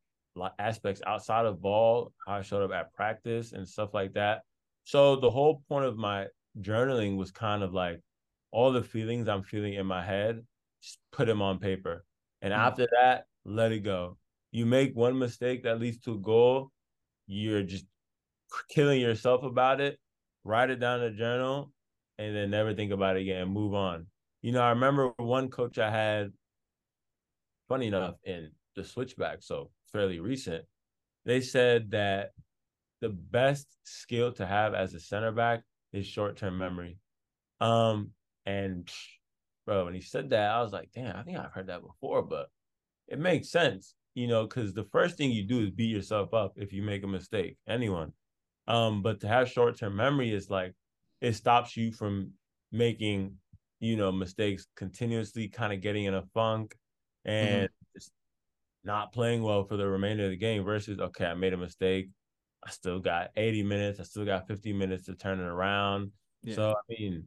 aspects 0.60 1.02
outside 1.08 1.46
of 1.46 1.62
ball, 1.62 2.14
how 2.26 2.36
I 2.36 2.42
showed 2.42 2.64
up 2.64 2.72
at 2.72 2.94
practice 2.94 3.54
and 3.54 3.68
stuff 3.68 3.94
like 3.94 4.14
that. 4.14 4.44
So 4.86 5.16
the 5.18 5.30
whole 5.32 5.64
point 5.70 5.86
of 5.86 5.98
my 5.98 6.28
journaling 6.60 7.18
was 7.18 7.32
kind 7.32 7.64
of 7.64 7.74
like 7.74 8.02
all 8.52 8.72
the 8.72 8.84
feelings 8.84 9.28
I'm 9.28 9.44
feeling 9.44 9.74
in 9.76 9.86
my 9.88 10.04
head, 10.04 10.46
just 10.82 11.00
put 11.12 11.26
them 11.26 11.42
on 11.42 11.60
paper. 11.60 12.06
And 12.42 12.54
Mm. 12.54 12.58
after 12.58 12.88
that, 12.92 13.26
let 13.46 13.72
it 13.72 13.80
go. 13.80 14.18
You 14.52 14.66
make 14.66 14.96
one 14.96 15.18
mistake 15.18 15.64
that 15.64 15.80
leads 15.80 16.00
to 16.02 16.14
a 16.14 16.18
goal, 16.18 16.72
you're 17.26 17.64
just 17.64 17.86
killing 18.70 19.02
yourself 19.02 19.44
about 19.44 19.82
it. 19.82 20.00
Write 20.44 20.70
it 20.70 20.80
down 20.80 21.02
in 21.02 21.14
a 21.14 21.16
journal 21.16 21.74
and 22.18 22.36
then 22.36 22.50
never 22.50 22.74
think 22.74 22.92
about 22.92 23.18
it 23.18 23.22
again 23.22 23.50
move 23.50 23.74
on. 23.74 24.08
You 24.42 24.54
know, 24.54 24.62
I 24.62 24.70
remember 24.70 25.10
one 25.18 25.50
coach 25.50 25.78
I 25.78 25.92
had, 25.92 26.32
funny 27.68 27.88
enough, 27.88 28.16
in 28.24 28.52
the 28.76 28.84
switchback, 28.84 29.42
so 29.42 29.72
fairly 29.92 30.20
recent, 30.20 30.66
they 31.26 31.42
said 31.42 31.92
that 31.92 32.32
the 33.02 33.10
best 33.10 33.68
skill 33.84 34.32
to 34.34 34.46
have 34.46 34.74
as 34.74 34.94
a 34.94 35.00
center 35.00 35.32
back 35.32 35.64
is 35.92 36.06
short-term 36.06 36.58
memory. 36.58 36.98
Um, 37.60 38.12
and 38.46 38.90
bro, 39.68 39.84
when 39.86 39.94
he 39.94 40.02
said 40.02 40.30
that, 40.30 40.50
I 40.50 40.62
was 40.62 40.72
like, 40.72 40.90
damn, 40.96 41.16
I 41.16 41.24
think 41.24 41.38
I've 41.38 41.52
heard 41.52 41.68
that 41.68 41.84
before, 41.84 42.24
but 42.24 42.48
it 43.10 43.20
makes 43.20 43.50
sense, 43.50 43.96
you 44.16 44.26
know, 44.26 44.48
because 44.48 44.74
the 44.74 44.86
first 44.86 45.18
thing 45.18 45.30
you 45.30 45.44
do 45.44 45.60
is 45.60 45.70
beat 45.72 45.94
yourself 45.94 46.34
up 46.34 46.54
if 46.56 46.72
you 46.72 46.82
make 46.82 47.04
a 47.04 47.08
mistake, 47.08 47.58
anyone. 47.68 48.14
Um, 48.68 49.04
but 49.04 49.20
to 49.22 49.28
have 49.28 49.50
short-term 49.50 49.96
memory 49.96 50.34
is 50.34 50.50
like 50.50 50.74
it 51.20 51.34
stops 51.34 51.76
you 51.76 51.92
from 51.92 52.32
making, 52.72 53.36
you 53.82 53.98
know, 53.98 54.10
mistakes 54.10 54.68
continuously, 54.78 55.50
kind 55.50 55.74
of 55.74 55.82
getting 55.82 56.06
in 56.06 56.14
a 56.14 56.24
funk 56.34 56.74
and 57.26 57.68
just 57.94 58.12
not 58.86 59.12
playing 59.12 59.44
well 59.44 59.66
for 59.66 59.76
the 59.76 59.88
remainder 59.88 60.26
of 60.26 60.32
the 60.32 60.38
game 60.38 60.64
versus 60.64 60.98
okay, 60.98 61.26
I 61.26 61.34
made 61.34 61.54
a 61.54 61.58
mistake. 61.58 62.08
I 62.66 62.70
still 62.70 63.00
got 63.00 63.32
80 63.36 63.64
minutes, 63.64 64.00
I 64.00 64.04
still 64.04 64.26
got 64.26 64.48
50 64.48 64.72
minutes 64.72 65.06
to 65.06 65.16
turn 65.16 65.40
it 65.40 65.44
around. 65.44 66.12
Yeah. 66.42 66.56
So 66.56 66.70
I 66.72 66.94
mean, 66.94 67.26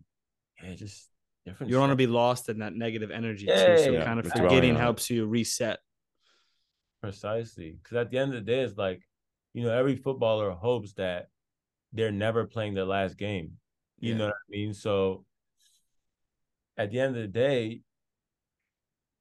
yeah, 0.62 0.74
just 0.74 1.09
different. 1.44 1.70
You 1.70 1.74
don't 1.74 1.82
want 1.82 1.92
to 1.92 1.96
be 1.96 2.06
lost 2.06 2.48
in 2.48 2.58
that 2.58 2.74
negative 2.74 3.10
energy 3.10 3.46
too. 3.46 3.76
So 3.76 3.92
yeah, 3.92 4.04
kind 4.04 4.20
of 4.20 4.30
forgetting 4.30 4.76
helps 4.76 5.10
you 5.10 5.26
reset. 5.26 5.78
Precisely. 7.02 7.78
Because 7.82 7.96
at 7.96 8.10
the 8.10 8.18
end 8.18 8.34
of 8.34 8.44
the 8.44 8.52
day, 8.52 8.60
it's 8.60 8.76
like, 8.76 9.02
you 9.54 9.64
know, 9.64 9.72
every 9.72 9.96
footballer 9.96 10.50
hopes 10.50 10.92
that 10.94 11.28
they're 11.92 12.12
never 12.12 12.46
playing 12.46 12.74
their 12.74 12.84
last 12.84 13.16
game. 13.16 13.52
You 13.98 14.12
Yeah. 14.12 14.18
know 14.18 14.24
what 14.26 14.34
I 14.34 14.50
mean? 14.50 14.74
So 14.74 15.24
at 16.76 16.90
the 16.90 17.00
end 17.00 17.16
of 17.16 17.22
the 17.22 17.28
day, 17.28 17.82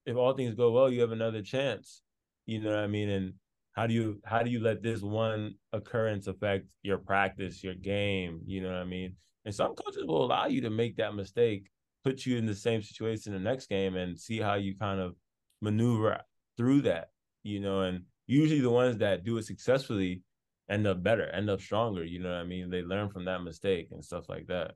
if 0.06 0.16
all 0.16 0.34
things 0.34 0.56
go 0.56 0.72
well, 0.72 0.90
you 0.90 1.02
have 1.02 1.12
another 1.12 1.42
chance. 1.42 2.04
You 2.46 2.60
know 2.62 2.72
what 2.72 2.80
I 2.80 2.88
mean? 2.88 3.10
And 3.10 3.34
how 3.74 3.88
do 3.88 3.94
you 3.94 4.20
how 4.26 4.44
do 4.44 4.50
you 4.50 4.60
let 4.60 4.82
this 4.82 5.02
one 5.02 5.56
occurrence 5.72 6.28
affect 6.28 6.66
your 6.82 6.98
practice, 6.98 7.64
your 7.64 7.76
game? 7.76 8.42
You 8.46 8.62
know 8.62 8.70
what 8.70 8.80
I 8.80 8.86
mean? 8.86 9.16
And 9.46 9.54
some 9.54 9.76
coaches 9.76 10.06
will 10.06 10.26
allow 10.26 10.48
you 10.48 10.62
to 10.62 10.70
make 10.70 10.98
that 10.98 11.16
mistake, 11.16 11.70
put 12.04 12.26
you 12.26 12.38
in 12.38 12.46
the 12.46 12.56
same 12.56 12.82
situation 12.82 13.34
the 13.34 13.40
next 13.40 13.68
game 13.68 13.96
and 13.96 14.20
see 14.20 14.40
how 14.40 14.56
you 14.56 14.76
kind 14.76 15.00
of 15.00 15.16
maneuver 15.62 16.20
through 16.58 16.82
that, 16.82 17.10
you 17.44 17.60
know, 17.60 17.82
and 17.82 18.04
usually 18.28 18.62
the 18.62 18.70
ones 18.70 18.98
that 18.98 19.24
do 19.24 19.38
it 19.38 19.46
successfully 19.46 20.24
end 20.70 20.88
up 20.88 21.02
better, 21.04 21.26
end 21.30 21.50
up 21.50 21.62
stronger, 21.62 22.04
you 22.04 22.20
know 22.20 22.30
what 22.30 22.38
I 22.38 22.44
mean? 22.44 22.70
They 22.70 22.82
learn 22.82 23.10
from 23.10 23.26
that 23.26 23.44
mistake 23.44 23.90
and 23.92 24.04
stuff 24.04 24.30
like 24.30 24.48
that. 24.48 24.72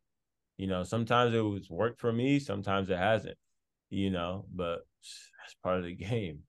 You 0.58 0.68
know, 0.68 0.84
sometimes 0.84 1.34
it 1.34 1.40
was 1.40 1.70
worked 1.70 2.00
for 2.00 2.12
me, 2.12 2.40
sometimes 2.40 2.90
it 2.90 2.98
hasn't, 2.98 3.38
you 3.90 4.10
know, 4.10 4.46
but 4.54 4.80
that's 5.40 5.56
part 5.64 5.80
of 5.80 5.86
the 5.86 5.96
game. 6.10 6.40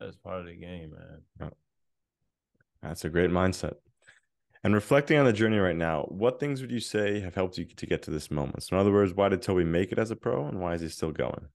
That's 0.00 0.16
part 0.16 0.40
of 0.40 0.46
the 0.46 0.56
game, 0.56 0.92
man. 0.92 1.50
That's 2.82 3.04
a 3.04 3.08
great 3.08 3.30
mindset. 3.30 3.74
And 4.64 4.74
reflecting 4.74 5.18
on 5.18 5.24
the 5.24 5.32
journey 5.32 5.58
right 5.58 5.76
now, 5.76 6.02
what 6.08 6.40
things 6.40 6.60
would 6.60 6.70
you 6.70 6.80
say 6.80 7.20
have 7.20 7.34
helped 7.34 7.58
you 7.58 7.64
to 7.64 7.86
get 7.86 8.02
to 8.02 8.10
this 8.10 8.30
moment? 8.30 8.64
So, 8.64 8.76
in 8.76 8.80
other 8.80 8.92
words, 8.92 9.14
why 9.14 9.28
did 9.28 9.40
Tobi 9.40 9.64
make 9.64 9.92
it 9.92 9.98
as 9.98 10.10
a 10.10 10.16
pro, 10.16 10.46
and 10.46 10.60
why 10.60 10.74
is 10.74 10.80
he 10.80 10.88
still 10.88 11.12
going? 11.12 11.46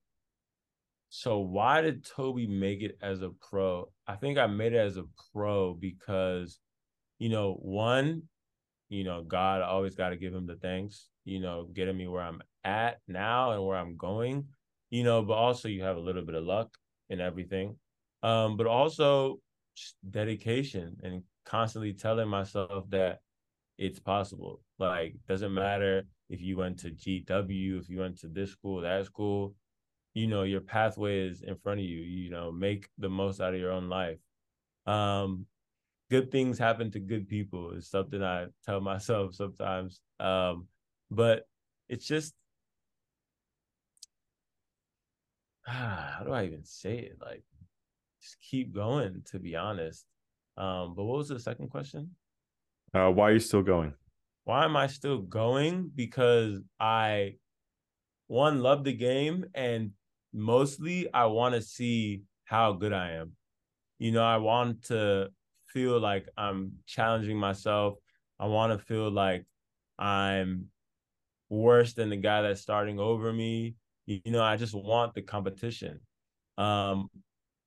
So 1.15 1.37
why 1.37 1.81
did 1.81 2.03
Tobi 2.03 2.49
make 2.49 2.81
it 2.81 2.97
as 2.99 3.21
a 3.21 3.29
pro? 3.29 3.91
I 4.07 4.15
think 4.15 4.39
I 4.39 4.47
made 4.47 4.73
it 4.73 4.79
as 4.79 4.97
a 4.97 5.03
pro 5.31 5.75
because, 5.75 6.57
you 7.19 7.29
know, 7.29 7.53
one, 7.61 8.23
you 8.89 9.03
know, 9.03 9.21
God 9.21 9.61
I 9.61 9.65
always 9.65 9.93
got 9.93 10.09
to 10.09 10.17
give 10.17 10.33
him 10.33 10.47
the 10.47 10.55
thanks, 10.55 11.09
you 11.23 11.39
know, 11.39 11.69
getting 11.71 11.95
me 11.95 12.07
where 12.07 12.23
I'm 12.23 12.41
at 12.63 12.97
now 13.07 13.51
and 13.51 13.63
where 13.63 13.77
I'm 13.77 13.95
going, 13.95 14.47
you 14.89 15.03
know, 15.03 15.21
but 15.21 15.35
also 15.35 15.67
you 15.67 15.83
have 15.83 15.97
a 15.97 15.99
little 15.99 16.25
bit 16.25 16.33
of 16.33 16.45
luck 16.45 16.75
in 17.11 17.21
everything. 17.21 17.75
Um, 18.23 18.57
but 18.57 18.65
also 18.65 19.37
dedication 20.09 20.97
and 21.03 21.21
constantly 21.45 21.93
telling 21.93 22.29
myself 22.29 22.89
that 22.89 23.21
it's 23.77 23.99
possible. 23.99 24.61
Like, 24.79 25.15
doesn't 25.27 25.53
matter 25.53 26.03
if 26.29 26.41
you 26.41 26.57
went 26.57 26.79
to 26.79 26.91
GW, 26.91 27.79
if 27.79 27.89
you 27.89 27.99
went 27.99 28.19
to 28.19 28.27
this 28.27 28.51
school, 28.51 28.81
that 28.81 29.05
school, 29.05 29.55
you 30.13 30.27
know 30.27 30.43
your 30.43 30.61
pathway 30.61 31.27
is 31.27 31.41
in 31.41 31.55
front 31.57 31.79
of 31.79 31.85
you 31.85 32.01
you 32.01 32.29
know 32.29 32.51
make 32.51 32.87
the 32.97 33.09
most 33.09 33.41
out 33.41 33.53
of 33.53 33.59
your 33.59 33.71
own 33.71 33.89
life. 33.89 34.19
Um 34.85 35.45
good 36.09 36.31
things 36.31 36.59
happen 36.59 36.91
to 36.91 36.99
good 36.99 37.27
people 37.27 37.71
is 37.71 37.89
something 37.89 38.21
i 38.21 38.45
tell 38.65 38.79
myself 38.91 39.33
sometimes 39.33 40.01
um 40.19 40.67
but 41.09 41.47
it's 41.89 42.05
just 42.05 42.33
ah, 45.67 46.15
how 46.17 46.23
do 46.23 46.31
i 46.31 46.45
even 46.45 46.63
say 46.63 46.97
it? 46.99 47.17
Like 47.21 47.43
just 48.21 48.37
keep 48.41 48.73
going 48.73 49.23
to 49.31 49.39
be 49.39 49.55
honest 49.55 50.05
um 50.57 50.93
but 50.95 51.03
what 51.03 51.17
was 51.17 51.29
the 51.29 51.39
second 51.39 51.69
question 51.69 52.15
Uh, 52.93 53.09
why 53.09 53.29
are 53.29 53.33
you 53.33 53.39
still 53.39 53.63
going? 53.63 53.93
why 54.45 54.65
am 54.65 54.75
I 54.75 54.87
still 54.87 55.19
going? 55.19 55.89
Because 55.95 56.59
I 56.79 57.35
one 58.27 58.59
love 58.61 58.83
the 58.83 58.93
game 58.93 59.45
and 59.53 59.91
mostly 60.33 61.11
I 61.13 61.25
want 61.27 61.55
to 61.55 61.61
see 61.61 62.23
how 62.45 62.73
good 62.73 62.93
I 62.93 63.11
am. 63.11 63.33
You 63.99 64.11
know, 64.11 64.23
I 64.23 64.37
want 64.37 64.83
to 64.85 65.29
feel 65.67 65.99
like 65.99 66.27
I'm 66.37 66.73
challenging 66.85 67.37
myself. 67.37 67.95
I 68.39 68.47
want 68.47 68.77
to 68.77 68.85
feel 68.85 69.09
like 69.09 69.45
I'm 69.97 70.65
worse 71.49 71.93
than 71.93 72.09
the 72.09 72.17
guy 72.17 72.41
that's 72.41 72.61
starting 72.61 72.99
over 72.99 73.31
me. 73.31 73.75
You, 74.05 74.19
you 74.25 74.31
know, 74.31 74.43
I 74.43 74.57
just 74.57 74.73
want 74.73 75.13
the 75.13 75.21
competition. 75.21 76.01
Um, 76.57 77.09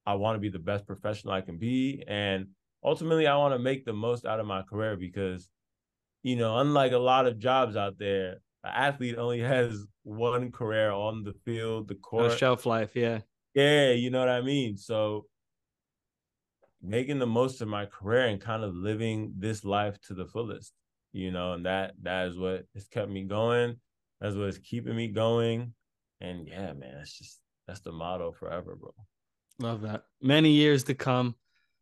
I 0.04 0.14
want 0.14 0.36
to 0.36 0.40
be 0.40 0.50
the 0.50 0.58
best 0.58 0.86
professional 0.86 1.32
I 1.32 1.40
can 1.40 1.56
be. 1.56 2.04
And 2.06 2.48
ultimately, 2.86 3.26
I 3.26 3.36
want 3.36 3.52
to 3.54 3.58
make 3.58 3.84
the 3.84 3.92
most 3.92 4.24
out 4.24 4.40
of 4.40 4.46
my 4.46 4.62
career 4.62 4.96
because, 4.96 5.48
you 6.22 6.36
know, 6.36 6.58
unlike 6.58 6.92
a 6.92 6.98
lot 6.98 7.26
of 7.26 7.38
jobs 7.38 7.76
out 7.76 7.98
there, 7.98 8.36
an 8.64 8.72
athlete 8.74 9.18
only 9.18 9.40
has 9.54 9.84
one 10.04 10.52
career 10.52 10.90
on 10.92 11.24
the 11.24 11.34
field, 11.44 11.88
the 11.88 11.94
No 11.94 12.00
court. 12.00 12.38
shelf 12.38 12.64
life, 12.64 12.96
yeah. 12.96 13.20
Yeah, 13.54 13.90
you 13.92 14.10
know 14.10 14.20
what 14.20 14.28
I 14.28 14.40
mean? 14.42 14.76
So 14.76 15.26
making 16.82 17.18
the 17.18 17.26
most 17.26 17.60
of 17.60 17.68
my 17.68 17.86
career 17.86 18.26
and 18.26 18.40
kind 18.40 18.62
of 18.62 18.74
living 18.74 19.32
this 19.38 19.64
life 19.64 20.00
to 20.02 20.14
the 20.14 20.26
fullest, 20.26 20.72
you 21.12 21.30
know, 21.32 21.54
and 21.54 21.66
that 21.66 21.94
that 22.02 22.28
is 22.28 22.38
what 22.38 22.66
has 22.74 22.86
kept 22.88 23.10
me 23.10 23.24
going. 23.24 23.76
That's 24.20 24.36
what 24.36 24.48
is 24.48 24.58
keeping 24.58 24.94
me 24.96 25.08
going. 25.08 25.74
And 26.20 26.46
yeah, 26.46 26.72
man, 26.72 26.98
it's 27.00 27.16
just 27.18 27.40
that's 27.66 27.80
the 27.80 27.92
motto 27.92 28.32
forever, 28.32 28.76
bro. 28.76 28.94
Love 29.58 29.80
that. 29.82 30.04
Many 30.20 30.50
years 30.50 30.84
to 30.84 30.94
come. 30.94 31.34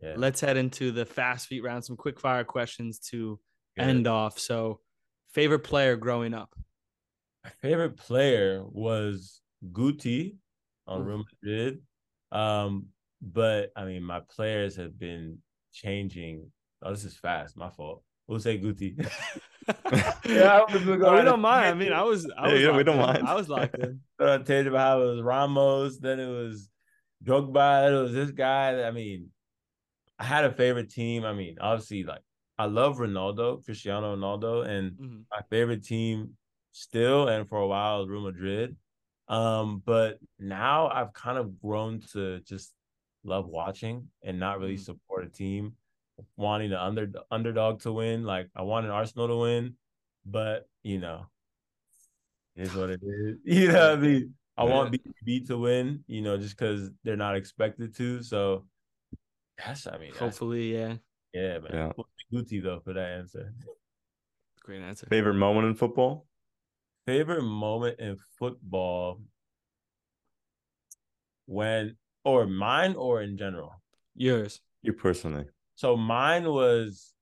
Yeah. 0.04 0.14
Let's 0.16 0.40
head 0.40 0.56
into 0.58 0.92
the 0.92 1.06
fast 1.06 1.46
feet 1.46 1.62
round, 1.64 1.84
some 1.84 1.96
quick 1.96 2.20
fire 2.20 2.44
questions 2.44 2.98
to 3.10 3.40
Good. 3.76 3.82
end 3.86 4.06
off. 4.06 4.38
So, 4.38 4.80
favorite 5.32 5.60
player 5.64 5.96
growing 5.96 6.34
up? 6.34 6.54
My 7.42 7.50
favorite 7.62 7.96
player 7.96 8.62
was 8.64 9.40
Guti 9.72 10.36
on 10.86 11.00
Oof. 11.00 11.06
Real 11.06 11.24
Madrid. 11.42 11.80
Um, 12.32 12.86
but 13.22 13.70
I 13.76 13.84
mean, 13.86 14.02
my 14.02 14.20
players 14.20 14.76
have 14.76 14.98
been 14.98 15.38
changing. 15.72 16.50
Oh, 16.82 16.90
this 16.90 17.04
is 17.04 17.14
fast. 17.16 17.56
My 17.56 17.70
fault. 17.70 18.02
We'll 18.26 18.40
say 18.40 18.58
Guti. 18.58 18.94
Yeah, 20.26 20.60
I 20.68 20.72
was 20.72 20.84
gonna 20.84 21.06
Oh, 21.06 21.16
we 21.16 21.22
don't 21.24 21.40
mind. 21.40 21.66
I 21.66 21.74
mean, 21.74 21.92
I 21.92 22.02
was, 22.02 22.30
I 22.38 22.48
Yeah, 22.48 22.52
was 22.52 22.62
yeah, 22.62 22.68
we 22.68 22.72
locked 22.74 22.86
don't 22.86 22.96
in. 22.96 23.00
mind. 23.06 23.26
I 23.26 23.34
was 23.34 23.48
locked 23.48 23.78
in. 23.78 24.00
But 24.18 24.28
I 24.28 24.42
told 24.42 24.64
you 24.66 24.70
about 24.70 24.80
how 24.80 25.02
it 25.02 25.06
was 25.14 25.22
Ramos, 25.22 25.98
then 25.98 26.20
it 26.20 26.26
was 26.28 26.68
Drogba, 27.24 27.84
then 27.86 27.94
it 27.94 28.02
was 28.02 28.12
this 28.12 28.30
guy. 28.30 28.82
I 28.84 28.90
mean, 28.90 29.30
I 30.18 30.24
had 30.24 30.44
a 30.44 30.52
favorite 30.52 30.90
team. 30.90 31.24
I 31.24 31.32
mean, 31.32 31.58
obviously, 31.60 32.04
like 32.04 32.22
I 32.58 32.66
love 32.66 32.96
Ronaldo, 32.98 33.64
Cristiano 33.64 34.14
Ronaldo, 34.16 34.66
and 34.66 34.98
Mhm. 34.98 35.24
my 35.30 35.42
favorite 35.50 35.84
team 35.84 36.36
still 36.72 37.28
and 37.28 37.48
for 37.48 37.58
a 37.58 37.66
while 37.66 38.00
was 38.00 38.08
Real 38.08 38.22
Madrid. 38.22 38.76
Um, 39.28 39.80
but 39.80 40.20
now 40.38 40.88
I've 40.88 41.12
kind 41.12 41.38
of 41.38 41.60
grown 41.60 42.00
to 42.12 42.40
just 42.40 42.74
love 43.24 43.46
watching 43.48 44.10
and 44.22 44.38
not 44.38 44.60
really 44.60 44.76
Mhm. 44.76 44.78
support 44.78 45.24
a 45.26 45.30
team, 45.30 45.76
wanting 46.36 46.70
the 46.70 46.82
under 46.82 47.10
underdog 47.30 47.80
to 47.82 47.92
win. 47.92 48.24
Like 48.24 48.50
I 48.54 48.62
wanted 48.62 48.90
Arsenal 48.90 49.28
to 49.28 49.36
win, 49.38 49.76
but 50.26 50.68
you 50.82 50.98
know, 51.00 51.26
is 52.56 52.74
what 52.74 52.90
it 52.90 53.00
is. 53.02 53.38
You 53.44 53.68
know 53.72 53.90
what 53.90 53.98
I 53.98 54.02
mean? 54.02 54.34
I 54.56 54.64
want 54.64 54.92
BB 54.92 55.46
to 55.48 55.58
win, 55.58 56.04
you 56.06 56.22
know, 56.22 56.36
just 56.38 56.56
because 56.56 56.90
they're 57.02 57.16
not 57.16 57.36
expected 57.36 57.94
to. 57.96 58.22
So 58.22 58.66
that's 59.58 59.86
I 59.86 59.98
mean, 59.98 60.10
that's, 60.10 60.18
Hopefully, 60.18 60.74
yeah. 60.74 60.94
yeah, 61.32 61.58
man. 61.58 61.70
Yeah. 61.72 61.92
Gucci 62.32 62.62
though 62.62 62.80
for 62.80 62.92
that 62.94 63.18
answer. 63.18 63.52
Great 64.62 64.82
answer. 64.82 65.06
Favorite 65.06 65.34
moment 65.34 65.66
in 65.66 65.74
football? 65.74 66.26
Favorite 67.06 67.42
moment 67.42 68.00
in 68.00 68.16
football 68.38 69.20
when 71.46 71.96
or 72.24 72.46
mine 72.46 72.94
or 72.94 73.22
in 73.22 73.36
general. 73.36 73.80
Yours. 74.14 74.60
You 74.82 74.92
personally. 74.92 75.46
So 75.74 75.96
mine 75.96 76.44
was 76.44 77.12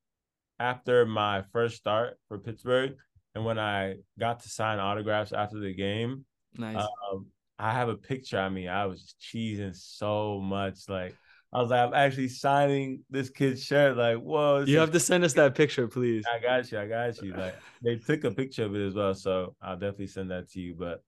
after 0.59 1.05
my 1.05 1.43
first 1.53 1.77
start 1.77 2.19
for 2.29 2.39
Pittsburgh 2.39 2.95
and 3.35 3.45
when 3.45 3.59
I 3.59 3.97
got 4.19 4.41
to 4.41 4.49
sign 4.49 4.79
autographs 4.79 5.33
after 5.33 5.59
the 5.59 5.75
game. 5.75 6.25
Nice. 6.57 6.77
Um, 6.77 7.27
I 7.59 7.73
have 7.73 7.89
a 7.89 7.97
picture. 7.97 8.39
I 8.39 8.49
mean, 8.49 8.69
I 8.69 8.87
was 8.87 9.03
just 9.03 9.21
cheesing 9.21 9.75
so 9.75 10.41
much. 10.41 10.89
Like 10.89 11.15
I 11.53 11.61
was 11.61 11.71
like, 11.71 11.87
I'm 11.87 11.95
actually 11.95 12.29
signing 12.29 13.05
this 13.11 13.29
kid's 13.29 13.63
shirt. 13.63 13.97
Like, 13.97 14.17
whoa! 14.17 14.65
you 14.67 14.79
have 14.79 14.93
to 14.93 15.01
send 15.01 15.23
us 15.23 15.35
that 15.35 15.55
picture, 15.55 15.87
please. 15.87 16.25
I 16.33 16.39
got 16.39 16.73
you. 16.73 16.79
I 16.79 16.87
got 16.87 17.21
you. 17.21 17.35
Like 17.35 17.57
they 17.83 17.97
took 17.97 18.25
a 18.25 18.31
picture 18.31 18.65
of 18.65 18.75
it 18.75 18.87
as 18.87 18.95
well, 18.95 19.15
so 19.15 19.55
I'll 19.61 19.77
definitely 19.77 20.07
send 20.07 20.31
that 20.31 20.51
to 20.53 20.61
you. 20.61 20.75
But 20.75 21.03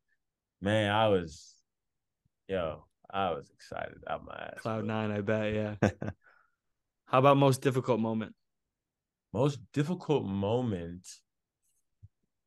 man, 0.61 0.91
I 0.91 1.09
was, 1.09 1.55
yo, 2.47 2.85
I 3.11 3.31
was 3.31 3.51
excited 3.51 3.97
out 4.07 4.27
my 4.27 4.35
ass. 4.35 4.61
Cloud 4.61 4.85
nine, 4.85 5.13
I 5.13 5.23
bet. 5.23 5.55
Yeah. 5.55 5.75
How 7.07 7.21
about 7.21 7.39
most 7.39 7.63
difficult 7.63 8.01
moment? 8.01 8.35
Most 9.33 9.61
difficult 9.73 10.27
moment, 10.27 11.09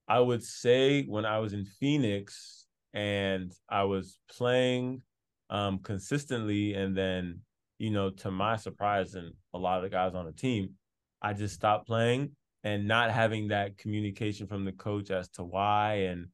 I 0.08 0.20
would 0.20 0.44
say, 0.44 1.04
when 1.04 1.26
I 1.26 1.40
was 1.40 1.54
in 1.54 1.66
Phoenix 1.66 2.68
and 2.94 3.52
I 3.68 3.86
was 3.86 4.20
playing 4.30 5.02
um 5.50 5.80
consistently, 5.80 6.76
and 6.76 6.96
then 6.96 7.42
you 7.80 7.92
know, 7.92 8.10
to 8.10 8.32
my 8.32 8.56
surprise, 8.56 9.16
and 9.16 9.34
a 9.54 9.58
lot 9.58 9.78
of 9.78 9.84
the 9.84 9.90
guys 9.90 10.16
on 10.16 10.26
the 10.26 10.32
team, 10.32 10.76
I 11.22 11.34
just 11.34 11.56
stopped 11.56 11.88
playing 11.88 12.32
and 12.64 12.88
not 12.88 13.12
having 13.12 13.50
that 13.50 13.78
communication 13.78 14.48
from 14.48 14.66
the 14.66 14.72
coach 14.72 15.12
as 15.12 15.30
to 15.30 15.44
why, 15.44 15.94
and 16.10 16.28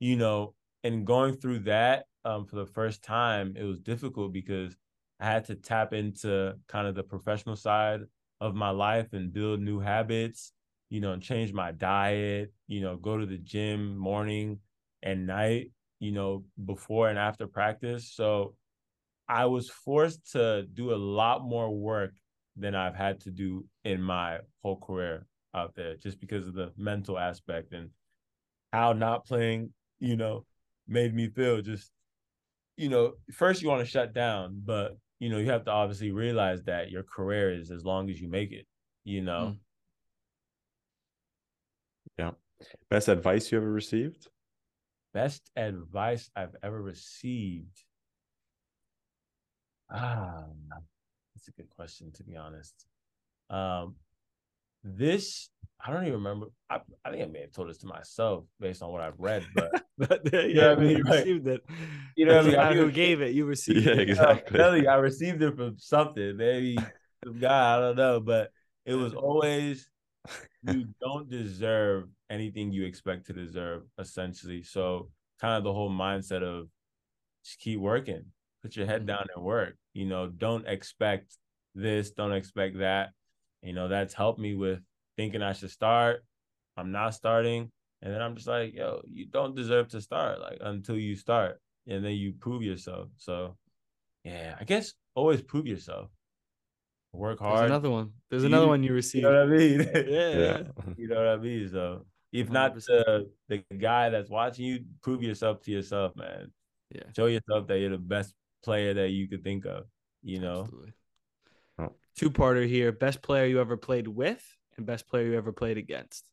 you 0.00 0.16
know, 0.16 0.54
and 0.82 1.06
going 1.06 1.36
through 1.36 1.60
that 1.60 2.06
um 2.24 2.46
for 2.46 2.56
the 2.56 2.66
first 2.66 3.02
time, 3.02 3.54
it 3.56 3.64
was 3.64 3.80
difficult 3.80 4.32
because 4.32 4.76
I 5.20 5.26
had 5.26 5.44
to 5.46 5.54
tap 5.56 5.92
into 5.92 6.54
kind 6.68 6.86
of 6.88 6.94
the 6.94 7.02
professional 7.02 7.56
side 7.56 8.00
of 8.40 8.54
my 8.54 8.70
life 8.70 9.12
and 9.12 9.32
build 9.32 9.60
new 9.60 9.80
habits, 9.80 10.52
you 10.90 11.00
know, 11.00 11.12
and 11.12 11.22
change 11.22 11.52
my 11.52 11.72
diet, 11.72 12.52
you 12.66 12.80
know, 12.80 12.96
go 12.96 13.16
to 13.18 13.26
the 13.26 13.38
gym 13.38 13.96
morning 13.96 14.60
and 15.02 15.26
night, 15.26 15.70
you 16.00 16.12
know, 16.12 16.44
before 16.64 17.08
and 17.08 17.18
after 17.18 17.46
practice. 17.46 18.10
So 18.12 18.56
I 19.28 19.46
was 19.46 19.70
forced 19.70 20.32
to 20.32 20.64
do 20.74 20.92
a 20.92 20.96
lot 20.96 21.44
more 21.44 21.70
work 21.70 22.12
than 22.56 22.74
I've 22.74 22.94
had 22.94 23.20
to 23.20 23.30
do 23.30 23.64
in 23.84 24.00
my 24.02 24.38
whole 24.62 24.78
career 24.78 25.26
out 25.54 25.74
there 25.74 25.96
just 25.96 26.20
because 26.20 26.46
of 26.46 26.54
the 26.54 26.72
mental 26.76 27.18
aspect 27.18 27.72
and 27.72 27.90
how 28.72 28.92
not 28.92 29.26
playing, 29.26 29.72
you 29.98 30.16
know, 30.16 30.44
made 30.86 31.14
me 31.14 31.28
feel 31.28 31.62
just 31.62 31.90
you 32.76 32.88
know, 32.88 33.12
first 33.32 33.62
you 33.62 33.68
want 33.68 33.80
to 33.80 33.90
shut 33.90 34.12
down, 34.12 34.60
but 34.64 34.96
you 35.20 35.30
know, 35.30 35.38
you 35.38 35.50
have 35.50 35.64
to 35.64 35.70
obviously 35.70 36.10
realize 36.10 36.62
that 36.64 36.90
your 36.90 37.04
career 37.04 37.52
is 37.52 37.70
as 37.70 37.84
long 37.84 38.10
as 38.10 38.20
you 38.20 38.28
make 38.28 38.52
it, 38.52 38.66
you 39.04 39.22
know. 39.22 39.54
Mm. 39.54 39.58
Yeah. 42.18 42.30
Best 42.90 43.08
advice 43.08 43.50
you 43.50 43.58
ever 43.58 43.70
received? 43.70 44.28
Best 45.12 45.50
advice 45.56 46.30
I've 46.34 46.56
ever 46.62 46.82
received. 46.82 47.83
Ah, 49.90 50.44
that's 51.34 51.48
a 51.48 51.52
good 51.52 51.70
question 51.70 52.10
to 52.12 52.24
be 52.24 52.36
honest. 52.36 52.86
Um 53.50 53.96
this 54.82 55.50
I 55.84 55.92
don't 55.92 56.02
even 56.02 56.14
remember. 56.14 56.46
I, 56.70 56.80
I 57.04 57.10
think 57.10 57.22
I 57.22 57.26
may 57.26 57.42
have 57.42 57.52
told 57.52 57.68
this 57.68 57.78
to 57.78 57.86
myself 57.86 58.44
based 58.58 58.82
on 58.82 58.90
what 58.90 59.02
I've 59.02 59.18
read, 59.18 59.44
but 59.54 59.82
But 59.98 60.22
yeah, 60.32 60.70
I 60.70 60.76
mean, 60.76 60.90
you 60.96 61.04
like, 61.04 61.20
received 61.20 61.46
it. 61.46 61.64
you 62.16 62.26
know 62.26 62.36
what 62.36 62.46
I 62.46 62.48
mean? 62.48 62.58
I 62.58 62.74
who 62.74 62.90
gave 62.90 63.20
it, 63.20 63.32
you 63.34 63.44
received 63.44 63.86
Yeah, 63.86 63.94
it. 63.94 64.08
exactly. 64.08 64.58
You, 64.82 64.88
I 64.88 64.96
received 64.96 65.42
it 65.42 65.56
from 65.56 65.78
something, 65.78 66.36
maybe 66.36 66.78
some 67.24 67.38
guy, 67.38 67.76
I 67.76 67.80
don't 67.80 67.96
know, 67.96 68.20
but 68.20 68.50
it 68.86 68.94
was 68.94 69.14
always 69.14 69.88
you 70.62 70.86
don't 71.00 71.30
deserve 71.30 72.08
anything 72.30 72.72
you 72.72 72.84
expect 72.86 73.26
to 73.26 73.32
deserve, 73.32 73.82
essentially. 73.98 74.62
So 74.62 75.10
kind 75.40 75.54
of 75.56 75.64
the 75.64 75.72
whole 75.72 75.90
mindset 75.90 76.42
of 76.42 76.68
just 77.44 77.58
keep 77.60 77.78
working, 77.78 78.24
put 78.64 78.76
your 78.76 78.86
head 78.86 79.00
mm-hmm. 79.00 79.08
down 79.08 79.26
and 79.36 79.44
work. 79.44 79.76
You 79.92 80.06
know, 80.06 80.26
don't 80.26 80.66
expect 80.66 81.36
this, 81.74 82.10
don't 82.10 82.32
expect 82.32 82.78
that. 82.78 83.10
You 83.62 83.74
know, 83.74 83.88
that's 83.88 84.14
helped 84.14 84.40
me 84.40 84.54
with 84.54 84.80
thinking 85.16 85.42
I 85.42 85.52
should 85.52 85.70
start. 85.70 86.24
I'm 86.76 86.90
not 86.90 87.14
starting. 87.14 87.70
And 88.02 88.12
then 88.12 88.20
I'm 88.20 88.34
just 88.34 88.48
like, 88.48 88.74
yo, 88.74 89.02
you 89.06 89.26
don't 89.26 89.54
deserve 89.54 89.88
to 89.88 90.00
start, 90.00 90.40
like 90.40 90.58
until 90.60 90.96
you 90.96 91.14
start. 91.14 91.60
And 91.86 92.04
then 92.04 92.12
you 92.12 92.32
prove 92.32 92.62
yourself. 92.62 93.08
So 93.18 93.56
yeah, 94.24 94.56
I 94.58 94.64
guess 94.64 94.94
always 95.14 95.42
prove 95.42 95.66
yourself. 95.66 96.08
Work 97.12 97.40
There's 97.40 97.52
hard. 97.52 97.66
another 97.66 97.90
one. 97.90 98.10
There's 98.30 98.42
You- 98.42 98.48
another 98.48 98.66
one 98.66 98.82
you 98.82 98.92
receive. 98.94 99.22
You 99.24 99.30
know 99.30 99.44
what 99.44 99.54
I 99.54 99.56
mean? 99.56 99.80
yeah, 99.94 100.02
Yeah. 100.08 100.62
you 100.96 101.08
know 101.08 101.16
what 101.16 101.28
I 101.28 101.36
mean? 101.36 101.68
So 101.70 102.06
if 102.32 102.50
not 102.50 102.74
100%. 102.74 102.86
the 102.86 103.30
the 103.48 103.76
guy 103.76 104.08
that's 104.08 104.30
watching 104.30 104.64
you, 104.64 104.84
prove 105.02 105.22
yourself 105.22 105.60
to 105.62 105.70
yourself, 105.70 106.16
man. 106.16 106.50
Yeah. 106.90 107.04
Show 107.14 107.26
yourself 107.26 107.66
that 107.68 107.78
you're 107.78 107.90
the 107.90 107.98
best 107.98 108.34
player 108.64 108.94
that 108.94 109.10
you 109.10 109.28
could 109.28 109.44
think 109.44 109.64
of. 109.66 109.84
You 110.22 110.40
know, 110.40 110.68
Oh. 111.78 111.92
Two 112.16 112.30
parter 112.30 112.66
here. 112.66 112.92
Best 112.92 113.20
player 113.20 113.46
you 113.46 113.60
ever 113.60 113.76
played 113.76 114.06
with 114.08 114.44
and 114.76 114.86
best 114.86 115.06
player 115.08 115.26
you 115.26 115.36
ever 115.36 115.52
played 115.52 115.76
against. 115.78 116.24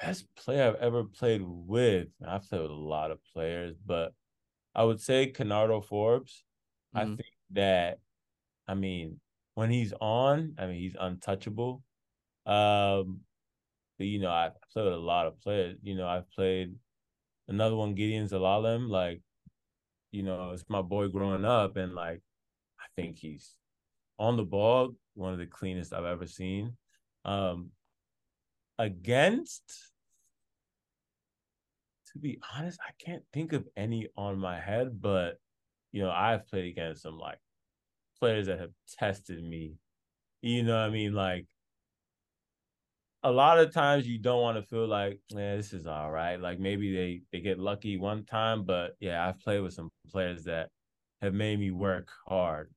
best 0.00 0.32
player 0.36 0.68
I've 0.68 0.76
ever 0.80 1.02
played 1.02 1.42
with. 1.44 2.06
I've 2.24 2.48
played 2.48 2.62
with 2.62 2.70
a 2.70 2.74
lot 2.74 3.10
of 3.10 3.18
players, 3.32 3.76
but 3.84 4.14
I 4.72 4.84
would 4.84 5.00
say 5.00 5.26
Kenardo 5.26 5.80
Forbes. 5.80 6.44
I 6.94 7.04
Mhm. 7.04 7.16
think 7.16 7.34
that, 7.50 7.98
I 8.68 8.74
mean, 8.74 9.20
when 9.54 9.70
he's 9.70 9.92
on, 10.00 10.54
I 10.56 10.68
mean, 10.68 10.78
he's 10.78 10.94
untouchable. 10.94 11.82
Um, 12.46 13.24
but 13.98 14.06
you 14.06 14.20
know, 14.20 14.30
I 14.30 14.52
played 14.72 14.84
with 14.84 14.92
a 14.94 14.96
lot 15.12 15.26
of 15.26 15.40
players. 15.40 15.80
You 15.82 15.96
know, 15.96 16.06
I've 16.06 16.30
played 16.30 16.78
another 17.48 17.74
one, 17.74 17.96
Gideon 17.96 18.28
Zelalem. 18.28 18.88
Like, 18.88 19.20
you 20.10 20.22
know, 20.22 20.50
it's 20.52 20.64
my 20.68 20.82
boy 20.82 21.08
growing 21.08 21.44
up, 21.44 21.76
and 21.76 21.94
like, 21.94 22.20
I 22.80 22.84
think 22.96 23.16
he's 23.18 23.52
on 24.18 24.36
the 24.36 24.44
ball 24.44 24.94
one 25.14 25.32
of 25.32 25.38
the 25.38 25.46
cleanest 25.46 25.92
I've 25.92 26.04
ever 26.04 26.26
seen. 26.26 26.76
Um, 27.24 27.70
against, 28.78 29.62
to 32.12 32.18
be 32.18 32.38
honest, 32.56 32.78
I 32.86 32.92
can't 33.04 33.24
think 33.32 33.52
of 33.52 33.66
any 33.76 34.08
on 34.16 34.38
my 34.38 34.58
head, 34.58 35.00
but 35.00 35.38
you 35.92 36.02
know, 36.02 36.10
I've 36.10 36.46
played 36.46 36.70
against 36.70 37.02
some 37.02 37.18
like 37.18 37.38
players 38.18 38.46
that 38.46 38.60
have 38.60 38.70
tested 38.98 39.42
me. 39.42 39.74
You 40.42 40.62
know 40.62 40.74
what 40.74 40.86
I 40.86 40.90
mean? 40.90 41.12
Like 41.14 41.46
a 43.28 43.30
lot 43.30 43.58
of 43.58 43.72
times 43.72 44.06
you 44.08 44.18
don't 44.18 44.40
want 44.40 44.56
to 44.56 44.62
feel 44.62 44.86
like, 44.86 45.20
man, 45.34 45.56
this 45.56 45.72
is 45.72 45.86
all 45.86 46.10
right. 46.10 46.40
Like 46.40 46.58
maybe 46.58 46.94
they 46.94 47.22
they 47.32 47.40
get 47.40 47.58
lucky 47.58 47.96
one 47.98 48.24
time, 48.24 48.64
but 48.64 48.96
yeah, 49.00 49.26
I've 49.26 49.38
played 49.40 49.60
with 49.60 49.74
some 49.74 49.90
players 50.10 50.44
that 50.44 50.70
have 51.20 51.34
made 51.34 51.58
me 51.58 51.70
work 51.70 52.08
hard, 52.26 52.70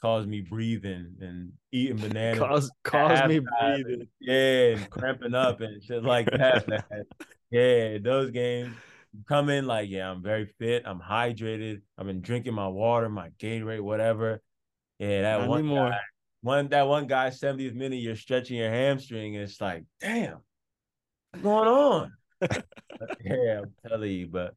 caused 0.00 0.28
me 0.28 0.40
breathing 0.42 1.16
and 1.20 1.52
eating 1.72 1.96
bananas. 2.08 2.38
Cause 2.40 2.70
cause 2.84 3.28
me 3.28 3.40
breathing. 3.40 4.06
Yeah, 4.20 4.76
and 4.76 4.90
cramping 4.90 5.34
up 5.34 5.60
and 5.60 5.82
shit 5.82 6.02
like 6.04 6.30
that. 6.30 6.68
man. 6.68 6.82
Yeah, 7.52 7.98
those 7.98 8.30
games 8.30 8.72
come 9.26 9.48
in 9.48 9.66
like, 9.66 9.90
yeah, 9.90 10.08
I'm 10.08 10.22
very 10.22 10.46
fit. 10.60 10.84
I'm 10.86 11.00
hydrated. 11.00 11.80
I've 11.98 12.06
been 12.06 12.20
drinking 12.20 12.54
my 12.54 12.68
water, 12.68 13.08
my 13.08 13.30
Gatorade, 13.40 13.80
whatever. 13.80 14.40
Yeah, 15.00 15.22
that 15.22 15.40
Not 15.40 15.48
one 15.48 15.58
anymore. 15.60 15.90
guy, 15.90 15.98
one 16.42 16.68
that 16.68 16.86
one 16.86 17.06
guy, 17.06 17.30
70th 17.30 17.74
minute, 17.74 17.96
you're 17.96 18.16
stretching 18.16 18.56
your 18.58 18.70
hamstring, 18.70 19.36
and 19.36 19.44
it's 19.44 19.60
like, 19.60 19.84
damn, 20.00 20.38
what's 21.32 21.42
going 21.42 21.68
on? 21.68 22.12
yeah, 23.24 23.60
I'm 23.60 23.74
telling 23.86 24.10
you, 24.10 24.28
but 24.28 24.54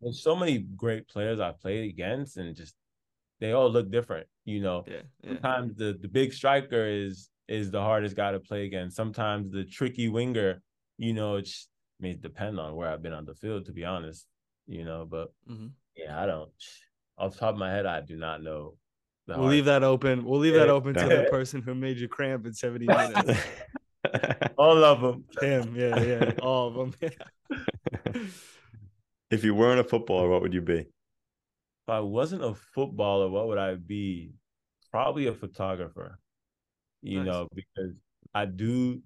there's 0.00 0.22
so 0.22 0.36
many 0.36 0.58
great 0.58 1.08
players 1.08 1.40
I 1.40 1.52
played 1.52 1.90
against, 1.90 2.36
and 2.36 2.54
just 2.56 2.74
they 3.40 3.52
all 3.52 3.70
look 3.70 3.90
different. 3.90 4.26
You 4.44 4.60
know, 4.60 4.84
Yeah, 4.86 5.02
yeah. 5.22 5.32
sometimes 5.34 5.76
the 5.76 5.98
the 6.00 6.08
big 6.08 6.32
striker 6.32 6.86
is 6.86 7.30
is 7.48 7.70
the 7.70 7.80
hardest 7.80 8.16
guy 8.16 8.32
to 8.32 8.40
play 8.40 8.64
against. 8.64 8.96
Sometimes 8.96 9.50
the 9.50 9.64
tricky 9.64 10.08
winger, 10.08 10.62
you 10.98 11.14
know, 11.14 11.36
it's 11.36 11.68
I 12.00 12.02
mean, 12.02 12.12
it 12.12 12.22
depends 12.22 12.58
on 12.58 12.74
where 12.74 12.90
I've 12.90 13.02
been 13.02 13.12
on 13.12 13.24
the 13.24 13.34
field, 13.34 13.66
to 13.66 13.72
be 13.72 13.84
honest. 13.84 14.26
You 14.66 14.84
know, 14.84 15.06
but 15.08 15.32
Mhm. 15.48 15.70
yeah, 15.96 16.20
I 16.20 16.26
don't. 16.26 16.50
Off 17.18 17.32
the 17.34 17.38
top 17.38 17.54
of 17.54 17.58
my 17.58 17.70
head, 17.70 17.86
I 17.86 18.00
do 18.00 18.16
not 18.16 18.42
know. 18.42 18.76
The 19.26 19.38
We'll 19.38 19.48
leave 19.48 19.64
that 19.64 19.82
open. 19.82 20.24
We'll 20.24 20.40
leave 20.40 20.54
that 20.54 20.68
open 20.68 20.94
to 20.94 21.08
the 21.08 21.24
person 21.30 21.60
who 21.60 21.74
made 21.74 21.98
you 21.98 22.08
cramp 22.08 22.46
in 22.46 22.54
70 22.54 22.86
minutes. 22.86 23.40
all 24.56 24.84
of 24.84 25.00
them. 25.00 25.24
Him, 25.40 25.74
yeah, 25.74 26.00
yeah, 26.00 26.32
all 26.40 26.68
of 26.68 26.74
them. 26.74 26.94
if 29.30 29.42
you 29.42 29.54
weren't 29.54 29.80
a 29.80 29.84
footballer, 29.84 30.28
what 30.28 30.42
would 30.42 30.54
you 30.54 30.62
be? 30.62 30.78
If 30.78 31.88
I 31.88 32.00
wasn't 32.00 32.44
a 32.44 32.54
footballer, 32.54 33.28
what 33.28 33.48
would 33.48 33.58
I 33.58 33.74
be? 33.74 34.32
Probably 34.92 35.26
a 35.26 35.34
photographer. 35.34 36.20
You 37.02 37.18
Nice. 37.18 37.26
know, 37.26 37.48
because 37.52 37.92
I 38.32 38.46
do 38.46 39.02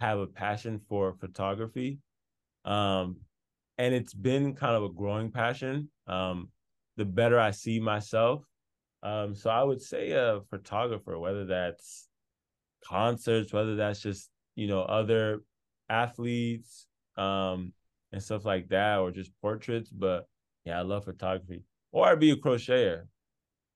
have 0.00 0.18
a 0.18 0.26
passion 0.26 0.80
for 0.88 1.14
photography. 1.14 1.98
Um, 2.64 3.16
and 3.78 3.94
it's 3.94 4.14
been 4.14 4.54
kind 4.54 4.76
of 4.76 4.84
a 4.84 4.88
growing 4.88 5.30
passion. 5.30 5.90
Um, 6.06 6.50
the 6.96 7.04
better 7.04 7.38
I 7.38 7.50
see 7.50 7.80
myself. 7.80 8.44
Um, 9.02 9.34
so 9.34 9.50
I 9.50 9.62
would 9.62 9.80
say 9.80 10.10
a 10.12 10.40
photographer, 10.50 11.18
whether 11.18 11.46
that's 11.46 12.08
concerts, 12.84 13.52
whether 13.52 13.76
that's 13.76 14.00
just, 14.00 14.30
you 14.54 14.66
know, 14.66 14.82
other 14.82 15.42
athletes, 15.88 16.86
um, 17.16 17.72
and 18.12 18.22
stuff 18.22 18.44
like 18.44 18.68
that, 18.68 18.98
or 18.98 19.10
just 19.10 19.30
portraits. 19.40 19.90
But 19.90 20.26
yeah, 20.64 20.78
I 20.78 20.82
love 20.82 21.04
photography. 21.04 21.62
Or 21.92 22.08
I'd 22.08 22.20
be 22.20 22.30
a 22.30 22.36
crocheter. 22.36 23.02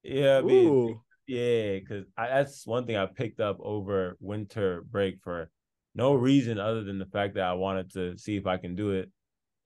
Yeah, 0.03 0.39
I 0.39 0.43
mean, 0.43 0.69
Ooh, 0.69 1.03
yeah, 1.27 1.79
because 1.79 2.07
that's 2.17 2.67
one 2.67 2.87
thing 2.87 2.97
I 2.97 3.07
picked 3.07 3.41
up 3.41 3.59
over 3.61 4.17
winter 4.21 4.83
break 4.91 5.21
for 5.23 5.51
no 5.95 6.15
reason 6.15 6.59
other 6.59 6.83
than 6.83 6.99
the 6.99 7.07
fact 7.07 7.35
that 7.35 7.45
I 7.45 7.53
wanted 7.53 7.93
to 7.93 8.17
see 8.19 8.37
if 8.37 8.47
I 8.47 8.57
can 8.57 8.75
do 8.75 8.91
it. 8.91 9.11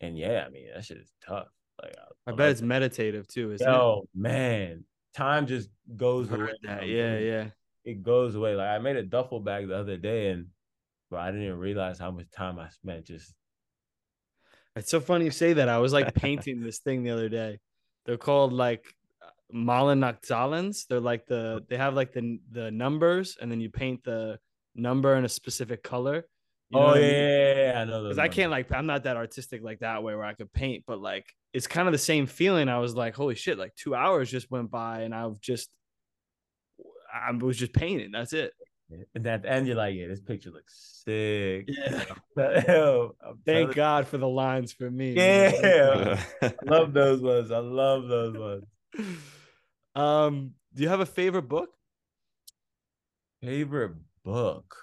And 0.00 0.18
yeah, 0.18 0.44
I 0.46 0.50
mean 0.50 0.66
that 0.74 0.84
shit 0.84 0.98
is 0.98 1.12
tough. 1.26 1.46
Like 1.82 1.94
I 2.26 2.32
bet 2.32 2.50
it's 2.50 2.62
meditative 2.62 3.26
too, 3.26 3.52
isn't 3.52 3.66
yo 3.66 4.04
man, 4.14 4.84
time 5.14 5.46
just 5.46 5.68
goes 5.96 6.30
away. 6.30 6.52
that. 6.62 6.86
Yeah, 6.86 7.18
yeah. 7.18 7.46
It 7.84 8.02
goes 8.02 8.34
away. 8.34 8.54
Like 8.54 8.68
I 8.68 8.78
made 8.78 8.96
a 8.96 9.02
duffel 9.02 9.40
bag 9.40 9.68
the 9.68 9.76
other 9.76 9.96
day, 9.96 10.30
and 10.30 10.46
but 11.10 11.20
I 11.20 11.26
didn't 11.26 11.46
even 11.46 11.58
realize 11.58 11.98
how 11.98 12.10
much 12.10 12.30
time 12.30 12.58
I 12.58 12.68
spent 12.68 13.06
just. 13.06 13.34
It's 14.76 14.90
so 14.90 15.00
funny 15.00 15.26
you 15.26 15.30
say 15.30 15.52
that. 15.52 15.68
I 15.68 15.78
was 15.78 15.92
like 15.92 16.14
painting 16.14 16.60
this 16.60 16.80
thing 16.80 17.04
the 17.04 17.10
other 17.10 17.28
day. 17.28 17.60
They're 18.04 18.16
called 18.16 18.52
like 18.52 18.84
Malinakzalens. 19.54 20.86
They're 20.88 21.00
like 21.00 21.26
the 21.26 21.64
they 21.68 21.76
have 21.76 21.94
like 21.94 22.12
the 22.12 22.40
the 22.50 22.70
numbers, 22.70 23.36
and 23.40 23.50
then 23.50 23.60
you 23.60 23.70
paint 23.70 24.02
the 24.04 24.38
number 24.74 25.14
in 25.14 25.24
a 25.24 25.28
specific 25.28 25.82
color. 25.82 26.26
You 26.70 26.78
know 26.80 26.84
oh 26.86 26.88
what 26.88 26.96
I 26.96 27.00
yeah, 27.00 27.06
mean? 27.06 27.12
yeah, 27.14 27.72
yeah, 27.72 27.80
I 27.80 27.84
know 27.84 28.02
those. 28.02 28.16
because 28.16 28.18
I 28.18 28.28
can't 28.28 28.50
like 28.50 28.72
I'm 28.72 28.86
not 28.86 29.04
that 29.04 29.16
artistic 29.16 29.62
like 29.62 29.80
that 29.80 30.02
way 30.02 30.14
where 30.14 30.24
I 30.24 30.34
could 30.34 30.52
paint, 30.52 30.84
but 30.86 31.00
like 31.00 31.26
it's 31.52 31.66
kind 31.66 31.86
of 31.86 31.92
the 31.92 31.98
same 31.98 32.26
feeling. 32.26 32.68
I 32.68 32.78
was 32.78 32.94
like, 32.96 33.14
holy 33.14 33.34
shit, 33.34 33.58
like 33.58 33.74
two 33.76 33.94
hours 33.94 34.30
just 34.30 34.50
went 34.50 34.70
by 34.70 35.02
and 35.02 35.14
I've 35.14 35.40
just 35.40 35.70
I 37.14 37.30
was 37.32 37.56
just 37.56 37.72
painting. 37.72 38.10
That's 38.12 38.32
it. 38.32 38.52
And 39.14 39.26
at 39.26 39.42
the 39.42 39.50
end, 39.50 39.66
you're 39.66 39.76
like, 39.76 39.94
yeah, 39.94 40.08
this 40.08 40.20
picture 40.20 40.50
looks 40.50 41.02
sick. 41.04 41.68
Yeah. 41.68 42.04
Yo, 42.68 43.14
Thank 43.44 43.70
telling- 43.70 43.72
God 43.72 44.06
for 44.08 44.18
the 44.18 44.28
lines 44.28 44.72
for 44.72 44.90
me. 44.90 45.12
Yeah. 45.12 46.20
I 46.42 46.52
love 46.64 46.92
those 46.92 47.20
ones. 47.20 47.50
I 47.50 47.58
love 47.58 48.08
those 48.08 48.36
ones. 48.36 48.64
Um, 49.94 50.52
do 50.74 50.82
you 50.82 50.88
have 50.88 51.00
a 51.00 51.06
favorite 51.06 51.48
book? 51.48 51.70
Favorite 53.42 53.92
book. 54.24 54.76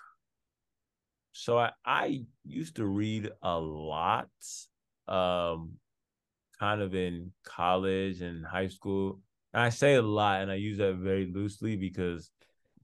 So 1.41 1.57
I, 1.57 1.71
I 1.83 2.21
used 2.45 2.75
to 2.75 2.85
read 2.85 3.31
a 3.41 3.57
lot, 3.57 4.29
um, 5.07 5.71
kind 6.59 6.83
of 6.83 6.93
in 6.93 7.31
college 7.43 8.21
and 8.21 8.45
high 8.45 8.67
school. 8.67 9.21
And 9.51 9.63
I 9.63 9.69
say 9.69 9.95
a 9.95 10.03
lot, 10.03 10.43
and 10.43 10.51
I 10.51 10.55
use 10.55 10.77
that 10.77 10.97
very 10.97 11.31
loosely 11.33 11.77
because 11.77 12.29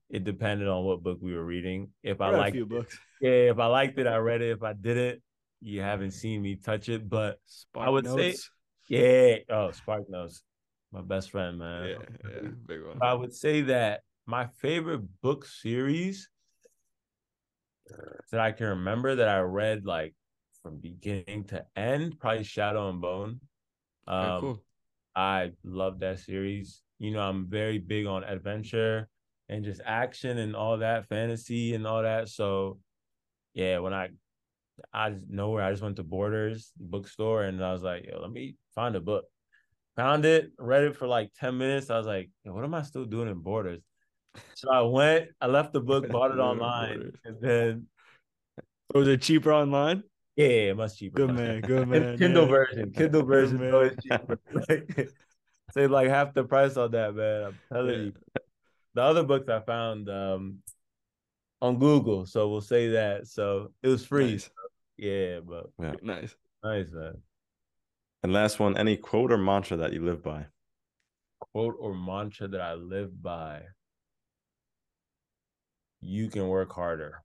it 0.09 0.23
depended 0.23 0.67
on 0.67 0.85
what 0.85 1.03
book 1.03 1.19
we 1.21 1.35
were 1.35 1.45
reading. 1.45 1.89
If 2.01 2.19
I 2.19 2.31
a 2.31 2.37
liked 2.37 2.55
few 2.55 2.63
it, 2.63 2.69
books. 2.69 2.99
yeah, 3.21 3.51
if 3.51 3.59
I 3.59 3.67
liked 3.67 3.99
it, 3.99 4.07
I 4.07 4.17
read 4.17 4.41
it. 4.41 4.49
If 4.49 4.63
I 4.63 4.73
didn't, 4.73 5.21
you 5.61 5.81
haven't 5.81 6.11
seen 6.11 6.41
me 6.41 6.55
touch 6.55 6.89
it. 6.89 7.07
But 7.07 7.37
Spark 7.45 7.91
would 7.91 8.07
say- 8.07 8.37
yeah, 8.89 9.35
oh, 9.51 9.69
Spark 9.69 10.09
Notes, 10.09 10.41
my 10.91 11.01
best 11.01 11.29
friend, 11.29 11.59
man. 11.59 11.89
Yeah, 11.89 12.31
yeah, 12.41 12.49
big 12.65 12.83
one. 12.83 13.03
I 13.03 13.13
would 13.13 13.35
say 13.35 13.61
that 13.61 14.01
my 14.25 14.47
favorite 14.47 15.03
book 15.21 15.45
series 15.45 16.27
that 18.31 18.39
I 18.39 18.51
can 18.51 18.67
remember 18.67 19.15
that 19.15 19.27
I 19.29 19.39
read 19.39 19.85
like 19.85 20.13
from 20.63 20.79
beginning 20.79 21.45
to 21.45 21.65
end, 21.75 22.19
probably 22.19 22.43
Shadow 22.43 22.89
and 22.89 23.01
Bone. 23.01 23.39
Okay, 24.07 24.27
Um, 24.31 24.39
cool. 24.41 24.63
I 25.15 25.51
love 25.63 25.99
that 25.99 26.19
series. 26.19 26.81
You 26.99 27.11
know, 27.11 27.21
I'm 27.21 27.47
very 27.47 27.77
big 27.77 28.05
on 28.05 28.23
adventure 28.23 29.07
and 29.49 29.63
just 29.63 29.81
action 29.85 30.37
and 30.37 30.55
all 30.55 30.77
that, 30.79 31.07
fantasy 31.07 31.73
and 31.73 31.87
all 31.87 32.03
that. 32.03 32.27
So, 32.29 32.79
yeah, 33.53 33.79
when 33.79 33.93
I 33.93 34.09
I 34.93 35.11
just 35.11 35.27
nowhere, 35.29 35.63
I 35.63 35.71
just 35.71 35.81
went 35.81 35.95
to 35.97 36.03
Borders 36.03 36.71
bookstore 36.77 37.43
and 37.43 37.63
I 37.63 37.71
was 37.73 37.81
like, 37.83 38.05
yo, 38.05 38.19
let 38.19 38.31
me 38.31 38.55
find 38.75 38.95
a 38.95 38.99
book. 38.99 39.25
Found 39.95 40.25
it, 40.25 40.51
read 40.59 40.83
it 40.83 40.95
for 40.95 41.07
like 41.07 41.31
10 41.39 41.57
minutes. 41.57 41.89
I 41.89 41.97
was 41.97 42.05
like, 42.05 42.29
what 42.43 42.63
am 42.63 42.75
I 42.75 42.83
still 42.83 43.05
doing 43.05 43.29
in 43.29 43.39
Borders? 43.39 43.86
So 44.55 44.71
I 44.71 44.81
went, 44.81 45.29
I 45.41 45.47
left 45.47 45.73
the 45.73 45.81
book, 45.81 46.09
bought 46.09 46.31
it 46.31 46.39
online, 46.51 47.13
and 47.25 47.39
then 47.41 47.87
Was 48.93 49.07
it 49.07 49.21
cheaper 49.21 49.51
online? 49.53 50.03
yeah, 50.35 50.73
much 50.73 50.97
cheaper. 50.97 51.25
Good 51.25 51.35
man, 51.35 51.61
good 51.61 51.87
man. 51.89 52.17
Kindle 52.17 52.43
yeah. 52.43 52.49
version. 52.49 52.91
Kindle 52.91 53.21
Good 53.23 53.27
version 53.27 53.59
man. 53.59 53.73
always 53.73 53.95
cheaper. 54.01 54.39
Like, 54.69 55.09
Save 55.73 55.91
like 55.91 56.07
half 56.09 56.33
the 56.33 56.43
price 56.45 56.77
on 56.77 56.91
that, 56.91 57.13
man. 57.13 57.43
I'm 57.43 57.59
telling 57.71 57.93
Yeah. 57.93 58.05
you. 58.05 58.13
The 58.93 59.01
other 59.01 59.23
books 59.23 59.47
I 59.49 59.59
found 59.59 60.09
um 60.09 60.59
on 61.61 61.77
Google, 61.79 62.25
so 62.25 62.49
we'll 62.49 62.61
say 62.61 62.89
that. 62.89 63.27
So 63.27 63.71
it 63.83 63.87
was 63.89 64.05
free. 64.05 64.31
Nice. 64.33 64.49
Yeah, 64.97 65.39
but 65.41 65.69
Nice. 66.01 66.35
nice, 66.63 66.91
man. 66.91 67.21
And 68.23 68.33
last 68.33 68.59
one, 68.59 68.75
any 68.77 68.97
quote 68.97 69.31
or 69.31 69.37
mantra 69.37 69.77
that 69.77 69.93
you 69.93 70.03
live 70.03 70.23
by? 70.23 70.45
Quote 71.39 71.75
or 71.79 71.93
mantra 71.93 72.47
that 72.47 72.61
I 72.61 72.73
live 72.73 73.21
by. 73.21 73.61
You 76.01 76.29
can 76.29 76.47
work 76.47 76.71
harder. 76.71 77.23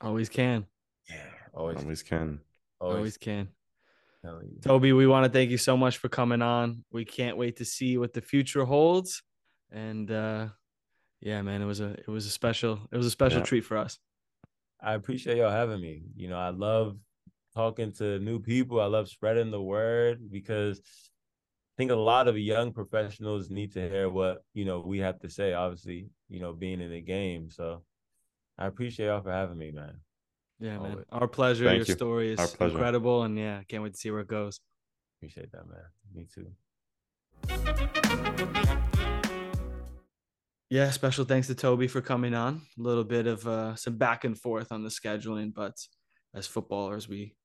Always 0.00 0.28
can. 0.28 0.66
Yeah, 1.08 1.16
always, 1.54 1.78
Always 1.78 2.02
can. 2.02 2.40
always, 2.80 2.96
Always 2.96 3.16
can. 3.16 3.48
telling. 4.22 4.50
Tobi, 4.60 4.94
we 4.96 5.06
want 5.06 5.24
to 5.24 5.30
thank 5.30 5.50
you 5.50 5.58
so 5.58 5.76
much 5.76 5.98
for 5.98 6.08
coming 6.08 6.42
on. 6.42 6.84
We 6.90 7.04
can't 7.04 7.36
wait 7.36 7.56
to 7.56 7.64
see 7.64 7.96
what 7.96 8.12
the 8.12 8.20
future 8.20 8.64
holds. 8.64 9.22
And 9.70 10.10
uh 10.10 10.48
yeah, 11.20 11.40
man, 11.42 11.62
it 11.62 11.66
was 11.66 11.80
a 11.80 11.90
it 11.92 12.08
was 12.08 12.26
a 12.26 12.30
special 12.30 12.80
it 12.92 12.96
was 12.96 13.06
a 13.06 13.10
special 13.10 13.38
Yeah. 13.38 13.44
treat 13.46 13.64
for 13.64 13.76
us. 13.76 13.98
I 14.80 14.94
appreciate 14.94 15.38
y'all 15.38 15.50
having 15.50 15.80
me. 15.80 16.02
You 16.14 16.28
know, 16.28 16.38
I 16.38 16.50
love 16.50 16.98
talking 17.54 17.92
to 17.94 18.18
new 18.18 18.38
people. 18.38 18.80
I 18.80 18.86
love 18.86 19.08
spreading 19.08 19.50
the 19.50 19.62
word 19.62 20.30
because 20.30 20.78
I 20.80 21.74
think 21.78 21.90
a 21.90 21.96
lot 21.96 22.28
of 22.28 22.36
young 22.38 22.72
professionals 22.72 23.50
need 23.50 23.72
to 23.72 23.88
hear 23.88 24.08
what, 24.10 24.44
you 24.52 24.64
know, 24.66 24.80
we 24.80 24.98
have 24.98 25.18
to 25.20 25.30
say, 25.30 25.54
obviously, 25.54 26.08
you 26.28 26.40
know, 26.40 26.52
being 26.52 26.80
in 26.80 26.90
the 26.90 27.00
game. 27.00 27.50
So 27.50 27.82
I 28.58 28.66
appreciate 28.66 29.06
y'all 29.06 29.22
for 29.22 29.32
having 29.32 29.58
me, 29.58 29.70
man. 29.70 30.00
Yeah, 30.58 30.78
man. 30.78 31.04
Our 31.10 31.28
pleasure. 31.28 31.64
Thank 31.64 31.78
Your 31.78 31.86
you. 31.86 31.94
story 31.94 32.32
is 32.32 32.54
incredible. 32.60 33.22
And 33.24 33.38
yeah, 33.38 33.62
can't 33.68 33.82
wait 33.82 33.92
to 33.92 33.98
see 33.98 34.10
where 34.10 34.20
it 34.20 34.28
goes. 34.28 34.60
Appreciate 35.18 35.52
that, 35.52 35.64
man. 35.68 35.84
Me 36.14 36.26
too. 36.32 36.50
Yeah, 40.68 40.90
special 40.90 41.24
thanks 41.24 41.46
to 41.46 41.54
Tobi 41.54 41.88
for 41.88 42.00
coming 42.00 42.34
on. 42.34 42.62
A 42.78 42.82
little 42.82 43.04
bit 43.04 43.26
of 43.26 43.46
uh, 43.46 43.76
some 43.76 43.96
back 43.98 44.24
and 44.24 44.36
forth 44.36 44.72
on 44.72 44.82
the 44.82 44.88
scheduling, 44.88 45.54
but 45.54 45.74
as 46.34 46.46
footballers, 46.46 47.08
we 47.08 47.36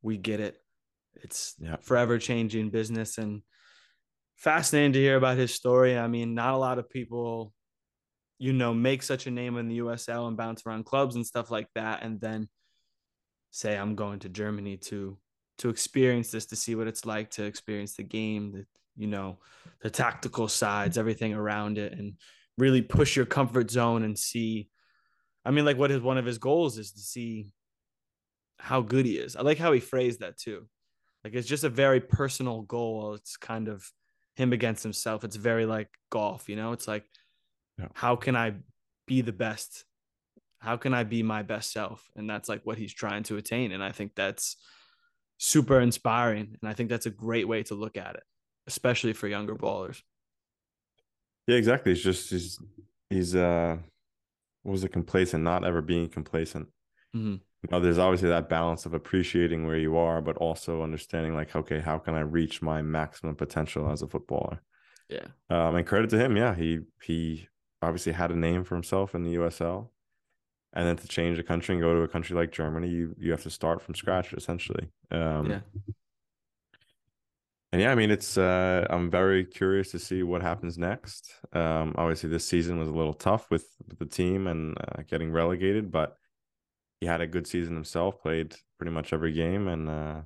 we 0.00 0.16
get 0.16 0.40
it. 0.40 0.56
It's 1.22 1.54
Yeah. 1.60 1.76
forever 1.76 2.18
changing 2.18 2.70
business 2.70 3.18
and 3.18 3.42
fascinating 4.36 4.94
to 4.94 4.98
hear 5.00 5.16
about 5.16 5.36
his 5.36 5.52
story. 5.54 5.98
I 5.98 6.08
mean, 6.08 6.34
not 6.34 6.54
a 6.54 6.56
lot 6.56 6.78
of 6.78 6.88
people, 6.88 7.52
you 8.42 8.52
know, 8.52 8.74
make 8.74 9.04
such 9.04 9.28
a 9.28 9.30
name 9.30 9.56
in 9.56 9.68
the 9.68 9.78
USL 9.78 10.26
and 10.26 10.36
bounce 10.36 10.66
around 10.66 10.84
clubs 10.84 11.14
and 11.14 11.24
stuff 11.24 11.48
like 11.48 11.68
that, 11.76 12.02
and 12.02 12.20
then 12.20 12.48
say 13.52 13.76
I'm 13.76 13.94
going 13.94 14.18
to 14.18 14.28
Germany 14.28 14.78
to 14.88 15.16
to 15.58 15.68
experience 15.68 16.32
this, 16.32 16.46
to 16.46 16.56
see 16.56 16.74
what 16.74 16.88
it's 16.88 17.06
like 17.06 17.30
to 17.32 17.44
experience 17.44 17.94
the 17.94 18.02
game, 18.02 18.50
the 18.50 18.66
you 18.96 19.06
know, 19.06 19.38
the 19.80 19.90
tactical 19.90 20.48
sides, 20.48 20.98
everything 20.98 21.34
around 21.34 21.78
it, 21.78 21.92
and 21.92 22.14
really 22.58 22.82
push 22.82 23.14
your 23.14 23.26
comfort 23.26 23.70
zone 23.70 24.02
and 24.02 24.18
see. 24.18 24.68
I 25.44 25.52
mean, 25.52 25.64
like 25.64 25.78
what 25.78 25.92
is 25.92 26.00
one 26.00 26.18
of 26.18 26.26
his 26.26 26.38
goals 26.38 26.78
is 26.78 26.90
to 26.94 27.00
see 27.00 27.52
how 28.58 28.80
good 28.80 29.06
he 29.06 29.18
is. 29.18 29.36
I 29.36 29.42
like 29.42 29.58
how 29.58 29.70
he 29.70 29.78
phrased 29.78 30.18
that 30.18 30.36
too. 30.36 30.66
Like 31.22 31.34
it's 31.34 31.46
just 31.46 31.62
a 31.62 31.68
very 31.68 32.00
personal 32.00 32.62
goal. 32.62 33.14
It's 33.14 33.36
kind 33.36 33.68
of 33.68 33.88
him 34.34 34.52
against 34.52 34.82
himself. 34.82 35.22
It's 35.22 35.36
very 35.36 35.64
like 35.64 35.90
golf, 36.10 36.48
you 36.48 36.56
know. 36.56 36.72
It's 36.72 36.88
like, 36.88 37.04
Yeah. 37.82 37.88
how 37.94 38.16
can 38.16 38.36
I 38.36 38.54
be 39.06 39.20
the 39.20 39.32
best? 39.32 39.84
How 40.58 40.76
can 40.76 40.94
I 40.94 41.04
be 41.04 41.22
my 41.22 41.42
best 41.42 41.72
self? 41.72 42.08
And 42.16 42.30
that's 42.30 42.48
like 42.48 42.62
what 42.64 42.78
he's 42.78 42.94
trying 42.94 43.24
to 43.24 43.36
attain. 43.36 43.72
And 43.72 43.82
I 43.82 43.92
think 43.92 44.14
that's 44.14 44.56
super 45.38 45.80
inspiring. 45.80 46.56
And 46.60 46.70
I 46.70 46.74
think 46.74 46.88
that's 46.88 47.06
a 47.06 47.10
great 47.10 47.48
way 47.48 47.64
to 47.64 47.74
look 47.74 47.96
at 47.96 48.14
it, 48.14 48.22
especially 48.66 49.12
for 49.12 49.26
younger 49.26 49.56
ballers. 49.56 50.00
Yeah, 51.48 51.56
exactly. 51.56 51.92
He's 51.92 52.04
just 52.04 52.30
he's 52.30 52.58
he's 53.10 53.34
uh 53.34 53.78
what 54.62 54.72
was 54.72 54.84
it 54.84 54.92
complacent, 54.92 55.42
not 55.42 55.64
ever 55.64 55.82
being 55.82 56.08
complacent. 56.08 56.68
Mhm. 57.14 57.40
You 57.62 57.68
know, 57.70 57.80
there's 57.80 57.98
obviously 57.98 58.28
that 58.28 58.48
balance 58.48 58.86
of 58.86 58.94
appreciating 58.94 59.66
where 59.66 59.76
you 59.78 59.96
are, 59.96 60.20
but 60.20 60.36
also 60.38 60.82
understanding 60.82 61.34
like, 61.34 61.54
okay, 61.54 61.80
how 61.80 61.98
can 61.98 62.14
I 62.14 62.20
reach 62.20 62.60
my 62.62 62.82
maximum 62.82 63.36
potential 63.36 63.90
as 63.90 64.02
a 64.02 64.08
footballer? 64.08 64.60
Yeah. 65.08 65.26
Um, 65.50 65.76
and 65.76 65.86
credit 65.86 66.10
to 66.10 66.18
him, 66.18 66.36
yeah, 66.36 66.54
he 66.54 66.80
he 67.02 67.48
obviously 67.82 68.12
had 68.12 68.30
a 68.30 68.36
name 68.36 68.64
for 68.64 68.74
himself 68.74 69.14
in 69.14 69.22
the 69.24 69.34
USL, 69.34 69.90
and 70.72 70.86
then 70.86 70.96
to 70.96 71.08
change 71.08 71.36
the 71.36 71.42
country 71.42 71.74
and 71.74 71.82
go 71.82 71.94
to 71.94 72.02
a 72.02 72.08
country 72.08 72.36
like 72.36 72.52
Germany, 72.52 72.88
you 72.88 73.14
you 73.18 73.30
have 73.32 73.42
to 73.42 73.50
start 73.50 73.82
from 73.82 73.94
scratch 73.94 74.32
essentially. 74.34 74.90
Um, 75.10 75.46
Yeah. 75.50 75.60
and 77.72 77.80
yeah, 77.80 77.90
I 77.90 77.94
mean, 77.94 78.10
it's 78.10 78.36
uh, 78.36 78.86
I'm 78.90 79.10
very 79.10 79.44
curious 79.46 79.90
to 79.92 79.98
see 79.98 80.22
what 80.22 80.42
happens 80.42 80.76
next. 80.76 81.34
Um, 81.52 81.94
obviously, 81.96 82.28
this 82.28 82.44
season 82.46 82.78
was 82.78 82.88
a 82.88 82.92
little 82.92 83.14
tough 83.14 83.50
with, 83.50 83.66
with 83.88 83.98
the 83.98 84.06
team 84.06 84.46
and 84.46 84.76
uh, 84.78 85.02
getting 85.08 85.32
relegated, 85.32 85.90
but 85.90 86.16
he 87.00 87.06
had 87.06 87.20
a 87.22 87.26
good 87.26 87.46
season 87.46 87.74
himself. 87.74 88.20
Played 88.20 88.56
pretty 88.78 88.92
much 88.92 89.12
every 89.12 89.32
game, 89.32 89.68
and 89.68 89.88
uh, 89.88 90.20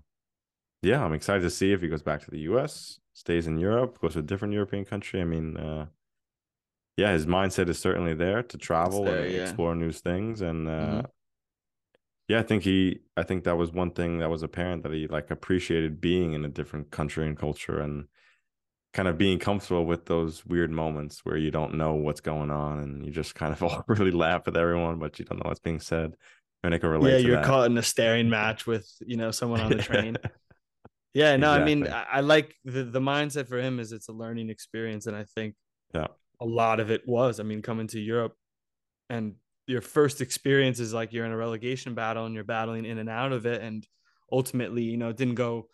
yeah, 0.83 1.05
I'm 1.05 1.13
excited 1.15 1.43
to 1.43 1.51
see 1.51 1.73
if 1.73 1.81
he 1.83 1.89
goes 1.89 2.03
back 2.03 2.23
to 2.25 2.31
the 2.31 2.41
U.S., 2.41 3.01
stays 3.15 3.47
in 3.47 3.59
Europe, 3.59 4.01
goes 4.01 4.15
to 4.15 4.21
a 4.21 4.23
different 4.23 4.55
European 4.55 4.85
country. 4.85 5.21
I 5.21 5.25
mean, 5.25 5.57
uh, 5.57 5.87
yeah, 6.97 7.13
his 7.13 7.27
mindset 7.27 7.69
is 7.69 7.79
certainly 7.79 8.15
there 8.15 8.43
to 8.43 8.59
travel 8.59 9.05
there, 9.05 9.25
and 9.27 9.35
yeah. 9.35 9.43
explore 9.43 9.75
new 9.75 9.93
things, 9.93 10.41
and 10.41 10.69
uh, 10.69 11.03
Mhm. 11.03 11.07
yeah, 12.29 12.41
I 12.41 12.43
think 12.43 12.65
he, 12.65 13.01
I 13.17 13.23
think 13.23 13.45
that 13.45 13.57
was 13.57 13.73
one 13.73 13.93
thing 13.93 14.19
that 14.19 14.31
was 14.31 14.43
apparent 14.43 14.83
that 14.83 14.93
he 14.93 15.07
like 15.07 15.31
appreciated 15.31 16.01
being 16.01 16.33
in 16.33 16.45
a 16.45 16.49
different 16.49 16.91
country 16.91 17.27
and 17.27 17.37
culture 17.39 17.81
and 17.81 18.07
kind 18.95 19.09
of 19.09 19.19
being 19.19 19.39
comfortable 19.39 19.87
with 19.87 20.07
those 20.07 20.47
weird 20.47 20.71
moments 20.71 21.25
where 21.25 21.37
you 21.39 21.51
don't 21.51 21.75
know 21.75 21.95
what's 21.95 22.21
going 22.21 22.51
on 22.51 22.81
and 22.81 23.07
you 23.07 23.13
just 23.13 23.35
kind 23.35 23.53
of 23.53 23.63
all 23.65 23.85
really 23.89 24.11
laugh 24.13 24.47
with 24.47 24.57
everyone, 24.57 24.99
but 24.99 25.19
you 25.19 25.25
don't 25.25 25.39
know 25.39 25.49
what's 25.49 25.61
being 25.61 25.81
said. 25.81 26.17
And 26.65 26.75
I 26.75 26.79
can 26.79 26.91
relate 26.91 27.13
yeah, 27.13 27.19
you're 27.19 27.37
that. 27.37 27.45
caught 27.47 27.71
in 27.71 27.79
a 27.79 27.83
staring 27.83 28.29
match 28.29 28.67
with 28.67 28.91
you 29.07 29.17
know 29.17 29.31
someone 29.31 29.61
on 29.61 29.73
the 29.73 29.79
train. 29.79 30.17
Yeah, 31.15 31.37
no, 31.37 31.51
I 31.51 31.65
mean, 31.65 31.87
I, 31.87 32.05
I 32.15 32.21
like 32.21 32.55
the 32.65 32.85
the 32.85 33.01
mindset 33.01 33.49
for 33.49 33.59
him 33.59 33.81
is 33.81 33.93
it's 33.93 34.09
a 34.09 34.13
learning 34.13 34.51
experience, 34.51 35.07
and 35.07 35.17
I 35.17 35.25
think 35.25 35.55
Yeah. 35.95 36.09
A 36.41 36.45
lot 36.45 36.81
of 36.81 36.91
it 36.91 37.03
was. 37.07 37.41
I 37.41 37.43
mean, 37.43 37.63
coming 37.63 37.87
to 37.89 38.01
Europe, 38.01 38.35
and 39.09 39.35
your 39.67 39.81
first 39.81 40.21
experience 40.21 40.81
is 40.81 40.95
like 40.95 41.13
you're 41.13 41.27
in 41.27 41.33
a 41.33 41.37
relegation 41.37 41.95
battle 41.95 42.27
and 42.27 42.35
you're 42.35 42.45
battling 42.45 42.85
in 42.85 42.99
and 42.99 43.09
out 43.09 43.33
of 43.33 43.47
it, 43.47 43.63
and 43.63 43.87
ultimately, 44.31 44.83
you 44.83 44.97
know, 44.97 45.09
it 45.09 45.17
didn't 45.17 45.35
go 45.35 45.69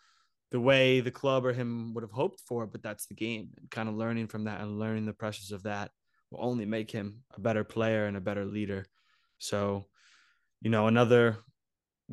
the 0.51 0.59
way 0.59 0.99
the 0.99 1.11
club 1.11 1.45
or 1.45 1.53
him 1.53 1.93
would 1.93 2.03
have 2.03 2.11
hoped 2.11 2.39
for, 2.47 2.67
but 2.67 2.83
that's 2.83 3.07
the 3.07 3.15
game. 3.15 3.49
And 3.57 3.69
kind 3.71 3.89
of 3.89 3.95
learning 3.95 4.27
from 4.27 4.43
that 4.43 4.61
and 4.61 4.79
learning 4.79 5.05
the 5.05 5.13
pressures 5.13 5.51
of 5.51 5.63
that 5.63 5.89
will 6.29 6.45
only 6.45 6.65
make 6.65 6.91
him 6.91 7.23
a 7.35 7.39
better 7.39 7.63
player 7.63 8.05
and 8.05 8.15
a 8.15 8.21
better 8.21 8.45
leader. 8.45 8.85
So, 9.39 9.87
you 10.61 10.69
know, 10.69 10.87
another 10.87 11.39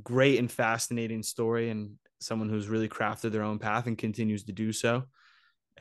great 0.03 0.39
and 0.39 0.51
fascinating 0.51 1.23
story 1.23 1.69
and 1.69 1.97
someone 2.19 2.49
who's 2.49 2.69
really 2.69 2.89
crafted 2.89 3.33
their 3.33 3.43
own 3.43 3.59
path 3.59 3.87
and 3.87 3.99
continues 3.99 4.45
to 4.45 4.53
do 4.53 4.73
so. 4.73 5.05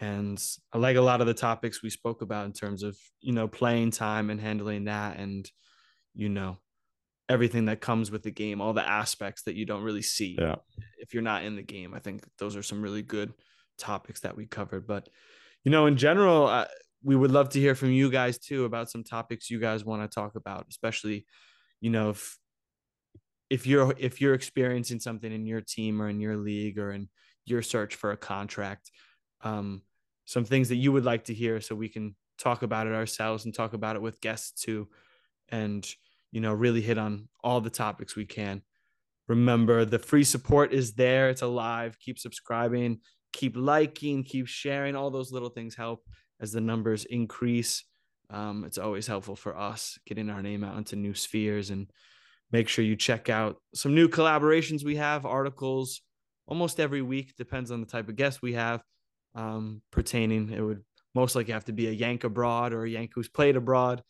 And 0.01 0.41
I 0.71 0.77
like 0.77 0.95
a 0.95 1.01
lot 1.01 1.21
of 1.21 1.27
the 1.27 1.33
topics 1.33 1.83
we 1.83 1.89
spoke 1.89 2.21
about 2.21 2.45
in 2.45 2.53
terms 2.53 2.83
of, 2.83 2.97
you 3.19 3.33
know, 3.33 3.47
playing 3.47 3.91
time 3.91 4.29
and 4.29 4.39
handling 4.39 4.85
that 4.85 5.17
and, 5.17 5.49
you 6.13 6.29
know, 6.29 6.57
everything 7.27 7.65
that 7.65 7.81
comes 7.81 8.09
with 8.09 8.23
the 8.23 8.31
game, 8.31 8.61
all 8.61 8.73
the 8.73 8.87
aspects 8.87 9.43
that 9.43 9.55
you 9.55 9.65
don't 9.65 9.83
really 9.83 10.01
see 10.01 10.37
Yeah. 10.39 10.55
if 10.97 11.13
you're 11.13 11.21
not 11.21 11.43
in 11.43 11.55
the 11.55 11.61
game. 11.61 11.93
I 11.93 11.99
think 11.99 12.25
those 12.37 12.55
are 12.55 12.63
some 12.63 12.81
really 12.81 13.01
good 13.01 13.33
topics 13.77 14.21
that 14.21 14.37
we 14.37 14.47
covered. 14.47 14.87
But, 14.87 15.09
you 15.63 15.71
know, 15.71 15.85
in 15.85 15.97
general, 15.97 16.47
uh, 16.47 16.65
we 17.03 17.15
would 17.15 17.31
love 17.31 17.49
to 17.49 17.59
hear 17.59 17.75
from 17.75 17.91
you 17.91 18.09
guys 18.09 18.37
too 18.39 18.65
about 18.65 18.89
some 18.89 19.03
topics 19.03 19.49
you 19.49 19.59
guys 19.59 19.85
want 19.85 20.09
to 20.09 20.13
talk 20.13 20.35
about, 20.35 20.65
especially, 20.69 21.25
you 21.81 21.89
know, 21.89 22.11
if 22.11 22.37
if 23.49 23.65
you're 23.65 23.93
if 23.97 24.21
you're 24.21 24.33
experiencing 24.33 24.99
something 24.99 25.31
in 25.31 25.45
your 25.45 25.61
team 25.61 26.01
or 26.01 26.09
in 26.09 26.19
your 26.19 26.37
league 26.37 26.77
or 26.77 26.91
in 26.91 27.09
your 27.45 27.61
search 27.61 27.95
for 27.95 28.11
a 28.11 28.17
contract, 28.17 28.91
um, 29.41 29.81
some 30.29 30.45
things 30.45 30.69
that 30.69 30.75
you 30.75 30.91
would 30.91 31.05
like 31.05 31.23
to 31.23 31.33
hear 31.33 31.59
so 31.59 31.73
we 31.73 31.89
can 31.89 32.15
talk 32.37 32.61
about 32.61 32.85
it 32.85 32.93
ourselves 32.93 33.45
and 33.45 33.53
talk 33.53 33.73
about 33.73 33.95
it 33.95 34.01
with 34.03 34.21
guests 34.21 34.61
too, 34.61 34.87
and 35.49 35.91
you 36.31 36.39
know 36.39 36.53
really 36.53 36.81
hit 36.81 36.99
on 36.99 37.27
all 37.43 37.59
the 37.61 37.71
topics 37.71 38.15
we 38.15 38.27
can. 38.27 38.61
Remember, 39.27 39.85
the 39.85 39.97
free 39.97 40.23
support 40.23 40.71
is 40.71 40.93
there. 40.93 41.29
It's 41.29 41.41
alive. 41.41 41.97
Keep 41.99 42.19
subscribing, 42.19 42.99
keep 43.33 43.57
liking, 43.57 44.23
keep 44.23 44.45
sharing. 44.45 44.95
All 44.95 45.09
those 45.09 45.31
little 45.31 45.49
things 45.49 45.73
help 45.73 46.05
as 46.39 46.51
the 46.51 46.61
numbers 46.61 47.05
increase. 47.05 47.83
Um, 48.29 48.65
it's 48.65 48.77
always 48.77 49.07
helpful 49.07 49.35
for 49.35 49.57
us 49.57 49.97
getting 50.05 50.29
our 50.29 50.43
name 50.43 50.63
out 50.63 50.77
into 50.77 50.95
new 50.95 51.15
spheres 51.15 51.71
and 51.71 51.89
make 52.51 52.67
sure 52.67 52.85
you 52.85 52.95
check 52.95 53.29
out 53.29 53.57
some 53.73 53.95
new 53.95 54.07
collaborations 54.07 54.85
we 54.85 54.97
have, 54.97 55.25
articles 55.25 56.01
almost 56.47 56.79
every 56.79 57.01
week, 57.01 57.35
depends 57.35 57.71
on 57.71 57.81
the 57.81 57.87
type 57.87 58.09
of 58.09 58.15
guest 58.15 58.43
we 58.43 58.53
have 58.53 58.83
um, 59.35 59.81
pertaining. 59.91 60.51
It 60.51 60.61
would 60.61 60.83
most 61.15 61.35
likely 61.35 61.53
have 61.53 61.65
to 61.65 61.73
be 61.73 61.87
a 61.87 61.91
Yank 61.91 62.23
abroad 62.23 62.73
or 62.73 62.83
a 62.83 62.89
Yank 62.89 63.11
who's 63.13 63.29
played 63.29 63.55
abroad. 63.55 64.03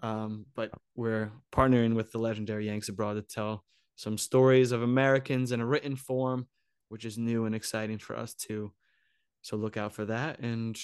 Um, 0.00 0.46
but 0.54 0.70
we're 0.94 1.32
partnering 1.52 1.94
with 1.94 2.12
the 2.12 2.18
legendary 2.18 2.66
Yanks 2.66 2.88
abroad 2.88 3.14
to 3.14 3.22
tell 3.22 3.64
some 3.96 4.18
stories 4.18 4.72
of 4.72 4.82
Americans 4.82 5.52
in 5.52 5.60
a 5.60 5.66
written 5.66 5.96
form, 5.96 6.46
which 6.88 7.04
is 7.04 7.16
new 7.16 7.46
and 7.46 7.54
exciting 7.54 7.98
for 7.98 8.16
us 8.16 8.34
too. 8.34 8.72
So 9.42 9.56
look 9.56 9.76
out 9.76 9.92
for 9.92 10.04
that. 10.06 10.40
And 10.40 10.78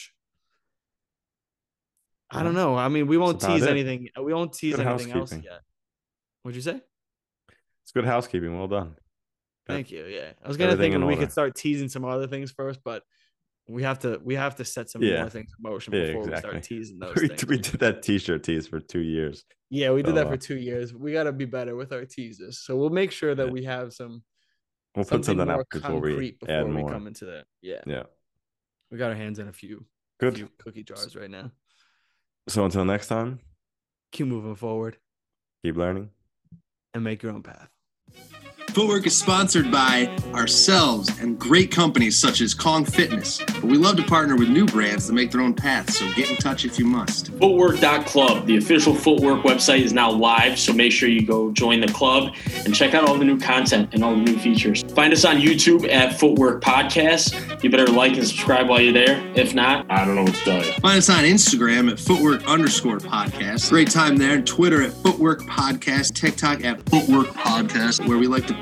I 2.31 2.43
don't 2.43 2.55
know. 2.55 2.77
I 2.77 2.89
mean, 2.89 3.07
we 3.07 3.19
won't 3.19 3.41
tease 3.41 3.63
it. 3.63 3.69
anything. 3.69 4.09
We 4.21 4.33
won't 4.33 4.55
tease 4.55 4.77
Good 4.77 4.87
anything 4.87 5.13
else 5.13 5.33
yet. 5.33 5.61
What'd 6.43 6.57
you 6.57 6.63
say? 6.63 6.81
It's 7.83 7.93
good 7.93 8.05
housekeeping. 8.05 8.57
Well 8.57 8.69
done. 8.69 8.97
Thank 9.67 9.91
you. 9.91 10.07
Yeah, 10.07 10.33
I 10.43 10.49
was 10.49 10.57
gonna 10.57 10.73
everything 10.73 10.93
think 10.93 11.05
we 11.05 11.15
order. 11.15 11.23
could 11.23 11.33
start 11.33 11.55
teasing 11.55 11.89
some 11.89 12.05
other 12.05 12.27
things 12.27 12.51
first, 12.51 12.81
but 12.85 13.03
we 13.69 13.83
have 13.83 13.99
to 14.01 14.21
we 14.25 14.35
have 14.35 14.57
to 14.57 14.65
set 14.65 14.91
some 14.91 15.03
Yeah. 15.03 15.21
more 15.21 15.31
things 15.31 15.51
in 15.57 15.71
motion 15.71 15.93
Yeah, 15.95 16.07
before 16.09 16.27
we 16.27 16.37
start 16.37 16.63
teasing 16.63 16.99
those 17.01 17.15
We, 17.17 17.29
things. 17.29 17.47
we 17.47 17.59
did 17.59 17.81
that 17.81 18.03
t-shirt 18.03 18.43
tease 18.43 18.67
for 18.67 18.81
two 18.81 19.01
years. 19.01 19.45
yeah, 19.71 19.91
we 19.93 20.03
did 20.03 20.11
So, 20.11 20.15
that 20.17 20.27
uh, 20.27 20.31
for 20.31 20.37
two 20.37 20.57
years. 20.59 20.93
We 20.95 21.13
got 21.13 21.25
to 21.25 21.33
be 21.33 21.45
better 21.45 21.75
with 21.77 21.93
our 21.93 22.05
teasers, 22.05 22.59
so 22.65 22.77
we'll 22.77 22.91
make 22.91 23.13
sure 23.13 23.35
that 23.35 23.47
Yeah. 23.47 23.53
we 23.53 23.65
have 23.65 23.93
some 23.93 24.23
We'll 24.95 25.05
put 25.07 25.25
something 25.25 25.49
up 25.49 25.67
before 25.71 26.01
we 26.01 26.33
before 26.33 26.51
add 26.55 26.67
we 26.67 26.73
more. 26.73 26.91
come 26.91 27.07
into 27.07 27.25
that. 27.27 27.45
Yeah, 27.63 27.81
Yeah. 27.87 28.03
we 28.91 28.99
got 28.99 29.11
our 29.11 29.17
hands 29.17 29.39
in 29.39 29.49
a 29.49 29.53
few 29.53 29.87
Good. 30.21 30.37
few 30.37 30.49
cookie 30.59 30.83
jars 30.85 31.17
right 31.17 31.31
now. 31.31 31.51
So 32.49 32.65
until 32.65 32.85
next 32.85 33.07
time, 33.09 33.41
Keep 34.11 34.27
moving 34.27 34.57
forward. 34.57 34.99
keep 35.65 35.77
learning. 35.77 36.11
and 36.95 37.03
make 37.05 37.23
your 37.23 37.33
own 37.33 37.43
path. 37.43 37.71
Footwork 38.73 39.07
is 39.07 39.19
sponsored 39.19 39.71
by 39.71 40.07
ourselves 40.33 41.11
and 41.21 41.39
great 41.39 41.71
companies 41.71 42.19
such 42.19 42.41
as 42.41 42.55
Kong 42.55 42.87
Fitness. 42.87 43.39
But 43.39 43.65
we 43.65 43.77
love 43.77 43.97
to 43.97 44.03
partner 44.03 44.35
with 44.35 44.49
new 44.49 44.65
brands 44.65 45.09
to 45.09 45.13
make 45.13 45.31
their 45.31 45.43
own 45.43 45.53
paths, 45.53 45.99
so 45.99 46.11
get 46.15 46.31
in 46.31 46.37
touch 46.37 46.65
if 46.65 46.79
you 46.79 46.87
must. 46.87 47.29
Footwork.club, 47.33 48.47
the 48.47 48.57
official 48.57 48.95
footwork 48.95 49.43
website, 49.43 49.83
is 49.83 49.93
now 49.93 50.11
live, 50.11 50.59
so 50.59 50.73
make 50.73 50.91
sure 50.91 51.11
you 51.11 51.27
go 51.27 51.53
join 51.53 51.81
the 51.81 51.89
club 51.89 52.35
and 52.65 52.75
check 52.75 52.95
out 52.95 53.07
all 53.07 53.19
the 53.19 53.27
new 53.27 53.39
content 53.39 53.91
and 53.93 54.03
all 54.03 54.15
the 54.15 54.23
new 54.23 54.39
features. 54.39 54.83
Find 54.95 55.13
us 55.13 55.27
on 55.27 55.37
YouTube 55.37 55.87
at 55.93 56.19
Footwork 56.19 56.63
Podcast. 56.63 57.63
You 57.63 57.69
better 57.69 57.89
like 57.89 58.15
and 58.17 58.27
subscribe 58.27 58.71
while 58.71 58.81
you're 58.81 58.95
there. 58.95 59.23
If 59.35 59.55
not, 59.55 59.85
I 59.91 60.07
don't 60.07 60.15
know 60.15 60.23
what 60.23 60.35
to 60.35 60.41
tell 60.41 60.65
you. 60.65 60.73
Find 60.81 60.97
us 60.97 61.11
on 61.11 61.25
Instagram 61.25 61.91
at 61.91 62.01
footwork 62.01 62.43
underscore 62.49 62.99
podcast. 62.99 63.69
Great 63.69 63.91
time 63.91 64.17
there. 64.17 64.35
And 64.35 64.47
Twitter 64.47 64.81
at 64.81 64.95
footwork 64.95 65.43
podcast. 65.43 66.15
TikTok 66.15 66.65
at 66.65 66.89
footwork 66.89 67.27
podcast, 67.29 68.09
where 68.09 68.17
we 68.17 68.27
like 68.27 68.47
to 68.47 68.62